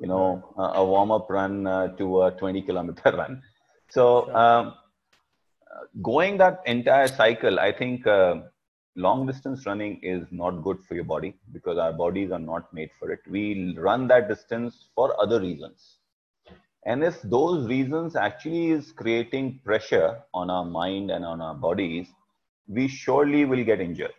you 0.00 0.06
know, 0.06 0.42
a 0.56 0.84
warm 0.84 1.10
up 1.10 1.28
run 1.28 1.66
uh, 1.66 1.88
to 1.96 2.22
a 2.22 2.30
20 2.30 2.62
kilometer 2.62 3.12
run. 3.16 3.42
So, 3.90 4.34
um, 4.34 4.74
going 6.02 6.38
that 6.38 6.62
entire 6.66 7.08
cycle, 7.08 7.60
I 7.60 7.72
think 7.72 8.06
uh, 8.06 8.36
long 8.96 9.26
distance 9.26 9.66
running 9.66 10.00
is 10.02 10.26
not 10.30 10.62
good 10.62 10.78
for 10.88 10.94
your 10.94 11.04
body 11.04 11.34
because 11.52 11.78
our 11.78 11.92
bodies 11.92 12.30
are 12.32 12.38
not 12.38 12.72
made 12.72 12.90
for 12.98 13.10
it. 13.10 13.20
We 13.28 13.76
run 13.78 14.08
that 14.08 14.28
distance 14.28 14.88
for 14.94 15.20
other 15.20 15.40
reasons. 15.40 15.98
And 16.86 17.04
if 17.04 17.20
those 17.22 17.68
reasons 17.68 18.16
actually 18.16 18.70
is 18.70 18.92
creating 18.92 19.60
pressure 19.64 20.22
on 20.32 20.50
our 20.50 20.64
mind 20.64 21.10
and 21.10 21.24
on 21.24 21.40
our 21.42 21.54
bodies, 21.54 22.08
we 22.68 22.88
surely 22.88 23.44
will 23.44 23.64
get 23.64 23.80
injured. 23.80 24.14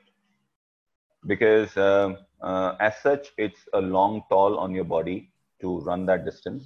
Because 1.26 1.76
uh, 1.78 2.16
uh, 2.42 2.76
as 2.80 2.98
such, 3.02 3.34
it's 3.38 3.60
a 3.74 3.82
long 3.82 4.24
toll 4.30 4.60
on 4.60 4.74
your 4.74 4.84
body 4.86 5.32
to 5.62 5.80
run 5.82 6.06
that 6.08 6.26
distance. 6.26 6.66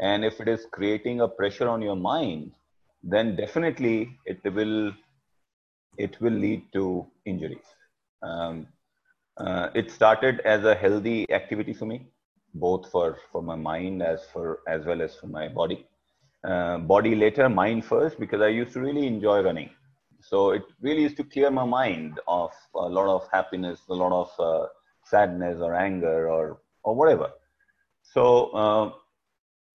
And 0.00 0.24
if 0.24 0.40
it 0.40 0.48
is 0.48 0.66
creating 0.72 1.20
a 1.20 1.28
pressure 1.28 1.68
on 1.68 1.82
your 1.82 1.96
mind, 1.96 2.52
then 3.02 3.36
definitely 3.36 4.16
it 4.26 4.40
will 4.54 4.92
it 5.96 6.20
will 6.20 6.32
lead 6.32 6.62
to 6.72 7.06
injuries. 7.26 7.68
Um, 8.22 8.68
uh, 9.38 9.70
it 9.74 9.90
started 9.90 10.40
as 10.40 10.64
a 10.64 10.74
healthy 10.74 11.30
activity 11.30 11.72
for 11.74 11.86
me, 11.86 12.06
both 12.54 12.90
for, 12.90 13.18
for 13.30 13.42
my 13.42 13.56
mind 13.56 14.02
as 14.02 14.24
for 14.32 14.60
as 14.68 14.84
well 14.84 15.02
as 15.02 15.14
for 15.16 15.26
my 15.26 15.48
body. 15.48 15.86
Uh, 16.44 16.78
body 16.78 17.14
later, 17.14 17.48
mind 17.48 17.84
first, 17.84 18.18
because 18.18 18.40
I 18.40 18.48
used 18.48 18.72
to 18.74 18.80
really 18.80 19.06
enjoy 19.06 19.42
running. 19.42 19.70
So 20.20 20.50
it 20.50 20.62
really 20.80 21.02
used 21.02 21.16
to 21.18 21.24
clear 21.24 21.50
my 21.50 21.64
mind 21.64 22.20
of 22.26 22.52
a 22.74 22.88
lot 22.88 23.08
of 23.08 23.28
happiness, 23.32 23.80
a 23.88 23.94
lot 23.94 24.12
of 24.12 24.30
uh, 24.38 24.66
sadness 25.04 25.60
or 25.60 25.74
anger 25.74 26.28
or 26.28 26.60
or 26.82 26.94
whatever. 26.94 27.30
So 28.02 28.50
uh, 28.50 28.92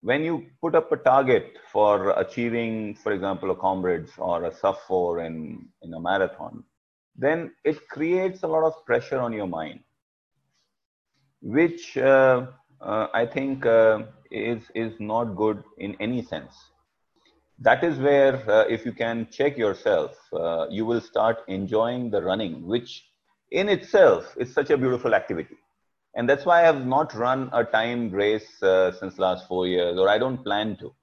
when 0.01 0.23
you 0.23 0.47
put 0.61 0.75
up 0.75 0.91
a 0.91 0.97
target 0.97 1.57
for 1.71 2.11
achieving, 2.19 2.95
for 2.95 3.13
example, 3.13 3.51
a 3.51 3.55
comrades 3.55 4.11
or 4.17 4.45
a 4.45 4.53
sub 4.53 4.77
four 4.87 5.21
in, 5.21 5.67
in 5.81 5.93
a 5.93 5.99
marathon, 5.99 6.63
then 7.15 7.53
it 7.63 7.87
creates 7.87 8.43
a 8.43 8.47
lot 8.47 8.63
of 8.63 8.85
pressure 8.85 9.19
on 9.19 9.31
your 9.31 9.47
mind, 9.47 9.79
which 11.41 11.97
uh, 11.97 12.47
uh, 12.83 13.07
I 13.13 13.25
think 13.25 13.65
uh, 13.65 14.03
is, 14.31 14.63
is 14.75 14.93
not 14.99 15.35
good 15.35 15.63
in 15.77 15.95
any 15.99 16.21
sense. 16.21 16.53
That 17.59 17.83
is 17.83 17.97
where, 17.99 18.35
uh, 18.49 18.65
if 18.67 18.85
you 18.85 18.91
can 18.91 19.27
check 19.31 19.57
yourself, 19.57 20.17
uh, 20.33 20.67
you 20.69 20.85
will 20.85 21.01
start 21.01 21.39
enjoying 21.47 22.09
the 22.09 22.21
running, 22.21 22.65
which 22.67 23.05
in 23.51 23.69
itself 23.69 24.35
is 24.37 24.53
such 24.53 24.69
a 24.69 24.77
beautiful 24.77 25.13
activity. 25.13 25.55
And 26.15 26.29
that's 26.29 26.45
why 26.45 26.61
i 26.61 26.65
have 26.65 26.85
not 26.85 27.13
run 27.15 27.49
a 27.53 27.63
time 27.63 28.09
race 28.11 28.61
uh, 28.61 28.91
since 28.91 29.17
last 29.17 29.47
four 29.47 29.67
years 29.67 29.97
or 29.97 30.09
i 30.09 30.17
don't 30.17 30.43
plan 30.43 30.77
to. 30.77 30.93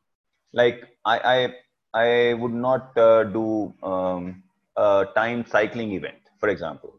Like 0.53 0.85
i 1.05 1.16
i, 1.35 2.01
I 2.07 2.35
would 2.35 2.53
not 2.53 2.97
uh, 2.97 3.25
do 3.25 3.75
um, 3.83 4.43
a 4.77 5.07
time 5.14 5.45
cycling 5.47 5.93
event 5.93 6.23
for 6.38 6.49
example. 6.49 6.95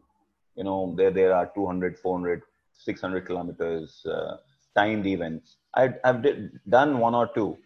You 0.56 0.64
know 0.64 0.94
there 0.96 1.10
there 1.10 1.34
are 1.34 1.50
200 1.54 1.98
400 1.98 2.42
600 2.72 3.26
kilometers 3.26 4.04
uh, 4.06 4.36
timed 4.76 5.06
events 5.06 5.56
I, 5.74 5.94
i've 6.04 6.22
did, 6.22 6.58
done 6.68 6.98
one 6.98 7.14
or 7.14 7.28
two 7.34 7.58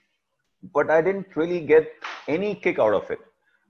but 0.74 0.90
i 0.90 1.00
didn't 1.00 1.34
really 1.36 1.60
get 1.60 1.88
any 2.28 2.54
kick 2.54 2.78
out 2.78 2.94
of 2.94 3.10
it 3.10 3.18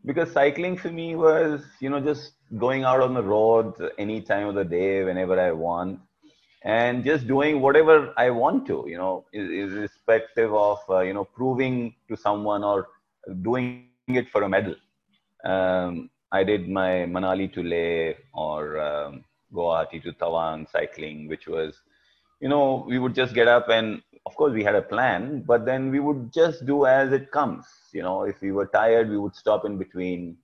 because 0.04 0.32
cycling 0.32 0.76
for 0.76 0.90
me 0.90 1.16
was 1.16 1.64
you 1.80 1.90
know 1.90 2.00
just 2.00 2.32
going 2.58 2.84
out 2.84 3.00
on 3.00 3.14
the 3.14 3.22
road 3.22 3.72
any 3.98 4.20
time 4.20 4.46
of 4.48 4.54
the 4.54 4.64
day 4.64 5.04
whenever 5.04 5.38
i 5.40 5.50
want 5.52 5.98
and 6.66 7.04
just 7.04 7.28
doing 7.28 7.60
whatever 7.60 8.12
I 8.16 8.30
want 8.30 8.66
to, 8.66 8.84
you 8.88 8.96
know, 8.96 9.24
irrespective 9.32 10.52
of, 10.52 10.78
uh, 10.90 11.00
you 11.00 11.14
know, 11.14 11.24
proving 11.24 11.94
to 12.08 12.16
someone 12.16 12.64
or 12.64 12.88
doing 13.42 13.86
it 14.08 14.28
for 14.30 14.42
a 14.42 14.48
medal. 14.48 14.74
Um, 15.44 16.10
I 16.32 16.42
did 16.42 16.68
my 16.68 17.06
Manali 17.14 17.52
to 17.54 17.62
Leh 17.62 18.14
or 18.34 18.80
um, 18.80 19.24
Guwahati 19.54 20.02
to 20.02 20.12
Tawang 20.12 20.68
cycling, 20.68 21.28
which 21.28 21.46
was, 21.46 21.80
you 22.40 22.48
know, 22.48 22.84
we 22.86 22.98
would 22.98 23.14
just 23.14 23.34
get 23.34 23.48
up 23.48 23.68
and 23.68 24.02
of 24.26 24.34
course 24.34 24.52
we 24.52 24.64
had 24.64 24.74
a 24.74 24.82
plan, 24.82 25.42
but 25.46 25.64
then 25.64 25.90
we 25.90 26.00
would 26.00 26.32
just 26.32 26.66
do 26.66 26.86
as 26.86 27.12
it 27.12 27.30
comes. 27.30 27.64
You 27.92 28.02
know, 28.02 28.24
if 28.24 28.40
we 28.40 28.52
were 28.52 28.66
tired, 28.66 29.08
we 29.08 29.18
would 29.18 29.36
stop 29.36 29.64
in 29.64 29.78
between. 29.78 30.36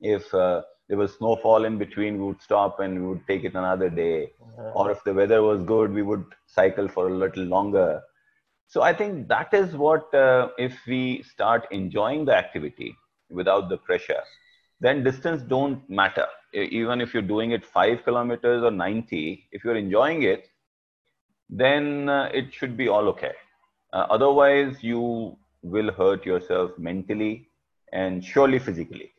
If 0.00 0.32
uh, 0.32 0.62
there 0.88 0.96
was 0.96 1.14
snowfall 1.14 1.64
in 1.64 1.78
between, 1.78 2.18
we 2.18 2.24
would 2.24 2.42
stop 2.42 2.80
and 2.80 3.00
we 3.00 3.06
would 3.06 3.26
take 3.26 3.44
it 3.44 3.54
another 3.54 3.90
day. 3.90 4.32
Or 4.74 4.90
if 4.90 5.02
the 5.04 5.12
weather 5.12 5.42
was 5.42 5.62
good, 5.62 5.92
we 5.92 6.02
would 6.02 6.24
cycle 6.46 6.88
for 6.88 7.08
a 7.08 7.14
little 7.14 7.44
longer. 7.44 8.02
So 8.68 8.82
I 8.82 8.92
think 8.92 9.28
that 9.28 9.52
is 9.52 9.74
what, 9.74 10.12
uh, 10.14 10.50
if 10.58 10.78
we 10.86 11.22
start 11.22 11.66
enjoying 11.72 12.24
the 12.24 12.36
activity 12.36 12.96
without 13.28 13.68
the 13.68 13.76
pressure, 13.76 14.22
then 14.80 15.02
distance 15.02 15.42
don't 15.42 15.88
matter. 15.90 16.26
Even 16.52 17.00
if 17.00 17.12
you're 17.12 17.22
doing 17.22 17.50
it 17.50 17.64
five 17.64 18.04
kilometers 18.04 18.62
or 18.62 18.70
90, 18.70 19.48
if 19.52 19.64
you're 19.64 19.76
enjoying 19.76 20.22
it, 20.22 20.49
then 21.50 22.08
uh, 22.08 22.30
it 22.32 22.54
should 22.54 22.76
be 22.76 22.88
all 22.88 23.08
okay. 23.08 23.32
Uh, 23.92 24.06
otherwise, 24.08 24.82
you 24.82 25.36
will 25.62 25.92
hurt 25.92 26.24
yourself 26.24 26.70
mentally 26.78 27.48
and 27.92 28.24
surely 28.24 28.58
physically. 28.58 29.12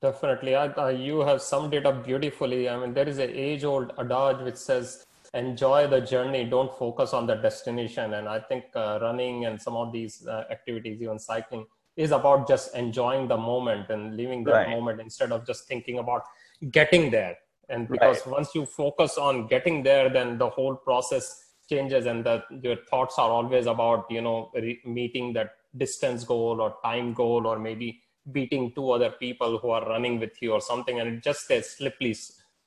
Definitely. 0.00 0.54
I, 0.54 0.66
I, 0.66 0.90
you 0.90 1.20
have 1.20 1.42
summed 1.42 1.74
it 1.74 1.86
up 1.86 2.04
beautifully. 2.04 2.68
I 2.68 2.78
mean, 2.78 2.94
there 2.94 3.08
is 3.08 3.18
an 3.18 3.30
age 3.30 3.64
old 3.64 3.92
adage 3.98 4.44
which 4.44 4.56
says, 4.56 5.04
enjoy 5.34 5.86
the 5.86 6.00
journey, 6.00 6.44
don't 6.44 6.72
focus 6.76 7.12
on 7.12 7.26
the 7.26 7.34
destination. 7.34 8.14
And 8.14 8.28
I 8.28 8.38
think 8.38 8.64
uh, 8.74 8.98
running 9.00 9.46
and 9.46 9.60
some 9.60 9.74
of 9.74 9.92
these 9.92 10.26
uh, 10.26 10.44
activities, 10.50 11.00
even 11.00 11.18
cycling, 11.18 11.66
is 11.96 12.10
about 12.12 12.46
just 12.46 12.74
enjoying 12.74 13.28
the 13.28 13.36
moment 13.36 13.88
and 13.90 14.16
living 14.16 14.44
that 14.44 14.52
right. 14.52 14.70
moment 14.70 15.00
instead 15.00 15.32
of 15.32 15.46
just 15.46 15.66
thinking 15.66 15.98
about 15.98 16.22
getting 16.70 17.10
there. 17.10 17.36
And 17.72 17.88
because 17.88 18.18
right. 18.26 18.34
once 18.36 18.54
you 18.54 18.66
focus 18.66 19.18
on 19.18 19.48
getting 19.48 19.82
there, 19.82 20.08
then 20.08 20.38
the 20.38 20.48
whole 20.48 20.76
process 20.76 21.46
changes 21.68 22.06
and 22.06 22.24
that 22.24 22.44
your 22.62 22.76
thoughts 22.90 23.14
are 23.18 23.30
always 23.30 23.66
about, 23.66 24.06
you 24.10 24.20
know, 24.20 24.50
re- 24.54 24.80
meeting 24.84 25.32
that 25.32 25.52
distance 25.76 26.22
goal 26.22 26.60
or 26.60 26.76
time 26.84 27.14
goal 27.14 27.46
or 27.46 27.58
maybe 27.58 28.00
beating 28.30 28.72
two 28.74 28.90
other 28.90 29.10
people 29.10 29.58
who 29.58 29.70
are 29.70 29.88
running 29.88 30.20
with 30.20 30.40
you 30.40 30.52
or 30.52 30.60
something 30.60 31.00
and 31.00 31.08
it 31.08 31.24
just 31.24 31.50
a 31.50 31.62
slippery 31.62 32.14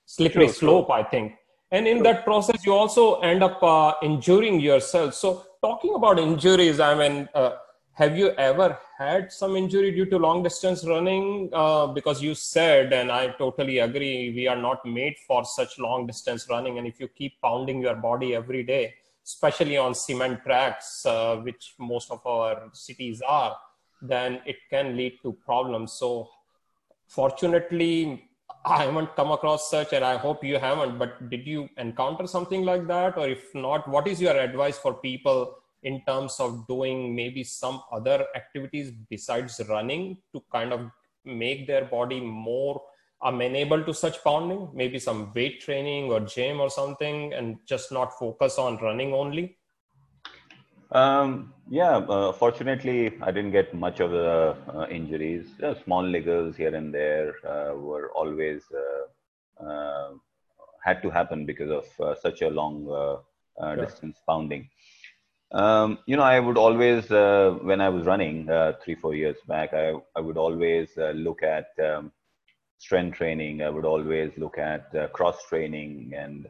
slippery 0.05 0.47
true, 0.47 0.53
slope 0.53 0.87
true. 0.87 0.95
i 0.95 1.03
think 1.03 1.33
and 1.71 1.87
in 1.87 1.97
true. 1.97 2.03
that 2.03 2.25
process 2.25 2.65
you 2.65 2.73
also 2.73 3.19
end 3.21 3.41
up 3.41 3.61
uh, 3.63 3.93
injuring 4.03 4.59
yourself 4.59 5.13
so 5.13 5.45
talking 5.61 5.93
about 5.95 6.19
injuries 6.19 6.79
i 6.79 6.93
mean 6.93 7.29
uh, 7.33 7.51
have 7.95 8.17
you 8.17 8.29
ever 8.31 8.77
had 8.97 9.31
some 9.31 9.55
injury 9.55 9.91
due 9.91 10.05
to 10.05 10.17
long 10.17 10.43
distance 10.43 10.85
running 10.85 11.49
uh, 11.53 11.87
because 11.87 12.21
you 12.21 12.33
said 12.35 12.93
and 12.93 13.11
i 13.11 13.27
totally 13.43 13.79
agree 13.79 14.33
we 14.35 14.47
are 14.47 14.61
not 14.67 14.85
made 14.85 15.15
for 15.27 15.43
such 15.43 15.79
long 15.79 16.05
distance 16.05 16.47
running 16.49 16.77
and 16.77 16.87
if 16.87 16.99
you 16.99 17.07
keep 17.07 17.39
pounding 17.41 17.81
your 17.81 17.95
body 17.95 18.35
every 18.35 18.63
day 18.63 18.93
especially 19.23 19.77
on 19.77 19.95
cement 19.95 20.43
tracks 20.43 21.05
uh, 21.05 21.35
which 21.37 21.73
most 21.79 22.11
of 22.11 22.25
our 22.25 22.69
cities 22.73 23.21
are 23.27 23.55
then 24.01 24.41
it 24.45 24.57
can 24.69 24.95
lead 24.95 25.17
to 25.23 25.33
problems. 25.45 25.93
So, 25.93 26.29
fortunately, 27.07 28.29
I 28.65 28.83
haven't 28.83 29.15
come 29.15 29.31
across 29.31 29.69
such, 29.69 29.93
and 29.93 30.03
I 30.03 30.17
hope 30.17 30.43
you 30.43 30.57
haven't. 30.57 30.97
But 30.97 31.29
did 31.29 31.45
you 31.45 31.69
encounter 31.77 32.27
something 32.27 32.63
like 32.63 32.87
that? 32.87 33.17
Or 33.17 33.27
if 33.27 33.53
not, 33.53 33.87
what 33.87 34.07
is 34.07 34.21
your 34.21 34.37
advice 34.37 34.77
for 34.77 34.93
people 34.93 35.55
in 35.85 36.01
terms 36.05 36.37
of 36.39 36.67
doing 36.67 37.15
maybe 37.15 37.43
some 37.43 37.81
other 37.91 38.25
activities 38.35 38.91
besides 39.09 39.61
running 39.69 40.17
to 40.33 40.43
kind 40.51 40.73
of 40.73 40.89
make 41.23 41.67
their 41.67 41.85
body 41.85 42.19
more 42.19 42.81
amenable 43.23 43.83
to 43.83 43.93
such 43.93 44.23
pounding? 44.23 44.69
Maybe 44.73 44.99
some 44.99 45.31
weight 45.33 45.61
training 45.61 46.11
or 46.11 46.19
gym 46.19 46.59
or 46.59 46.69
something, 46.69 47.33
and 47.33 47.57
just 47.65 47.91
not 47.91 48.17
focus 48.19 48.57
on 48.57 48.77
running 48.77 49.13
only? 49.13 49.57
Um, 50.91 51.53
yeah, 51.69 51.97
uh, 51.97 52.31
fortunately, 52.31 53.17
I 53.21 53.31
didn't 53.31 53.51
get 53.51 53.73
much 53.73 53.99
of 53.99 54.11
the 54.11 54.55
uh, 54.73 54.87
injuries. 54.89 55.47
Uh, 55.61 55.75
small 55.83 56.03
niggles 56.03 56.55
here 56.55 56.73
and 56.75 56.93
there 56.93 57.33
uh, 57.45 57.73
were 57.75 58.11
always 58.11 58.61
uh, 58.83 59.63
uh, 59.65 60.09
had 60.83 61.01
to 61.01 61.09
happen 61.09 61.45
because 61.45 61.71
of 61.71 62.17
such 62.19 62.41
a 62.41 62.49
long 62.49 63.21
distance 63.77 64.21
pounding. 64.27 64.69
Um, 65.51 65.99
you 66.05 66.17
know, 66.17 66.23
I 66.23 66.39
would 66.39 66.57
always, 66.57 67.09
when 67.09 67.81
I 67.81 67.89
was 67.89 68.05
running 68.05 68.47
three, 68.83 68.95
four 68.95 69.13
years 69.15 69.37
back, 69.47 69.73
I, 69.73 69.93
I 70.15 70.19
would 70.19 70.37
always 70.37 70.89
look 70.97 71.43
at 71.43 71.67
um, 71.83 72.11
strength 72.79 73.17
training. 73.17 73.61
I 73.61 73.69
would 73.69 73.85
always 73.85 74.31
look 74.37 74.57
at 74.57 75.13
cross 75.13 75.37
training, 75.47 76.13
and 76.15 76.47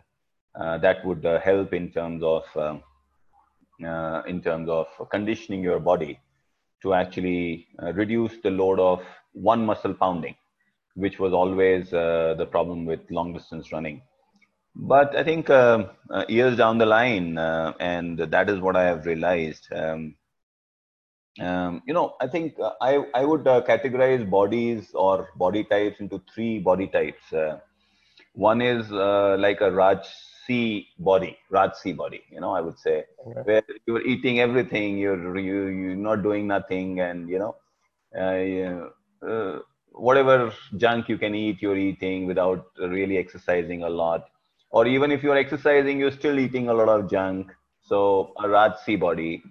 that 0.82 1.06
would 1.06 1.24
help 1.44 1.74
in 1.74 1.92
terms 1.92 2.24
of 2.24 2.44
um, 2.56 2.82
uh, 3.84 4.22
in 4.26 4.42
terms 4.42 4.70
of 4.70 4.88
conditioning 5.10 5.62
your 5.62 5.82
body 5.82 6.18
to 6.82 6.94
actually 6.94 7.68
uh, 7.84 7.92
reduce 7.92 8.32
the 8.42 8.50
load 8.50 8.80
of 8.80 9.04
one 9.34 9.66
muscle 9.66 9.94
pounding, 9.94 10.34
which 10.94 11.20
was 11.20 11.34
always 11.34 11.94
uh, 11.94 12.36
the 12.38 12.46
problem 12.46 12.86
with 12.86 13.02
long 13.10 13.34
distance 13.34 13.74
running. 13.74 14.02
But 14.76 15.16
I 15.16 15.24
think 15.24 15.50
uh, 15.50 15.86
uh, 16.10 16.26
years 16.28 16.58
down 16.58 16.78
the 16.78 16.86
line, 16.86 17.38
uh, 17.38 17.74
and 17.80 18.20
that 18.20 18.50
is 18.50 18.60
what 18.60 18.76
I 18.76 18.84
have 18.84 19.06
realized. 19.06 19.68
Um, 19.74 20.16
um, 21.40 21.82
you 21.88 21.94
know, 21.94 22.16
I 22.22 22.28
think 22.28 22.56
I, 22.82 23.04
I 23.14 23.26
would 23.26 23.44
categorize 23.44 24.30
bodies 24.30 24.92
or 24.94 25.30
body 25.36 25.64
types 25.64 26.00
into 26.00 26.22
three 26.34 26.60
body 26.60 26.88
types. 26.88 27.24
one 28.34 28.62
is 28.62 28.90
like 28.92 29.62
a 29.62 29.72
Raj 29.72 30.06
C 30.46 30.88
body, 31.00 31.38
Rajsi 31.52 31.96
body, 31.96 32.22
you 32.32 32.40
know, 32.40 32.52
I 32.52 32.62
would 32.62 32.78
say, 32.78 33.06
okay. 33.28 33.42
where 33.44 33.64
you're 33.88 34.06
eating 34.06 34.40
everything, 34.40 34.98
you're, 34.98 35.38
you, 35.38 35.68
you're 35.68 35.96
not 35.96 36.22
doing 36.22 36.48
nothing, 36.48 37.00
and, 37.00 37.30
you 37.30 37.40
know, 37.40 37.56
uh, 38.16 39.28
uh, 39.28 39.60
whatever 39.92 40.54
junk 40.78 41.10
you 41.10 41.18
can 41.18 41.34
eat, 41.34 41.62
you're 41.62 41.78
eating 41.78 42.28
without 42.28 42.66
really 42.78 43.18
exercising 43.18 43.84
a 43.84 43.90
lot. 43.90 44.28
Or 44.72 44.88
even 44.88 45.12
if 45.12 45.24
you're 45.24 45.38
exercising, 45.38 46.00
you're 46.00 46.12
still 46.12 46.40
eating 46.40 46.70
a 46.70 46.74
lot 46.74 46.90
of 46.90 47.10
junk. 47.10 47.52
So, 47.82 48.34
a 48.38 48.44
Rajsi 48.44 49.00
body. 49.00 49.44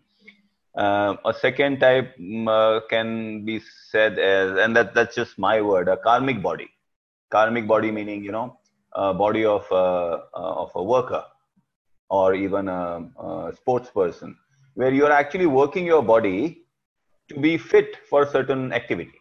Uh, 0.77 1.17
a 1.25 1.33
second 1.33 1.79
type 1.79 2.17
mm, 2.19 2.49
uh, 2.49 2.81
can 2.89 3.45
be 3.45 3.61
said 3.91 4.19
as, 4.19 4.59
and 4.59 4.75
that, 4.75 4.93
that's 4.93 5.15
just 5.15 5.39
my 5.39 5.61
word, 5.61 5.89
a 5.89 5.97
karmic 5.97 6.43
body. 6.43 6.69
Karmic 7.31 7.67
body 7.67 7.91
meaning, 7.93 8.25
you 8.25 8.33
know, 8.33 8.59
uh, 8.93 9.13
body 9.13 9.45
of 9.45 9.65
a, 9.71 9.75
uh, 9.75 10.21
of 10.35 10.71
a 10.75 10.83
worker 10.83 11.25
or 12.11 12.35
even 12.35 12.69
a, 12.69 13.09
a 13.19 13.53
sports 13.57 13.91
person, 13.91 14.37
where 14.75 14.93
you're 14.93 15.13
actually 15.13 15.47
working 15.47 15.87
your 15.87 16.03
body 16.03 16.65
to 17.29 17.39
be 17.41 17.57
fit 17.57 17.97
for 18.09 18.27
certain 18.27 18.73
activity. 18.73 19.19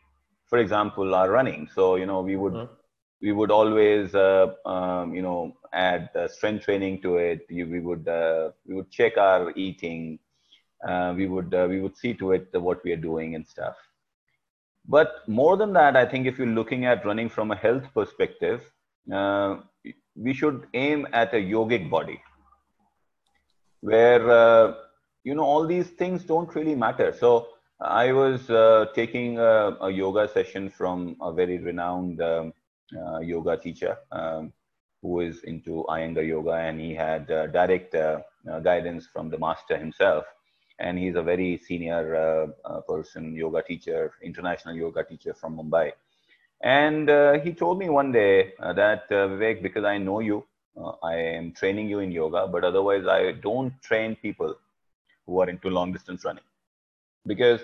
For 0.48 0.60
example, 0.60 1.16
our 1.16 1.30
running. 1.32 1.70
So 1.74 1.96
you 1.96 2.06
know 2.06 2.22
we 2.22 2.36
would 2.36 2.54
mm-hmm. 2.54 2.74
We 3.24 3.32
would 3.32 3.52
always 3.52 4.14
uh, 4.14 4.48
um, 4.66 5.16
you 5.16 5.22
know 5.22 5.56
add 5.72 6.10
uh, 6.16 6.28
strength 6.28 6.66
training 6.66 7.02
to 7.02 7.18
it. 7.18 7.48
We 7.50 7.80
would 7.80 8.08
uh, 8.08 8.52
we 8.68 8.76
would 8.76 8.92
check 8.92 9.18
our 9.18 9.52
eating. 9.56 10.20
Uh, 10.88 11.14
we 11.16 11.28
would 11.28 11.52
we 11.74 11.80
would 11.82 11.98
see 11.98 12.14
to 12.16 12.34
it 12.34 12.50
what 12.54 12.84
we 12.84 12.92
are 12.92 13.04
doing 13.10 13.36
and 13.36 13.48
stuff. 13.48 13.76
But 14.86 15.28
more 15.28 15.56
than 15.56 15.72
that, 15.74 15.96
I 15.96 16.06
think 16.06 16.28
if 16.28 16.38
you're 16.38 16.56
looking 16.60 16.86
at 16.86 17.06
running 17.06 17.30
from 17.30 17.52
a 17.52 17.56
health 17.56 17.86
perspective, 17.94 18.62
uh, 19.12 19.56
we 20.16 20.34
should 20.34 20.68
aim 20.74 21.08
at 21.14 21.34
a 21.34 21.38
yogic 21.38 21.90
body 21.90 22.22
where 23.82 24.30
uh, 24.30 24.74
you 25.24 25.36
know 25.36 25.44
all 25.44 25.66
these 25.66 25.90
things 25.90 26.24
don't 26.24 26.54
really 26.56 26.76
matter 26.76 27.14
so 27.20 27.48
i 27.82 28.12
was 28.14 28.50
uh, 28.50 28.86
taking 28.96 29.40
a, 29.40 29.78
a, 29.82 29.92
yoga 29.92 30.28
session 30.28 30.70
from 30.70 31.16
a 31.22 31.34
very 31.34 31.58
renowned 31.58 32.22
um, 32.22 32.54
uh, 32.98 33.20
yoga 33.20 33.58
teacher 33.58 33.98
um, 34.12 34.52
who 35.02 35.20
is 35.22 35.44
into 35.44 35.86
iyengar 35.90 36.28
yoga 36.28 36.54
and 36.54 36.80
he 36.80 36.94
had 36.94 37.30
uh, 37.32 37.48
direct 37.48 37.96
uh, 37.96 38.20
guidance 38.64 39.08
from 39.12 39.30
the 39.30 39.38
master 39.38 39.78
himself. 39.78 40.26
And 40.80 40.98
he's 40.98 41.16
a 41.16 41.22
very 41.24 41.58
senior 41.58 42.48
person 42.88 43.36
yoga 43.36 43.62
teacher 43.62 44.14
international 44.22 44.76
yoga 44.76 45.04
teacher 45.04 45.34
from 45.34 45.58
mumbai. 45.58 45.92
And 46.64 47.10
uh, 47.10 47.40
he 47.40 47.54
told 47.54 47.78
me 47.80 47.90
one 47.90 48.12
day 48.12 48.54
uh, 48.60 48.74
that, 48.74 49.04
uh, 49.12 49.28
Vivek, 49.28 49.62
because 49.62 49.84
I 49.86 49.98
know 49.98 50.20
you, 50.20 50.46
uh, 50.78 50.94
I 51.04 51.16
am 51.16 51.52
training 51.54 51.90
you 51.90 52.00
in 52.00 52.12
yoga, 52.12 52.48
but 52.48 52.64
otherwise 52.64 53.06
I 53.08 53.34
don't 53.34 53.74
train 53.82 54.16
people 54.16 54.56
who 55.26 55.40
are 55.42 55.50
into 55.50 55.70
long 55.70 55.92
distance 55.92 56.24
running. 56.26 56.44
Because 57.26 57.62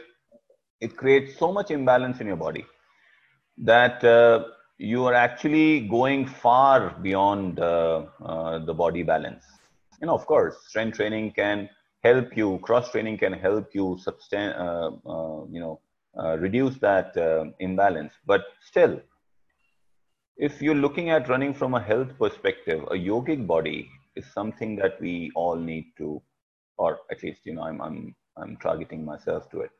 it 0.81 0.95
creates 0.97 1.37
so 1.37 1.51
much 1.51 1.71
imbalance 1.71 2.19
in 2.19 2.27
your 2.27 2.35
body 2.37 2.65
that 3.57 4.03
uh, 4.03 4.43
you 4.79 5.05
are 5.05 5.13
actually 5.13 5.81
going 5.81 6.25
far 6.25 6.91
beyond 7.01 7.59
uh, 7.59 8.05
the 8.65 8.73
body 8.73 9.03
balance. 9.03 9.43
You 10.01 10.07
know, 10.07 10.15
of 10.15 10.25
course, 10.25 10.55
strength 10.67 10.95
training 10.95 11.33
can 11.33 11.69
help 12.03 12.35
you, 12.35 12.59
cross 12.63 12.89
training 12.91 13.17
can 13.17 13.33
help 13.33 13.75
you 13.75 13.97
sustain, 14.01 14.51
you 15.51 15.59
know, 15.59 15.81
uh, 16.17 16.37
reduce 16.37 16.77
that 16.79 17.15
uh, 17.17 17.45
imbalance. 17.59 18.13
But 18.25 18.45
still, 18.61 19.01
if 20.37 20.61
you're 20.61 20.75
looking 20.75 21.09
at 21.09 21.27
running 21.27 21.53
from 21.53 21.73
a 21.73 21.81
health 21.81 22.17
perspective, 22.17 22.81
a 22.83 22.95
yogic 22.95 23.45
body 23.45 23.89
is 24.15 24.25
something 24.33 24.77
that 24.77 24.99
we 25.01 25.31
all 25.35 25.57
need 25.57 25.91
to, 25.97 26.21
or 26.77 26.99
at 27.11 27.21
least, 27.21 27.41
you 27.43 27.53
know, 27.53 27.63
I'm, 27.63 27.81
I'm, 27.81 28.15
I'm 28.37 28.57
targeting 28.57 29.03
myself 29.03 29.49
to 29.51 29.61
it. 29.61 29.71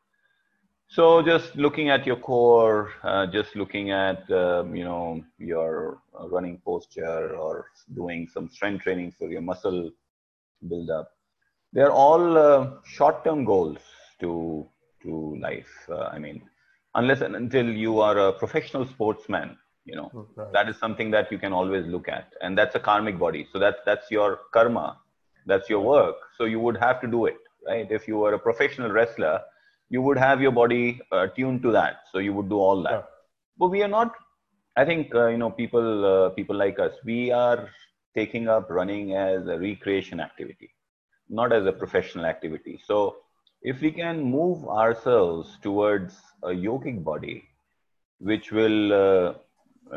So 0.91 1.21
just 1.21 1.55
looking 1.55 1.89
at 1.89 2.07
your 2.07 2.15
core, 2.15 2.89
uh, 3.03 3.27
just 3.27 3.55
looking 3.55 3.91
at 3.91 4.29
um, 4.31 4.75
you 4.75 4.83
know 4.83 5.23
your 5.37 6.01
uh, 6.19 6.27
running 6.27 6.57
posture 6.65 7.35
or 7.35 7.67
doing 7.93 8.27
some 8.27 8.49
strength 8.49 8.83
training 8.83 9.11
for 9.11 9.29
your 9.29 9.41
muscle 9.41 9.91
build 10.67 10.89
up. 10.89 11.11
They're 11.73 11.91
all 11.91 12.37
uh, 12.37 12.71
short-term 12.85 13.45
goals 13.45 13.77
to 14.21 14.67
to 15.03 15.37
life. 15.39 15.69
Uh, 15.87 16.05
I 16.05 16.17
mean, 16.17 16.41
unless 16.95 17.21
and 17.21 17.35
until 17.35 17.69
you 17.69 17.99
are 17.99 18.17
a 18.17 18.33
professional 18.33 18.87
sportsman, 18.87 19.59
you 19.85 19.95
know 19.95 20.09
right. 20.35 20.51
that 20.53 20.69
is 20.69 20.77
something 20.77 21.11
that 21.11 21.31
you 21.31 21.37
can 21.37 21.53
always 21.53 21.85
look 21.85 22.09
at, 22.09 22.33
and 22.41 22.57
that's 22.57 22.73
a 22.73 22.79
karmic 22.79 23.19
body. 23.19 23.47
So 23.53 23.59
that's 23.59 23.79
that's 23.85 24.09
your 24.09 24.39
karma, 24.53 24.97
that's 25.45 25.69
your 25.69 25.81
work. 25.81 26.15
So 26.35 26.45
you 26.45 26.59
would 26.59 26.77
have 26.77 26.99
to 27.01 27.07
do 27.07 27.27
it, 27.27 27.37
right? 27.67 27.87
If 27.91 28.07
you 28.07 28.17
were 28.17 28.33
a 28.33 28.39
professional 28.39 28.89
wrestler 28.89 29.39
you 29.89 30.01
would 30.01 30.17
have 30.17 30.41
your 30.41 30.51
body 30.51 31.01
uh, 31.11 31.27
tuned 31.27 31.61
to 31.63 31.71
that. 31.71 32.01
So 32.11 32.19
you 32.19 32.33
would 32.33 32.49
do 32.49 32.57
all 32.57 32.83
that. 32.83 33.09
But 33.57 33.69
we 33.69 33.83
are 33.83 33.87
not 33.87 34.13
i 34.77 34.85
think 34.85 35.13
uh, 35.15 35.27
you 35.27 35.37
know 35.37 35.49
people 35.49 36.05
uh, 36.05 36.29
people 36.29 36.55
like 36.55 36.79
us 36.79 36.93
we 37.03 37.31
are 37.31 37.69
taking 38.15 38.47
up 38.47 38.69
running 38.69 39.15
as 39.15 39.47
a 39.47 39.57
recreation 39.59 40.19
activity 40.19 40.69
not 41.29 41.53
as 41.53 41.65
a 41.65 41.71
professional 41.71 42.25
activity. 42.25 42.79
So 42.83 43.17
if 43.61 43.81
we 43.81 43.91
can 43.91 44.23
move 44.23 44.67
ourselves 44.67 45.57
towards 45.61 46.17
a 46.43 46.49
yogic 46.49 47.03
body 47.03 47.43
which 48.19 48.51
will 48.51 48.93
uh, 48.93 49.33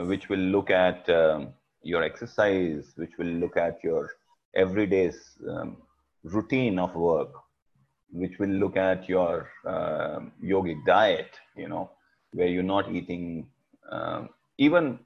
which 0.05 0.29
will 0.29 0.45
look 0.57 0.71
at 0.71 1.09
um, 1.09 1.49
your 1.83 2.03
exercise 2.03 2.93
which 2.97 3.17
will 3.19 3.35
look 3.45 3.57
at 3.57 3.83
your 3.83 4.11
everyday 4.55 5.13
um, 5.49 5.77
routine 6.25 6.79
of 6.79 6.95
work 6.95 7.31
which 8.13 8.39
will 8.39 8.51
look 8.51 8.77
at 8.77 9.09
your 9.09 9.51
uh, 9.67 10.21
yogic 10.43 10.85
diet, 10.87 11.31
you 11.57 11.69
know, 11.69 11.91
where 12.33 12.47
you're 12.47 12.63
not 12.63 12.91
eating, 12.93 13.47
uh, 13.91 14.27
even 14.59 14.99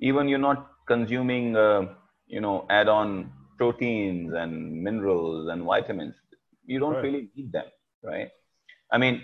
even 0.00 0.28
you're 0.28 0.38
not 0.38 0.70
consuming, 0.86 1.56
uh, 1.56 1.82
you 2.26 2.40
know, 2.40 2.66
add-on 2.70 3.32
proteins 3.56 4.32
and 4.32 4.82
minerals 4.82 5.48
and 5.48 5.64
vitamins. 5.64 6.14
You 6.66 6.78
don't 6.78 6.94
right. 6.94 7.02
really 7.02 7.28
need 7.36 7.52
them, 7.52 7.66
right? 8.02 8.28
I 8.92 8.98
mean, 8.98 9.22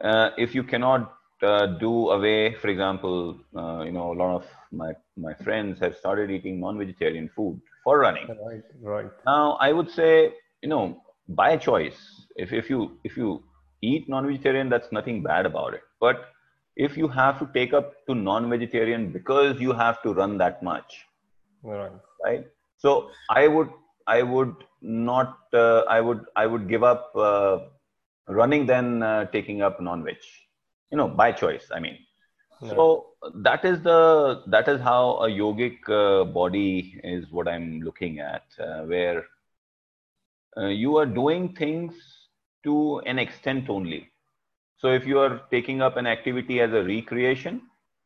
uh, 0.00 0.30
if 0.38 0.54
you 0.54 0.62
cannot 0.62 1.12
uh, 1.42 1.66
do 1.66 2.10
away, 2.10 2.54
for 2.54 2.68
example, 2.68 3.38
uh, 3.56 3.82
you 3.84 3.92
know, 3.92 4.12
a 4.12 4.16
lot 4.16 4.36
of 4.36 4.46
my 4.72 4.92
my 5.16 5.34
friends 5.34 5.80
have 5.80 5.96
started 5.96 6.30
eating 6.30 6.60
non-vegetarian 6.60 7.28
food 7.36 7.60
for 7.82 7.98
running. 7.98 8.28
Right, 8.28 8.62
right. 8.80 9.10
Now, 9.26 9.58
I 9.60 9.72
would 9.72 9.90
say, 9.90 10.32
you 10.62 10.68
know, 10.68 11.02
by 11.28 11.56
choice 11.56 12.23
if, 12.36 12.52
if 12.52 12.70
you 12.70 12.98
if 13.04 13.16
you 13.16 13.42
eat 13.82 14.08
non-vegetarian 14.08 14.68
that's 14.68 14.90
nothing 14.92 15.22
bad 15.22 15.46
about 15.46 15.74
it. 15.74 15.82
But 16.00 16.26
if 16.76 16.96
you 16.96 17.08
have 17.08 17.38
to 17.38 17.48
take 17.54 17.72
up 17.72 17.92
to 18.06 18.14
non-vegetarian 18.14 19.12
because 19.12 19.60
you 19.60 19.72
have 19.72 20.02
to 20.02 20.12
run 20.12 20.38
that 20.38 20.62
much 20.62 21.04
right. 21.62 21.92
right? 22.24 22.46
So 22.78 23.10
i 23.30 23.46
would 23.46 23.70
i 24.06 24.22
would 24.22 24.54
not 24.82 25.38
uh, 25.52 25.82
i 25.88 26.00
would 26.00 26.24
i 26.36 26.46
would 26.46 26.68
give 26.68 26.82
up 26.82 27.12
uh, 27.16 27.58
running 28.28 28.66
than 28.66 29.02
uh, 29.02 29.24
taking 29.26 29.62
up 29.62 29.80
non-veg 29.80 30.16
you 30.90 30.98
know 30.98 31.08
by 31.08 31.32
choice 31.32 31.70
i 31.74 31.80
mean. 31.80 31.98
Yeah. 32.60 32.70
so 32.70 33.06
that 33.36 33.64
is 33.64 33.82
the 33.82 34.42
that 34.46 34.68
is 34.68 34.80
how 34.80 35.18
a 35.26 35.28
yogic 35.28 35.76
uh, 35.88 36.24
body 36.24 37.00
is 37.02 37.30
what 37.30 37.48
i'm 37.48 37.80
looking 37.80 38.20
at 38.20 38.44
uh, 38.60 38.82
where 38.82 39.24
uh, 40.56 40.66
you 40.66 40.96
are 40.96 41.06
doing 41.06 41.54
things 41.54 41.94
to 42.64 42.98
an 43.06 43.18
extent 43.18 43.68
only. 43.68 44.10
So 44.76 44.88
if 44.88 45.06
you 45.06 45.18
are 45.18 45.42
taking 45.50 45.80
up 45.80 45.96
an 45.96 46.06
activity 46.06 46.60
as 46.60 46.72
a 46.72 46.82
recreation, 46.82 47.62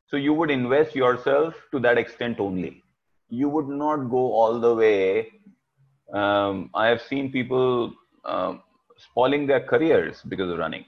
so 0.06 0.16
you 0.16 0.32
would 0.32 0.50
invest 0.50 0.94
yourself 0.94 1.54
to 1.72 1.80
that 1.80 1.98
extent 1.98 2.40
only. 2.40 2.82
You 3.28 3.48
would 3.48 3.68
not 3.68 4.08
go 4.10 4.32
all 4.32 4.58
the 4.60 4.74
way. 4.74 5.32
Um, 6.12 6.70
I 6.74 6.86
have 6.86 7.02
seen 7.02 7.30
people 7.30 7.92
uh, 8.24 8.54
spoiling 8.96 9.46
their 9.46 9.60
careers 9.60 10.22
because 10.22 10.50
of 10.50 10.58
running. 10.58 10.84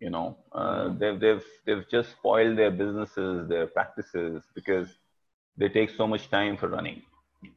You 0.00 0.10
know, 0.10 0.36
uh, 0.52 0.88
they've 0.98 1.18
they've 1.18 1.44
they've 1.64 1.88
just 1.88 2.10
spoiled 2.10 2.58
their 2.58 2.72
businesses, 2.72 3.48
their 3.48 3.68
practices 3.68 4.42
because 4.54 4.88
they 5.56 5.68
take 5.68 5.90
so 5.90 6.06
much 6.06 6.28
time 6.28 6.56
for 6.56 6.68
running. 6.68 7.02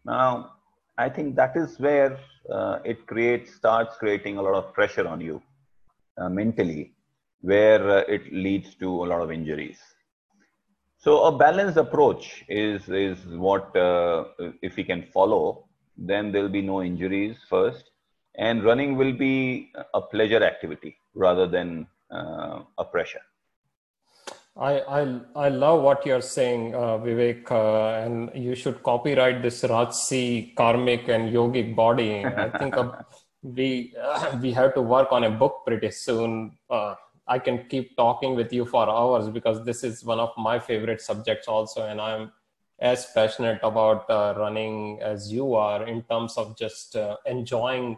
Now, 0.05 0.51
I 0.97 1.10
think 1.10 1.36
that 1.36 1.55
is 1.58 1.79
where 1.79 2.17
uh, 2.51 2.79
it 2.86 3.05
creates 3.08 3.53
starts 3.53 3.97
creating 3.97 4.38
a 4.38 4.41
lot 4.41 4.53
of 4.55 4.73
pressure 4.73 5.08
on 5.08 5.19
you 5.19 5.41
uh, 6.17 6.29
mentally, 6.29 6.93
where 7.41 7.89
uh, 7.89 8.03
it 8.08 8.31
leads 8.31 8.75
to 8.75 9.03
a 9.03 9.05
lot 9.05 9.21
of 9.21 9.31
injuries. 9.31 9.79
So 10.97 11.25
a 11.25 11.38
balanced 11.38 11.77
approach 11.77 12.45
is 12.47 12.88
is 12.89 13.19
what 13.27 13.75
uh, 13.75 14.25
if 14.62 14.75
we 14.75 14.84
can 14.84 15.03
follow, 15.13 15.65
then 15.97 16.31
there'll 16.31 16.49
be 16.49 16.62
no 16.62 16.81
injuries 16.81 17.38
first, 17.49 17.91
and 18.36 18.63
running 18.63 18.95
will 18.95 19.13
be 19.13 19.71
a 19.93 20.01
pleasure 20.01 20.43
activity 20.43 20.97
rather 21.13 21.45
than 21.45 21.88
uh, 22.12 22.62
a 22.77 22.86
pressure. 22.86 23.21
I, 24.58 24.80
I, 24.80 25.20
I 25.36 25.50
love 25.50 25.82
what 25.82 26.06
you're 26.06 26.22
saying, 26.22 26.76
uh, 26.76 26.98
Vivek, 26.98 27.52
uh, 27.52 28.06
and 28.06 28.32
you 28.34 28.56
should 28.56 28.82
copyright 28.84 29.41
this 29.41 29.63
Rajsi 29.63 30.56
karmic 30.56 31.10
and 31.10 31.30
yogic 31.30 31.76
body. 31.76 32.26
I 32.26 32.58
think 32.58 32.78
uh, 32.78 32.94
we 33.44 33.94
uh, 34.02 34.38
we 34.41 34.54
have 34.54 34.74
to 34.76 34.82
work 34.82 35.12
on 35.12 35.26
a 35.26 35.30
book 35.30 35.63
pretty 35.65 35.91
soon. 35.91 36.58
Uh, 36.70 36.96
I 37.28 37.38
can 37.38 37.65
keep 37.68 37.98
talking 37.98 38.36
with 38.36 38.54
you 38.54 38.63
for 38.65 38.89
hours 38.89 39.28
because 39.28 39.65
this 39.65 39.84
is 39.84 40.06
one 40.06 40.22
of 40.22 40.32
my 40.38 40.58
favorite 40.58 41.02
subjects 41.02 41.50
also, 41.50 41.88
and 41.88 42.00
I'm 42.00 42.32
as 42.80 43.08
passionate 43.13 43.60
about 43.62 44.10
uh, 44.10 44.36
running 44.38 45.02
as 45.02 45.34
you 45.34 45.54
are 45.56 45.86
in 45.86 46.04
terms 46.04 46.38
of 46.38 46.58
just 46.58 46.96
enjoying 47.26 47.98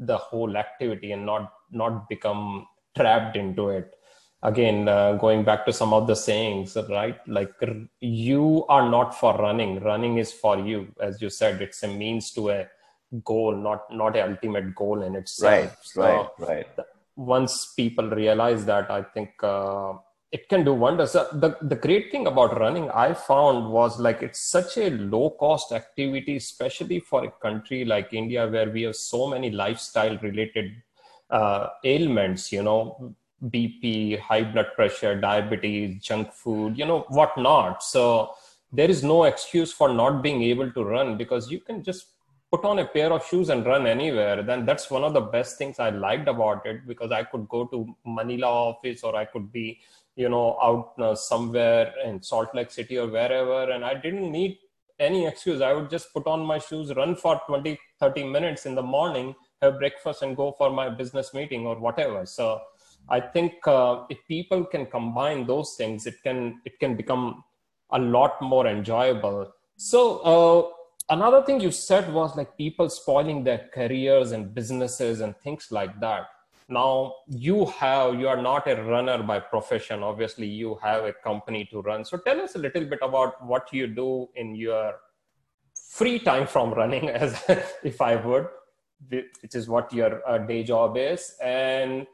the 0.00 0.16
whole 0.16 0.56
activity 0.56 1.12
and 1.12 1.24
not 1.24 1.52
not 1.70 2.08
become 2.08 2.66
trapped 2.96 3.36
into 3.36 3.68
it 3.68 3.96
again 4.50 4.88
uh, 4.88 5.12
going 5.24 5.42
back 5.48 5.66
to 5.66 5.72
some 5.72 5.92
of 5.92 6.06
the 6.06 6.16
sayings 6.16 6.76
right? 6.88 7.18
Like 7.26 7.52
you 8.00 8.64
are 8.68 8.88
not 8.88 9.18
for 9.20 9.36
running. 9.36 9.80
Running 9.80 10.18
is 10.18 10.32
for 10.32 10.56
you. 10.58 10.88
As 11.00 11.20
you 11.22 11.30
said 11.30 11.60
it's 11.60 11.82
a 11.82 11.88
means 11.88 12.30
to 12.32 12.50
a 12.50 12.60
goal 13.24 13.56
not 13.56 13.92
not 13.92 14.16
an 14.16 14.30
ultimate 14.32 14.74
goal 14.74 15.02
in 15.02 15.14
itself. 15.14 15.52
Right 15.52 15.72
so 15.82 16.02
right 16.02 16.48
right. 16.48 16.86
once 17.16 17.72
people 17.74 18.08
realize 18.10 18.64
that 18.66 18.90
i 18.90 19.02
think 19.02 19.30
uh, 19.42 19.94
it 20.32 20.48
can 20.48 20.64
do 20.64 20.74
wonders. 20.74 21.14
Uh, 21.14 21.28
the 21.32 21.56
the 21.62 21.76
great 21.76 22.10
thing 22.10 22.26
about 22.26 22.58
running 22.58 22.90
i 22.90 23.12
found 23.14 23.70
was 23.70 23.98
like 24.00 24.22
it's 24.22 24.40
such 24.40 24.76
a 24.76 24.90
low 24.90 25.30
cost 25.30 25.72
activity 25.72 26.36
especially 26.36 26.98
for 27.00 27.24
a 27.24 27.30
country 27.30 27.84
like 27.84 28.12
india 28.12 28.46
where 28.48 28.70
we 28.70 28.82
have 28.82 28.96
so 28.96 29.28
many 29.28 29.50
lifestyle 29.50 30.18
related 30.18 30.70
uh, 31.30 31.68
ailments 31.84 32.52
you 32.52 32.62
know 32.62 33.14
BP, 33.44 34.18
high 34.18 34.44
blood 34.44 34.68
pressure, 34.74 35.20
diabetes, 35.20 36.02
junk 36.02 36.32
food, 36.32 36.78
you 36.78 36.86
know, 36.86 37.00
whatnot. 37.08 37.82
So 37.82 38.30
there 38.72 38.90
is 38.90 39.02
no 39.02 39.24
excuse 39.24 39.72
for 39.72 39.92
not 39.92 40.22
being 40.22 40.42
able 40.42 40.70
to 40.72 40.84
run 40.84 41.16
because 41.16 41.50
you 41.50 41.60
can 41.60 41.82
just 41.82 42.06
put 42.50 42.64
on 42.64 42.78
a 42.78 42.86
pair 42.86 43.12
of 43.12 43.26
shoes 43.26 43.48
and 43.48 43.66
run 43.66 43.86
anywhere. 43.86 44.42
Then 44.42 44.64
that's 44.64 44.90
one 44.90 45.04
of 45.04 45.12
the 45.12 45.20
best 45.20 45.58
things 45.58 45.78
I 45.78 45.90
liked 45.90 46.28
about 46.28 46.64
it 46.66 46.86
because 46.86 47.10
I 47.10 47.24
could 47.24 47.48
go 47.48 47.66
to 47.66 47.94
Manila 48.04 48.46
office 48.46 49.02
or 49.02 49.16
I 49.16 49.24
could 49.24 49.52
be, 49.52 49.80
you 50.14 50.28
know, 50.28 50.58
out 50.62 50.92
uh, 50.98 51.14
somewhere 51.14 51.92
in 52.04 52.22
Salt 52.22 52.54
Lake 52.54 52.70
City 52.70 52.98
or 52.98 53.08
wherever. 53.08 53.70
And 53.70 53.84
I 53.84 53.94
didn't 53.94 54.30
need 54.30 54.58
any 54.98 55.26
excuse. 55.26 55.60
I 55.60 55.72
would 55.72 55.90
just 55.90 56.12
put 56.12 56.26
on 56.26 56.40
my 56.40 56.58
shoes, 56.58 56.94
run 56.94 57.16
for 57.16 57.40
20, 57.46 57.78
30 58.00 58.24
minutes 58.24 58.66
in 58.66 58.74
the 58.74 58.82
morning, 58.82 59.34
have 59.60 59.78
breakfast 59.78 60.22
and 60.22 60.36
go 60.36 60.52
for 60.52 60.70
my 60.70 60.88
business 60.88 61.34
meeting 61.34 61.66
or 61.66 61.78
whatever. 61.78 62.24
So 62.26 62.60
I 63.08 63.20
think 63.20 63.66
uh, 63.66 64.04
if 64.10 64.18
people 64.26 64.64
can 64.64 64.86
combine 64.86 65.46
those 65.46 65.74
things, 65.76 66.06
it 66.06 66.22
can 66.22 66.60
it 66.64 66.78
can 66.80 66.96
become 66.96 67.44
a 67.90 67.98
lot 67.98 68.40
more 68.42 68.66
enjoyable. 68.66 69.52
So 69.76 70.18
uh, 70.20 71.14
another 71.14 71.42
thing 71.42 71.60
you 71.60 71.70
said 71.70 72.12
was 72.12 72.36
like 72.36 72.56
people 72.56 72.88
spoiling 72.88 73.44
their 73.44 73.68
careers 73.72 74.32
and 74.32 74.52
businesses 74.52 75.20
and 75.20 75.36
things 75.38 75.68
like 75.70 76.00
that. 76.00 76.28
Now 76.68 77.14
you 77.28 77.66
have 77.66 78.18
you 78.18 78.26
are 78.26 78.42
not 78.42 78.66
a 78.66 78.82
runner 78.82 79.22
by 79.22 79.38
profession. 79.38 80.02
Obviously, 80.02 80.46
you 80.48 80.76
have 80.82 81.04
a 81.04 81.12
company 81.12 81.64
to 81.70 81.80
run. 81.82 82.04
So 82.04 82.16
tell 82.16 82.40
us 82.40 82.56
a 82.56 82.58
little 82.58 82.84
bit 82.84 82.98
about 83.02 83.44
what 83.46 83.72
you 83.72 83.86
do 83.86 84.28
in 84.34 84.56
your 84.56 84.94
free 85.74 86.18
time 86.18 86.46
from 86.46 86.74
running, 86.74 87.08
as 87.24 87.40
if 87.84 88.00
I 88.00 88.16
would, 88.16 88.48
which 89.08 89.54
is 89.54 89.68
what 89.68 89.92
your 89.92 90.28
uh, 90.28 90.38
day 90.38 90.64
job 90.64 90.96
is, 90.96 91.36
and 91.40 92.06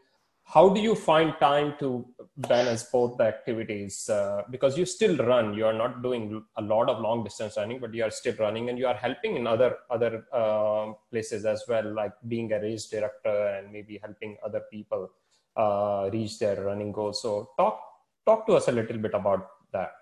how 0.54 0.68
do 0.68 0.80
you 0.80 0.94
find 0.94 1.34
time 1.40 1.74
to 1.78 2.06
balance 2.36 2.82
both 2.84 3.16
the 3.18 3.24
activities 3.24 4.08
uh, 4.10 4.42
because 4.50 4.76
you 4.76 4.84
still 4.84 5.16
run 5.16 5.54
you 5.54 5.64
are 5.64 5.78
not 5.82 6.02
doing 6.02 6.42
a 6.56 6.62
lot 6.62 6.88
of 6.88 7.00
long 7.00 7.24
distance 7.24 7.56
running 7.56 7.78
but 7.80 7.94
you 7.94 8.04
are 8.04 8.10
still 8.10 8.34
running 8.38 8.68
and 8.68 8.78
you 8.78 8.86
are 8.86 8.98
helping 9.06 9.36
in 9.36 9.46
other 9.46 9.76
other 9.90 10.24
uh, 10.32 10.92
places 11.10 11.44
as 11.44 11.64
well 11.68 11.86
like 11.94 12.12
being 12.28 12.52
a 12.52 12.60
race 12.60 12.86
director 12.86 13.36
and 13.56 13.72
maybe 13.72 13.98
helping 14.06 14.36
other 14.44 14.62
people 14.70 15.10
uh, 15.56 16.08
reach 16.12 16.38
their 16.38 16.62
running 16.62 16.92
goals. 16.92 17.22
So 17.22 17.50
talk 17.58 17.80
talk 18.24 18.46
to 18.46 18.54
us 18.54 18.68
a 18.68 18.72
little 18.72 18.98
bit 18.98 19.14
about 19.14 19.48
that. 19.72 19.92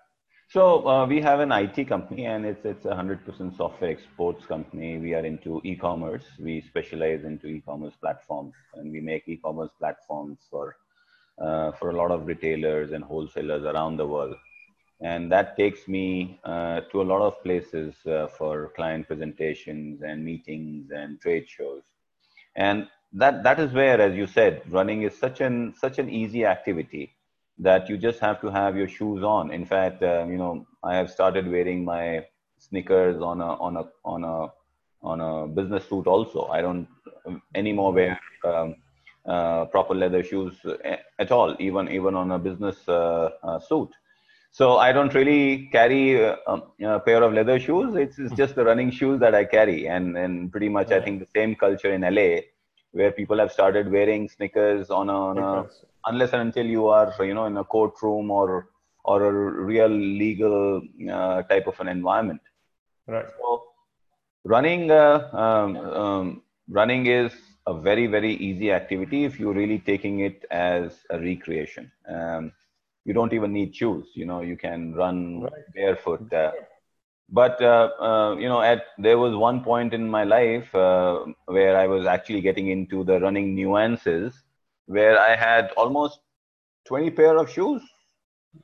So 0.51 0.85
uh, 0.85 1.05
we 1.05 1.21
have 1.21 1.39
an 1.39 1.53
IT 1.53 1.87
company, 1.87 2.25
and 2.25 2.45
it's 2.45 2.65
it's 2.65 2.83
a 2.83 2.93
hundred 2.93 3.25
percent 3.25 3.55
software 3.55 3.89
exports 3.89 4.45
company. 4.45 4.97
We 4.97 5.13
are 5.13 5.25
into 5.25 5.61
e-commerce. 5.63 6.25
We 6.37 6.59
specialize 6.59 7.23
into 7.23 7.47
e-commerce 7.47 7.93
platforms, 8.01 8.53
and 8.73 8.91
we 8.91 8.99
make 8.99 9.29
e-commerce 9.29 9.71
platforms 9.79 10.39
for 10.49 10.75
uh, 11.41 11.71
for 11.71 11.91
a 11.91 11.95
lot 11.95 12.11
of 12.11 12.27
retailers 12.27 12.91
and 12.91 13.01
wholesalers 13.01 13.63
around 13.63 13.95
the 13.95 14.05
world. 14.05 14.35
And 14.99 15.31
that 15.31 15.55
takes 15.55 15.87
me 15.87 16.41
uh, 16.43 16.81
to 16.91 17.01
a 17.01 17.07
lot 17.13 17.21
of 17.21 17.41
places 17.43 17.95
uh, 18.05 18.27
for 18.37 18.73
client 18.75 19.07
presentations 19.07 20.01
and 20.01 20.25
meetings 20.25 20.91
and 20.91 21.21
trade 21.21 21.47
shows. 21.47 21.83
And 22.57 22.89
that 23.13 23.43
that 23.43 23.57
is 23.61 23.71
where, 23.71 24.01
as 24.01 24.17
you 24.17 24.27
said, 24.27 24.63
running 24.69 25.03
is 25.03 25.17
such 25.17 25.39
an 25.39 25.75
such 25.79 25.97
an 25.97 26.09
easy 26.09 26.45
activity 26.45 27.15
that 27.61 27.87
you 27.87 27.97
just 27.97 28.19
have 28.19 28.41
to 28.41 28.49
have 28.49 28.75
your 28.75 28.87
shoes 28.87 29.23
on. 29.23 29.51
In 29.51 29.65
fact, 29.65 30.03
um, 30.03 30.31
you 30.31 30.37
know, 30.37 30.65
I 30.83 30.95
have 30.95 31.09
started 31.09 31.49
wearing 31.49 31.85
my 31.85 32.25
sneakers 32.57 33.21
on 33.21 33.39
a 33.39 33.53
on 33.67 33.77
a 33.77 33.85
on 34.03 34.23
a 34.23 34.51
on 35.03 35.21
a 35.21 35.47
business 35.47 35.87
suit 35.87 36.07
also. 36.07 36.47
I 36.47 36.61
don't 36.61 36.87
anymore 37.55 37.93
wear 37.93 38.19
um, 38.43 38.75
uh, 39.25 39.65
proper 39.65 39.93
leather 39.93 40.23
shoes 40.23 40.55
at 41.19 41.31
all, 41.31 41.55
even 41.59 41.89
even 41.89 42.15
on 42.15 42.31
a 42.31 42.39
business 42.39 42.77
uh, 42.87 43.29
uh, 43.43 43.59
suit. 43.59 43.89
So 44.53 44.77
I 44.77 44.91
don't 44.91 45.13
really 45.13 45.69
carry 45.71 46.21
a, 46.21 46.37
um, 46.45 46.63
a, 46.83 46.99
pair 46.99 47.23
of 47.23 47.31
leather 47.33 47.57
shoes. 47.57 47.95
It's, 47.95 48.19
it's 48.19 48.33
just 48.33 48.55
the 48.55 48.65
running 48.65 48.91
shoes 48.91 49.17
that 49.21 49.33
I 49.33 49.45
carry, 49.45 49.87
and 49.87 50.17
and 50.17 50.51
pretty 50.51 50.69
much 50.69 50.91
I 50.91 50.99
think 50.99 51.19
the 51.19 51.31
same 51.39 51.55
culture 51.55 51.93
in 51.93 52.01
LA 52.01 52.41
where 52.91 53.11
people 53.11 53.37
have 53.39 53.51
started 53.51 53.91
wearing 53.91 54.27
sneakers 54.29 54.89
on 54.89 55.09
a, 55.09 55.13
on 55.13 55.37
a 55.37 55.67
unless 56.05 56.33
and 56.33 56.41
until 56.41 56.65
you 56.65 56.87
are 56.87 57.13
you 57.19 57.33
know 57.33 57.45
in 57.45 57.57
a 57.57 57.63
courtroom 57.63 58.31
or 58.31 58.69
or 59.03 59.23
a 59.27 59.31
real 59.71 59.89
legal 59.89 60.81
uh, 61.11 61.41
type 61.43 61.67
of 61.67 61.79
an 61.79 61.87
environment. 61.87 62.41
Right. 63.07 63.25
So 63.39 63.63
running 64.43 64.91
uh, 64.91 65.29
um, 65.33 65.75
um, 65.77 66.41
running 66.69 67.07
is 67.07 67.33
a 67.67 67.73
very 67.73 68.07
very 68.07 68.33
easy 68.35 68.71
activity 68.71 69.25
if 69.25 69.39
you're 69.39 69.53
really 69.53 69.79
taking 69.79 70.19
it 70.19 70.45
as 70.51 70.99
a 71.09 71.19
recreation. 71.19 71.91
Um, 72.07 72.51
you 73.05 73.13
don't 73.13 73.33
even 73.33 73.51
need 73.51 73.75
shoes 73.75 74.11
you 74.13 74.25
know 74.25 74.41
you 74.41 74.55
can 74.55 74.93
run 74.93 75.41
right. 75.41 75.51
barefoot 75.73 76.31
uh, 76.33 76.51
but 77.31 77.61
uh, 77.61 77.89
uh, 77.99 78.35
you 78.37 78.47
know 78.47 78.61
at 78.61 78.83
there 78.97 79.17
was 79.17 79.35
one 79.35 79.63
point 79.63 79.93
in 79.93 80.07
my 80.07 80.23
life 80.23 80.73
uh, 80.75 81.19
where 81.45 81.77
i 81.77 81.87
was 81.87 82.05
actually 82.05 82.41
getting 82.41 82.67
into 82.67 83.03
the 83.03 83.19
running 83.19 83.55
nuances 83.55 84.43
where 84.85 85.17
i 85.19 85.35
had 85.35 85.71
almost 85.77 86.19
20 86.85 87.11
pair 87.11 87.37
of 87.37 87.49
shoes. 87.49 87.81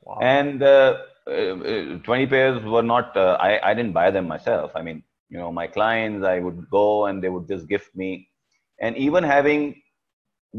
Wow. 0.02 0.18
and 0.20 0.62
uh, 0.62 0.98
uh, 1.26 1.96
20 2.04 2.26
pairs 2.26 2.62
were 2.62 2.82
not 2.82 3.16
uh, 3.16 3.38
I, 3.40 3.70
I 3.70 3.72
didn't 3.72 3.92
buy 3.94 4.10
them 4.10 4.28
myself. 4.28 4.72
I 4.74 4.82
mean 4.82 5.02
you 5.30 5.38
know 5.38 5.50
my 5.50 5.66
clients 5.66 6.26
i 6.26 6.38
would 6.38 6.68
go 6.70 7.06
and 7.06 7.22
they 7.22 7.30
would 7.30 7.48
just 7.48 7.68
gift 7.68 7.96
me. 7.96 8.28
And 8.80 8.96
even 8.96 9.24
having 9.24 9.80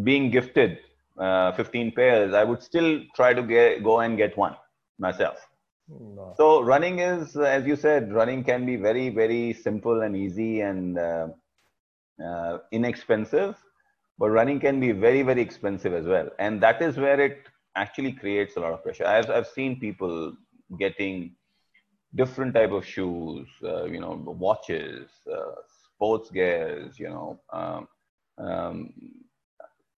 being 0.04 0.32
gifted 0.32 0.80
15 1.18 1.92
pairs 1.92 2.34
i 2.34 2.44
would 2.44 2.64
still 2.64 3.02
try 3.16 3.34
to 3.34 3.44
get 3.44 3.84
go 3.84 4.00
and 4.00 4.18
get 4.18 4.36
one 4.38 4.56
myself 4.98 5.49
no. 5.90 6.34
So 6.38 6.62
running 6.62 7.00
is, 7.00 7.36
as 7.36 7.66
you 7.66 7.76
said, 7.76 8.14
running 8.14 8.44
can 8.44 8.66
be 8.66 8.76
very, 8.76 9.10
very 9.10 9.54
simple 9.54 10.02
and 10.02 10.16
easy 10.16 10.62
and 10.62 10.98
uh, 10.98 11.28
uh, 12.24 12.60
inexpensive, 12.72 13.56
but 14.18 14.30
running 14.30 14.60
can 14.60 14.80
be 14.80 14.92
very, 14.92 15.22
very 15.24 15.42
expensive 15.42 15.94
as 15.94 16.06
well. 16.06 16.30
And 16.40 16.62
that 16.62 16.82
is 16.82 16.98
where 16.98 17.20
it 17.20 17.48
actually 17.76 18.12
creates 18.12 18.56
a 18.56 18.60
lot 18.60 18.74
of 18.74 18.84
pressure. 18.84 19.06
I've, 19.06 19.30
I've 19.30 19.48
seen 19.48 19.80
people 19.80 20.34
getting 20.78 21.36
different 22.16 22.54
type 22.54 22.72
of 22.72 22.86
shoes, 22.86 23.48
uh, 23.64 23.86
you 23.86 24.00
know, 24.00 24.22
watches, 24.26 25.10
uh, 25.32 25.56
sports 25.94 26.30
gears, 26.30 27.00
you 27.00 27.10
know, 27.10 27.40
um, 27.52 27.88
um, 28.38 28.94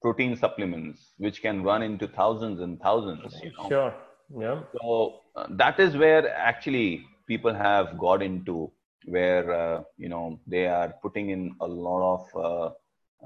protein 0.02 0.36
supplements, 0.36 1.14
which 1.18 1.42
can 1.42 1.64
run 1.64 1.82
into 1.82 2.08
thousands 2.08 2.60
and 2.60 2.80
thousands. 2.80 3.39
You 3.44 3.52
know? 3.58 3.70
Sure 3.70 3.94
yeah. 4.40 4.62
So 4.74 5.20
uh, 5.36 5.48
that 5.52 5.80
is 5.80 5.98
where 5.98 6.30
actually 6.36 7.06
people 7.28 7.54
have 7.54 7.98
got 7.98 8.22
into 8.22 8.72
where 9.06 9.52
uh, 9.54 9.84
you 9.98 10.10
know 10.10 10.40
they 10.48 10.68
are 10.68 10.94
putting 11.02 11.30
in 11.30 11.56
a 11.62 11.68
lot 11.68 12.02
of 12.16 12.76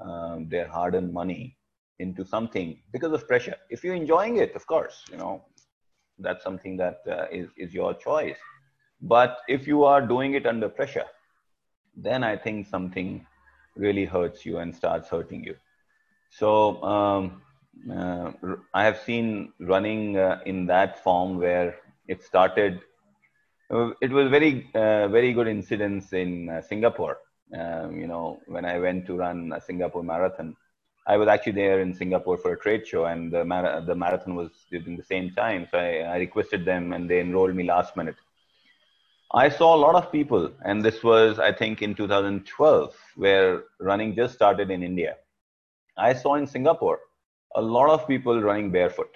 uh, 0.02 0.04
um, 0.04 0.48
their 0.48 0.68
hard-earned 0.68 1.12
money 1.12 1.56
into 1.98 2.24
something 2.24 2.78
because 2.92 3.12
of 3.12 3.26
pressure. 3.28 3.56
If 3.70 3.84
you're 3.84 3.94
enjoying 3.94 4.36
it 4.38 4.54
of 4.54 4.66
course 4.66 5.04
you 5.10 5.16
know 5.16 5.44
that's 6.18 6.42
something 6.44 6.76
that 6.78 7.00
uh, 7.10 7.26
is 7.30 7.48
is 7.56 7.74
your 7.74 7.94
choice. 7.94 8.38
But 9.00 9.38
if 9.48 9.66
you 9.66 9.84
are 9.84 10.00
doing 10.06 10.34
it 10.34 10.46
under 10.46 10.68
pressure 10.68 11.04
then 11.96 12.22
i 12.22 12.36
think 12.36 12.66
something 12.66 13.26
really 13.76 14.04
hurts 14.04 14.44
you 14.46 14.58
and 14.58 14.74
starts 14.74 15.08
hurting 15.08 15.44
you. 15.44 15.54
So 16.30 16.82
um, 16.82 17.42
I 17.90 18.84
have 18.84 18.98
seen 18.98 19.52
running 19.60 20.16
uh, 20.16 20.40
in 20.46 20.66
that 20.66 21.02
form 21.02 21.38
where 21.38 21.76
it 22.08 22.22
started. 22.22 22.80
Uh, 23.70 23.90
it 24.00 24.10
was 24.10 24.30
very, 24.30 24.68
uh, 24.74 25.08
very 25.08 25.32
good 25.32 25.48
incidents 25.48 26.12
in 26.12 26.48
uh, 26.48 26.60
Singapore. 26.62 27.18
Um, 27.56 27.96
you 28.00 28.06
know, 28.06 28.40
when 28.46 28.64
I 28.64 28.78
went 28.78 29.06
to 29.06 29.16
run 29.16 29.52
a 29.54 29.60
Singapore 29.60 30.02
marathon, 30.02 30.56
I 31.06 31.16
was 31.16 31.28
actually 31.28 31.52
there 31.52 31.80
in 31.80 31.94
Singapore 31.94 32.36
for 32.38 32.52
a 32.52 32.58
trade 32.58 32.86
show, 32.86 33.04
and 33.04 33.32
the, 33.32 33.44
mar- 33.44 33.80
the 33.80 33.94
marathon 33.94 34.34
was 34.34 34.50
during 34.70 34.96
the 34.96 35.04
same 35.04 35.30
time. 35.34 35.68
So 35.70 35.78
I, 35.78 35.98
I 35.98 36.16
requested 36.18 36.64
them, 36.64 36.92
and 36.92 37.08
they 37.08 37.20
enrolled 37.20 37.54
me 37.54 37.64
last 37.64 37.96
minute. 37.96 38.16
I 39.32 39.48
saw 39.48 39.74
a 39.74 39.78
lot 39.78 39.94
of 39.94 40.10
people, 40.10 40.50
and 40.64 40.84
this 40.84 41.02
was, 41.04 41.38
I 41.38 41.52
think, 41.52 41.82
in 41.82 41.94
2012, 41.94 42.96
where 43.16 43.64
running 43.80 44.14
just 44.16 44.34
started 44.34 44.70
in 44.70 44.82
India. 44.82 45.16
I 45.96 46.14
saw 46.14 46.34
in 46.34 46.46
Singapore 46.46 47.00
a 47.56 47.60
lot 47.60 47.88
of 47.90 48.06
people 48.06 48.40
running 48.40 48.70
barefoot. 48.70 49.10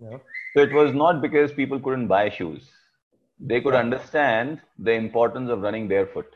Yeah. 0.00 0.18
So 0.54 0.62
it 0.62 0.72
was 0.72 0.94
not 0.94 1.20
because 1.20 1.52
people 1.52 1.78
couldn't 1.78 2.06
buy 2.06 2.30
shoes. 2.30 2.70
They 3.40 3.60
could 3.60 3.74
understand 3.74 4.60
the 4.78 4.92
importance 4.92 5.50
of 5.50 5.60
running 5.60 5.88
barefoot. 5.88 6.32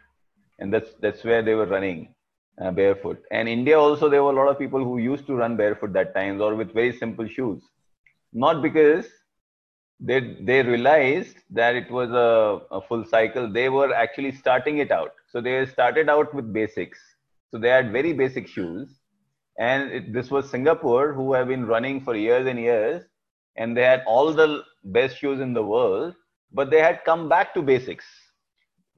And 0.59 0.73
that's, 0.73 0.91
that's 1.01 1.25
where 1.25 1.43
they 1.43 1.55
were 1.55 1.67
running 1.67 2.15
uh, 2.61 2.71
barefoot. 2.71 3.23
And 3.31 3.49
India 3.49 3.79
also, 3.79 4.09
there 4.09 4.23
were 4.23 4.33
a 4.33 4.37
lot 4.37 4.49
of 4.49 4.59
people 4.59 4.85
who 4.85 4.99
used 4.99 5.27
to 5.27 5.35
run 5.35 5.57
barefoot 5.57 5.93
that 5.95 6.15
times 6.15 6.41
or 6.41 6.55
with 6.55 6.75
very 6.75 6.97
simple 6.97 7.27
shoes. 7.27 7.63
Not 8.33 8.63
because 8.63 9.07
they, 9.99 10.37
they 10.41 10.63
realized 10.63 11.37
that 11.51 11.75
it 11.77 11.91
was 11.91 12.11
a, 12.11 12.61
a 12.75 12.81
full 12.81 13.05
cycle. 13.05 13.51
They 13.51 13.69
were 13.69 13.95
actually 13.95 14.33
starting 14.33 14.79
it 14.79 14.91
out. 14.91 15.15
So 15.31 15.41
they 15.41 15.65
started 15.67 16.09
out 16.09 16.35
with 16.35 16.53
basics. 16.53 16.99
So 17.51 17.59
they 17.59 17.69
had 17.69 17.93
very 17.93 18.13
basic 18.13 18.49
shoes 18.49 18.89
and 19.59 19.93
it, 19.93 20.13
this 20.13 20.31
was 20.31 20.51
Singapore, 20.51 21.13
who 21.13 21.33
have 21.35 21.49
been 21.49 21.67
running 21.67 22.01
for 22.01 22.15
years 22.17 22.47
and 22.47 22.59
years, 22.59 23.05
and 23.57 23.77
they 23.77 23.83
had 23.83 24.03
all 24.07 24.33
the 24.33 24.63
best 24.85 25.19
shoes 25.19 25.41
in 25.41 25.53
the 25.53 25.63
world, 25.63 26.15
but 26.53 26.71
they 26.71 26.81
had 26.81 27.05
come 27.05 27.29
back 27.29 27.55
to 27.55 27.63
basics, 27.63 28.07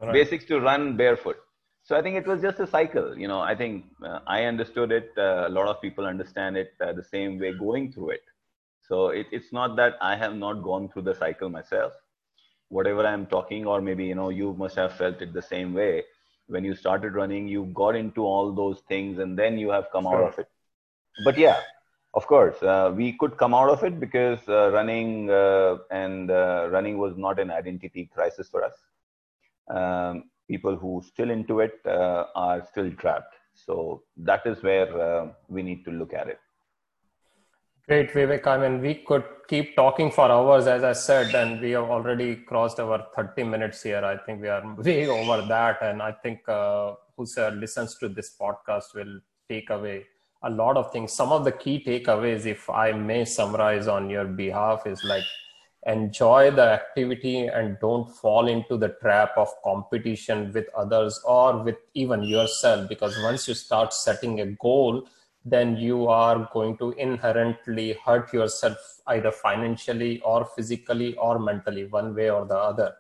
right. 0.00 0.12
basics 0.12 0.44
to 0.46 0.61
run 0.61 0.96
barefoot. 0.96 1.36
So 1.82 1.96
I 1.96 2.02
think 2.02 2.16
it 2.16 2.26
was 2.26 2.40
just 2.40 2.61
a 2.61 2.66
cycle. 2.66 3.16
You 3.18 3.28
know, 3.28 3.40
I 3.40 3.55
think 3.55 3.84
uh, 4.02 4.20
I 4.26 4.44
understood 4.44 4.90
it. 4.90 5.11
Uh, 5.18 5.44
a 5.46 5.50
lot 5.50 5.66
of 5.68 5.82
people 5.82 6.07
understand 6.07 6.57
it 6.57 6.72
uh, 6.80 6.92
the 6.92 7.05
same 7.05 7.38
way 7.38 7.52
going 7.52 7.92
through 7.92 8.11
it. 8.11 8.22
So 8.88 9.09
it, 9.09 9.26
it's 9.32 9.52
not 9.52 9.76
that 9.76 9.96
I 10.00 10.16
have 10.16 10.34
not 10.34 10.62
gone 10.62 10.88
through 10.88 11.02
the 11.02 11.14
cycle 11.14 11.48
myself. 11.50 11.92
Whatever 12.68 13.07
I'm 13.07 13.26
talking, 13.26 13.66
or 13.66 13.80
maybe 13.82 14.05
you 14.05 14.14
know, 14.14 14.30
you 14.30 14.55
must 14.55 14.76
have 14.76 14.94
felt 14.94 15.20
it 15.20 15.34
the 15.34 15.42
same 15.42 15.74
way 15.74 16.05
when 16.49 16.64
you 16.64 16.74
started 16.74 17.14
running 17.14 17.49
you 17.49 17.64
got 17.74 17.97
into 17.97 18.24
all 18.24 18.53
those 18.53 18.80
things 18.88 19.18
and 19.18 19.38
then 19.38 19.59
you 19.59 19.70
have 19.70 19.86
come 19.92 20.05
sure. 20.05 20.24
out 20.24 20.32
of 20.32 20.38
it. 20.38 20.49
But 21.24 21.38
yeah 21.38 21.61
of 22.14 22.26
course 22.26 22.62
uh, 22.62 22.92
we 22.95 23.12
could 23.18 23.36
come 23.36 23.55
out 23.55 23.68
of 23.68 23.82
it 23.82 23.99
because 23.99 24.38
uh, 24.49 24.70
running 24.70 25.30
uh, 25.30 25.78
and 25.90 26.30
uh, 26.30 26.68
running 26.70 26.99
was 26.99 27.16
not 27.16 27.40
an 27.40 27.51
identity 27.51 28.11
crisis 28.14 28.49
for 28.49 28.64
us. 28.64 28.74
Um, 29.68 30.24
people 30.49 30.76
who 30.76 31.03
still 31.07 31.30
into 31.30 31.61
it 31.61 31.80
uh, 31.86 32.24
are 32.36 32.64
still 32.70 32.90
trapped. 32.92 33.34
So 33.55 34.03
that 34.18 34.47
is 34.47 34.62
where 34.62 34.88
uh, 35.01 35.28
we 35.49 35.62
need 35.62 35.84
to 35.86 35.90
look 35.90 36.12
at 36.12 36.28
it 36.28 36.38
Great, 37.87 38.11
Vivek. 38.12 38.47
I 38.47 38.57
mean, 38.57 38.80
we 38.80 38.95
could 38.95 39.24
keep 39.49 39.76
talking 39.76 40.11
for 40.11 40.30
hours, 40.30 40.66
as 40.66 40.82
I 40.82 40.93
said, 40.95 41.35
and 41.35 41.61
we 41.61 41.72
have 41.72 41.85
already 41.85 42.37
crossed 42.37 42.80
our 42.80 43.07
30 43.14 43.43
minutes 43.45 43.82
here. 43.82 44.03
I 44.03 44.16
think 44.16 44.41
we 44.41 44.49
are 44.49 44.74
way 44.78 45.07
over 45.07 45.47
that. 45.49 45.82
And 45.82 46.01
I 46.03 46.12
think 46.12 46.49
uh, 46.49 46.95
whoever 47.16 47.55
listens 47.55 47.97
to 47.99 48.09
this 48.09 48.35
podcast 48.41 48.95
will 48.95 49.20
take 49.51 49.68
away 49.68 50.07
a 50.43 50.49
lot 50.51 50.78
of 50.78 50.93
things. 50.93 51.12
Some 51.12 51.30
of 51.30 51.45
the 51.45 51.53
key 51.53 51.82
takeaways, 51.87 52.47
if 52.47 52.70
I 52.70 52.93
may 52.93 53.26
summarize 53.26 53.87
on 53.87 54.09
your 54.09 54.24
behalf, 54.24 54.87
is 54.87 55.05
like 55.05 55.24
enjoy 55.87 56.51
the 56.51 56.62
activity 56.62 57.47
and 57.49 57.76
don't 57.80 58.11
fall 58.16 58.49
into 58.49 58.78
the 58.78 58.97
trap 59.03 59.32
of 59.37 59.49
competition 59.62 60.51
with 60.55 60.66
others 60.74 61.20
or 61.26 61.62
with 61.62 61.76
even 61.93 62.22
yourself. 62.22 62.89
Because 62.89 63.14
once 63.22 63.47
you 63.47 63.53
start 63.53 63.93
setting 63.93 64.41
a 64.41 64.47
goal, 64.53 65.07
then 65.45 65.76
you 65.76 66.09
are 66.09 66.49
going 66.53 66.76
to 66.78 66.92
inherently 66.92 67.99
hurt 68.05 68.32
yourself 68.32 68.78
either 69.09 69.30
financially 69.30 70.20
or 70.20 70.47
physically 70.57 71.14
or 71.16 71.38
mentally, 71.38 71.84
one 71.84 72.14
way 72.14 72.30
or 72.30 72.47
the 72.47 72.57
other. 72.57 72.95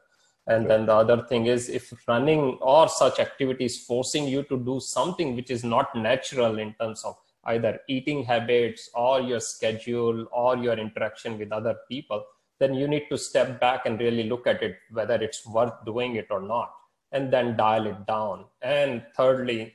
And 0.46 0.68
then 0.68 0.84
the 0.84 0.94
other 0.94 1.22
thing 1.22 1.46
is 1.46 1.70
if 1.70 1.92
running 2.06 2.58
or 2.60 2.86
such 2.88 3.18
activities 3.18 3.84
forcing 3.86 4.28
you 4.28 4.42
to 4.44 4.58
do 4.58 4.78
something 4.78 5.34
which 5.34 5.50
is 5.50 5.64
not 5.64 5.94
natural 5.96 6.58
in 6.58 6.74
terms 6.74 7.02
of 7.02 7.16
either 7.46 7.80
eating 7.88 8.24
habits 8.24 8.90
or 8.94 9.20
your 9.20 9.40
schedule 9.40 10.26
or 10.32 10.56
your 10.58 10.78
interaction 10.78 11.38
with 11.38 11.50
other 11.50 11.76
people, 11.88 12.22
then 12.58 12.74
you 12.74 12.86
need 12.86 13.06
to 13.10 13.16
step 13.16 13.58
back 13.58 13.86
and 13.86 13.98
really 14.00 14.24
look 14.24 14.46
at 14.46 14.62
it, 14.62 14.76
whether 14.90 15.14
it's 15.14 15.46
worth 15.46 15.84
doing 15.86 16.16
it 16.16 16.26
or 16.30 16.40
not, 16.40 16.74
and 17.12 17.32
then 17.32 17.56
dial 17.56 17.86
it 17.86 18.06
down. 18.06 18.44
And 18.60 19.02
thirdly, 19.16 19.74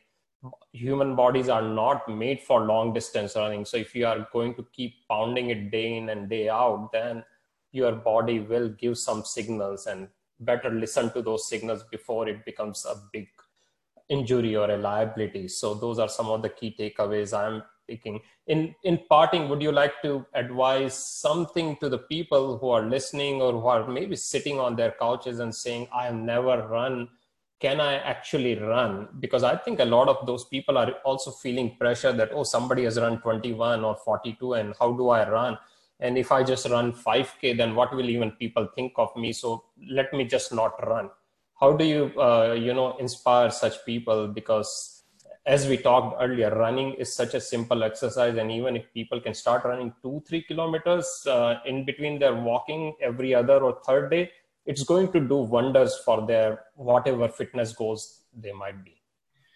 human 0.72 1.16
bodies 1.16 1.50
are 1.50 1.62
not 1.62 2.08
made 2.08 2.42
for 2.42 2.62
long 2.66 2.94
distance 2.94 3.36
running. 3.36 3.66
So 3.66 3.78
if 3.78 3.94
you 3.96 4.06
are 4.08 4.28
going 4.32 4.56
to 4.56 4.66
keep 4.72 5.08
pounding 5.08 5.50
it 5.50 5.72
day 5.72 5.98
in 5.98 6.10
and 6.10 6.30
day 6.30 6.50
out, 6.50 6.90
then 6.94 7.24
your 7.72 7.92
body 7.92 8.40
will 8.40 8.70
give 8.70 8.98
some 8.98 9.24
signals 9.24 9.86
and 9.86 10.08
better 10.40 10.70
listen 10.70 11.12
to 11.12 11.22
those 11.22 11.48
signals 11.48 11.84
before 11.92 12.28
it 12.30 12.46
becomes 12.46 12.86
a 12.86 12.96
big 13.12 13.28
injury 14.08 14.56
or 14.56 14.72
a 14.72 14.78
liability. 14.78 15.48
So 15.48 15.74
those 15.74 16.00
are 16.00 16.10
some 16.10 16.28
of 16.28 16.42
the 16.42 16.50
key 16.50 16.76
takeaways 16.78 17.38
I'm 17.38 17.64
picking. 17.88 18.22
In 18.48 18.74
in 18.84 19.00
parting, 19.10 19.50
would 19.50 19.62
you 19.62 19.72
like 19.72 20.02
to 20.04 20.26
advise 20.34 20.96
something 20.98 21.76
to 21.78 21.90
the 21.90 21.98
people 21.98 22.58
who 22.58 22.70
are 22.70 22.84
listening 22.84 23.42
or 23.42 23.52
who 23.54 23.68
are 23.68 23.88
maybe 23.88 24.16
sitting 24.16 24.60
on 24.60 24.76
their 24.76 24.92
couches 24.92 25.40
and 25.40 25.54
saying, 25.54 25.88
I 25.94 26.06
have 26.06 26.16
never 26.16 26.68
run 26.68 27.10
can 27.60 27.82
I 27.82 27.96
actually 27.96 28.58
run? 28.58 29.10
Because 29.20 29.44
I 29.44 29.58
think 29.58 29.80
a 29.80 29.86
lot 29.86 30.08
of 30.08 30.26
those 30.26 30.46
people 30.46 30.78
are 30.78 30.92
also 31.04 31.32
feeling 31.32 31.76
pressure 31.78 32.14
that, 32.14 32.30
oh, 32.34 32.44
somebody 32.44 32.86
has 32.86 32.98
run 33.00 33.20
21 33.22 33.84
or 33.84 33.96
42, 33.96 34.54
and 34.54 34.74
how 34.80 34.94
do 34.94 35.10
I 35.10 35.30
run? 35.30 35.58
And 36.00 36.18
if 36.18 36.32
I 36.32 36.44
just 36.44 36.70
run 36.70 36.94
5K, 36.94 37.58
then 37.58 37.76
what 37.76 37.94
will 37.94 38.10
even 38.10 38.32
people 38.32 38.70
think 38.74 38.94
of 38.96 39.14
me? 39.18 39.34
So 39.34 39.66
let 39.90 40.14
me 40.14 40.24
just 40.24 40.54
not 40.54 40.88
run. 40.88 41.10
How 41.60 41.74
do 41.74 41.84
you, 41.84 42.14
uh, 42.18 42.54
you 42.58 42.74
know, 42.74 42.96
inspire 42.98 43.52
such 43.52 43.86
people? 43.86 44.30
Because 44.30 45.04
as 45.46 45.68
we 45.68 45.76
talked 45.76 46.16
earlier, 46.22 46.56
running 46.56 46.94
is 46.94 47.14
such 47.14 47.34
a 47.34 47.42
simple 47.42 47.84
exercise. 47.84 48.38
And 48.38 48.50
even 48.50 48.78
if 48.78 48.94
people 48.94 49.20
can 49.20 49.34
start 49.34 49.66
running 49.66 49.94
two, 50.02 50.24
three 50.26 50.44
kilometers 50.44 51.26
uh, 51.28 51.56
in 51.66 51.84
between 51.84 52.20
their 52.20 52.36
walking 52.36 52.96
every 53.02 53.36
other 53.36 53.60
or 53.60 53.82
third 53.86 54.12
day, 54.12 54.32
it's 54.70 54.84
going 54.84 55.12
to 55.14 55.20
do 55.20 55.38
wonders 55.56 55.94
for 56.06 56.18
their 56.28 56.50
whatever 56.76 57.28
fitness 57.28 57.74
goals 57.74 58.02
they 58.46 58.52
might 58.52 58.84
be. 58.86 58.96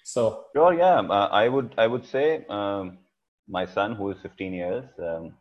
So 0.04 0.46
sure 0.56 0.74
yeah. 0.74 1.00
Uh, 1.18 1.30
i 1.44 1.48
would 1.54 1.76
i 1.84 1.88
would 1.94 2.06
say 2.14 2.26
um, 2.58 2.98
my 3.58 3.66
son 3.76 3.96
who 4.00 4.10
is 4.14 4.18
15 4.22 4.54
years 4.62 4.86
um, 5.10 5.34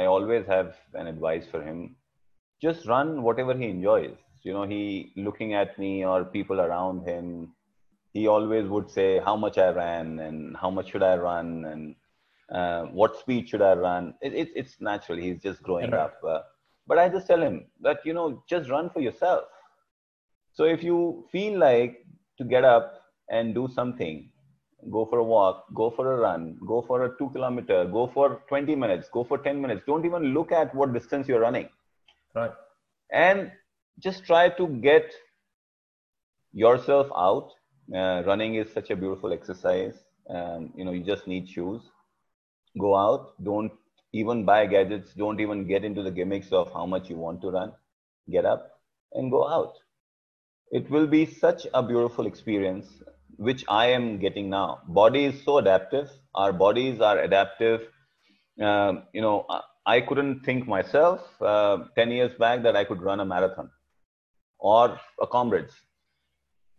i 0.00 0.04
always 0.14 0.44
have 0.46 0.76
an 0.94 1.06
advice 1.14 1.46
for 1.54 1.62
him. 1.62 1.96
Just 2.66 2.86
run 2.86 3.22
whatever 3.22 3.54
he 3.62 3.68
enjoys. 3.76 4.16
You 4.42 4.52
know 4.54 4.66
he 4.74 4.82
looking 5.16 5.54
at 5.62 5.78
me 5.78 6.04
or 6.04 6.24
people 6.36 6.60
around 6.60 7.08
him 7.08 7.26
he 8.12 8.26
always 8.36 8.68
would 8.74 8.90
say 8.98 9.08
how 9.26 9.36
much 9.44 9.56
i 9.66 9.68
ran 9.82 10.18
and 10.26 10.56
how 10.62 10.70
much 10.78 10.90
should 10.90 11.04
i 11.10 11.16
run 11.16 11.64
and 11.72 11.94
uh, 12.60 12.82
what 13.00 13.18
speed 13.18 13.48
should 13.48 13.62
i 13.62 13.72
run? 13.72 14.14
It, 14.20 14.34
it, 14.34 14.48
it's 14.54 14.74
natural. 14.80 15.18
He's 15.18 15.38
just 15.42 15.62
growing 15.62 15.92
right. 15.92 16.00
up. 16.00 16.14
Uh, 16.32 16.40
but 16.86 16.98
I 16.98 17.08
just 17.08 17.26
tell 17.26 17.40
him 17.40 17.66
that, 17.80 18.00
you 18.04 18.12
know, 18.12 18.42
just 18.48 18.70
run 18.70 18.90
for 18.90 19.00
yourself. 19.00 19.44
So 20.52 20.64
if 20.64 20.82
you 20.82 21.26
feel 21.32 21.58
like 21.58 22.04
to 22.38 22.44
get 22.44 22.64
up 22.64 23.00
and 23.30 23.54
do 23.54 23.68
something, 23.74 24.30
go 24.90 25.06
for 25.06 25.18
a 25.18 25.24
walk, 25.24 25.64
go 25.74 25.90
for 25.90 26.12
a 26.12 26.16
run, 26.18 26.58
go 26.66 26.82
for 26.82 27.04
a 27.04 27.16
two 27.18 27.30
kilometer, 27.30 27.84
go 27.84 28.10
for 28.12 28.42
20 28.48 28.74
minutes, 28.74 29.08
go 29.12 29.24
for 29.24 29.38
10 29.38 29.60
minutes. 29.60 29.82
Don't 29.86 30.04
even 30.04 30.34
look 30.34 30.52
at 30.52 30.74
what 30.74 30.92
distance 30.92 31.28
you're 31.28 31.40
running. 31.40 31.68
Right. 32.34 32.50
And 33.10 33.52
just 33.98 34.24
try 34.24 34.48
to 34.50 34.66
get 34.66 35.12
yourself 36.52 37.08
out. 37.16 37.50
Uh, 37.94 38.22
running 38.26 38.56
is 38.56 38.72
such 38.72 38.90
a 38.90 38.96
beautiful 38.96 39.32
exercise. 39.32 39.94
Um, 40.28 40.72
you 40.76 40.84
know, 40.84 40.92
you 40.92 41.02
just 41.02 41.26
need 41.26 41.48
shoes. 41.48 41.82
Go 42.78 42.96
out. 42.96 43.32
Don't 43.42 43.72
even 44.12 44.44
buy 44.44 44.66
gadgets, 44.66 45.14
don't 45.14 45.40
even 45.40 45.66
get 45.66 45.84
into 45.84 46.02
the 46.02 46.10
gimmicks 46.10 46.52
of 46.52 46.72
how 46.72 46.86
much 46.86 47.08
you 47.08 47.16
want 47.16 47.40
to 47.42 47.50
run. 47.50 47.72
Get 48.30 48.44
up 48.44 48.80
and 49.12 49.30
go 49.30 49.48
out. 49.48 49.74
It 50.70 50.90
will 50.90 51.06
be 51.06 51.26
such 51.26 51.66
a 51.74 51.82
beautiful 51.82 52.26
experience, 52.26 52.86
which 53.36 53.64
I 53.68 53.86
am 53.86 54.18
getting 54.18 54.48
now. 54.50 54.80
Body 54.88 55.24
is 55.26 55.44
so 55.44 55.58
adaptive. 55.58 56.08
Our 56.34 56.52
bodies 56.52 57.00
are 57.00 57.18
adaptive. 57.18 57.82
Uh, 58.62 58.94
you 59.12 59.20
know, 59.20 59.46
I 59.84 60.00
couldn't 60.00 60.44
think 60.44 60.68
myself 60.68 61.20
uh, 61.40 61.78
10 61.96 62.10
years 62.10 62.32
back 62.38 62.62
that 62.62 62.76
I 62.76 62.84
could 62.84 63.02
run 63.02 63.20
a 63.20 63.24
marathon 63.24 63.70
or 64.58 64.98
a 65.20 65.26
Comrades. 65.26 65.74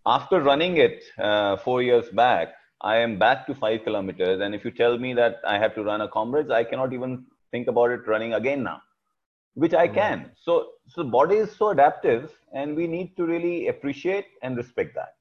After 0.06 0.42
running 0.42 0.78
it 0.78 1.04
uh, 1.18 1.58
four 1.58 1.82
years 1.82 2.10
back, 2.10 2.54
I 2.84 2.98
am 2.98 3.18
back 3.18 3.48
to 3.48 3.56
five 3.56 3.84
kilometers. 3.86 4.42
And 4.42 4.54
if 4.54 4.66
you 4.66 4.72
tell 4.72 4.98
me 4.98 5.14
that 5.14 5.40
I 5.48 5.58
have 5.58 5.74
to 5.76 5.84
run 5.84 6.02
a 6.02 6.08
comrades, 6.08 6.52
I 6.52 6.66
cannot 6.66 6.92
even 6.94 7.26
think 7.50 7.68
about 7.68 7.92
it 7.92 8.06
running 8.08 8.34
again 8.34 8.62
now, 8.64 8.82
which 9.54 9.74
I 9.74 9.88
can. 9.88 10.32
So, 10.36 10.72
so 10.88 11.04
body 11.04 11.38
is 11.38 11.56
so 11.56 11.70
adaptive 11.70 12.34
and 12.54 12.76
we 12.76 12.88
need 12.88 13.16
to 13.16 13.26
really 13.26 13.70
appreciate 13.70 14.26
and 14.42 14.58
respect 14.58 14.96
that. 14.96 15.16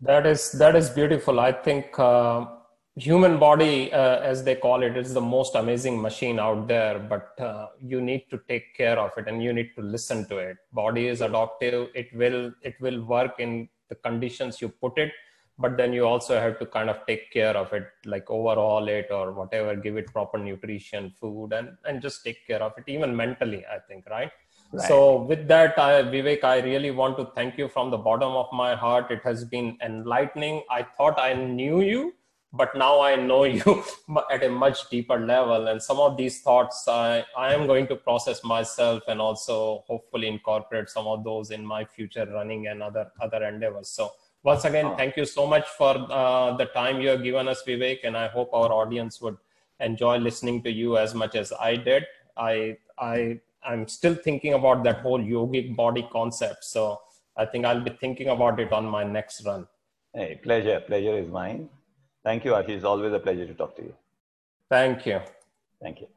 That 0.00 0.26
is, 0.26 0.52
that 0.52 0.76
is 0.76 0.90
beautiful. 0.90 1.40
I 1.40 1.50
think 1.50 1.98
uh, 1.98 2.46
human 2.94 3.40
body, 3.40 3.92
uh, 3.92 4.20
as 4.20 4.44
they 4.44 4.54
call 4.54 4.84
it, 4.84 4.96
is 4.96 5.12
the 5.12 5.20
most 5.20 5.56
amazing 5.56 6.00
machine 6.00 6.38
out 6.38 6.68
there, 6.68 7.00
but 7.00 7.30
uh, 7.40 7.66
you 7.82 8.00
need 8.00 8.26
to 8.30 8.40
take 8.48 8.76
care 8.76 8.96
of 8.96 9.10
it 9.16 9.26
and 9.26 9.42
you 9.42 9.52
need 9.52 9.70
to 9.74 9.82
listen 9.82 10.28
to 10.28 10.36
it. 10.38 10.56
Body 10.72 11.08
is 11.08 11.20
adaptive. 11.20 11.88
It 11.96 12.14
will, 12.14 12.52
it 12.62 12.76
will 12.80 13.04
work 13.04 13.40
in 13.40 13.68
the 13.88 13.96
conditions 13.96 14.60
you 14.60 14.68
put 14.68 14.96
it 14.98 15.10
but 15.58 15.76
then 15.76 15.92
you 15.92 16.04
also 16.06 16.38
have 16.40 16.58
to 16.58 16.66
kind 16.66 16.88
of 16.88 17.04
take 17.06 17.30
care 17.32 17.56
of 17.56 17.72
it 17.72 17.86
like 18.04 18.30
overhaul 18.30 18.86
it 18.88 19.08
or 19.10 19.32
whatever 19.32 19.74
give 19.74 19.96
it 19.96 20.12
proper 20.12 20.38
nutrition 20.38 21.10
food 21.20 21.52
and 21.52 21.70
and 21.84 22.00
just 22.00 22.24
take 22.24 22.46
care 22.46 22.62
of 22.62 22.72
it 22.78 22.84
even 22.86 23.14
mentally 23.14 23.64
i 23.74 23.78
think 23.88 24.04
right, 24.08 24.30
right. 24.72 24.88
so 24.88 25.22
with 25.22 25.48
that 25.48 25.78
I, 25.78 26.02
vivek 26.02 26.44
i 26.44 26.60
really 26.60 26.92
want 26.92 27.16
to 27.18 27.26
thank 27.34 27.58
you 27.58 27.68
from 27.68 27.90
the 27.90 27.98
bottom 27.98 28.32
of 28.32 28.46
my 28.52 28.74
heart. 28.74 29.10
It 29.10 29.22
has 29.24 29.44
been 29.44 29.76
enlightening. 29.82 30.62
I 30.70 30.82
thought 30.82 31.18
i 31.18 31.32
knew 31.34 31.80
you 31.80 32.14
but 32.52 32.74
now 32.74 33.00
i 33.00 33.14
know 33.14 33.44
you 33.56 33.84
at 34.32 34.42
a 34.42 34.48
much 34.48 34.88
deeper 34.90 35.18
level. 35.18 35.68
And 35.68 35.82
some 35.82 35.98
of 35.98 36.16
these 36.16 36.40
thoughts 36.40 36.86
i 36.88 37.24
i 37.36 37.52
am 37.52 37.66
going 37.66 37.86
to 37.88 37.96
process 37.96 38.42
myself 38.44 39.02
and 39.08 39.20
also 39.20 39.84
hopefully 39.86 40.28
incorporate 40.28 40.88
some 40.88 41.06
of 41.06 41.24
those 41.24 41.50
in 41.50 41.64
my 41.64 41.84
future 41.84 42.26
running 42.32 42.68
and 42.68 42.82
other 42.82 43.10
other 43.20 43.44
endeavors. 43.44 43.88
So 43.88 44.12
once 44.48 44.64
again, 44.64 44.86
oh. 44.86 44.96
thank 44.96 45.16
you 45.16 45.26
so 45.26 45.46
much 45.46 45.66
for 45.80 45.92
uh, 46.20 46.56
the 46.60 46.66
time 46.66 47.00
you 47.02 47.08
have 47.08 47.22
given 47.22 47.48
us, 47.52 47.62
Vivek, 47.66 48.00
and 48.04 48.16
I 48.16 48.28
hope 48.36 48.50
our 48.60 48.70
audience 48.80 49.20
would 49.20 49.36
enjoy 49.88 50.16
listening 50.28 50.62
to 50.66 50.70
you 50.80 50.96
as 51.04 51.14
much 51.22 51.34
as 51.42 51.52
I 51.68 51.76
did. 51.76 52.06
I, 52.36 52.76
I, 52.98 53.40
I'm 53.62 53.86
still 53.88 54.14
thinking 54.14 54.54
about 54.54 54.84
that 54.84 55.00
whole 55.00 55.20
yogic 55.20 55.76
body 55.76 56.06
concept. 56.10 56.64
So 56.64 57.00
I 57.36 57.44
think 57.46 57.64
I'll 57.64 57.86
be 57.90 57.96
thinking 58.04 58.28
about 58.36 58.58
it 58.58 58.72
on 58.72 58.86
my 58.86 59.04
next 59.04 59.44
run. 59.44 59.66
Hey, 60.14 60.40
pleasure. 60.42 60.80
Pleasure 60.80 61.16
is 61.18 61.28
mine. 61.28 61.68
Thank 62.24 62.44
you, 62.44 62.52
Ashish. 62.52 62.76
It's 62.80 62.84
always 62.84 63.12
a 63.12 63.18
pleasure 63.18 63.46
to 63.46 63.54
talk 63.54 63.76
to 63.76 63.82
you. 63.82 63.94
Thank 64.70 65.06
you. 65.06 65.20
Thank 65.82 66.00
you. 66.00 66.08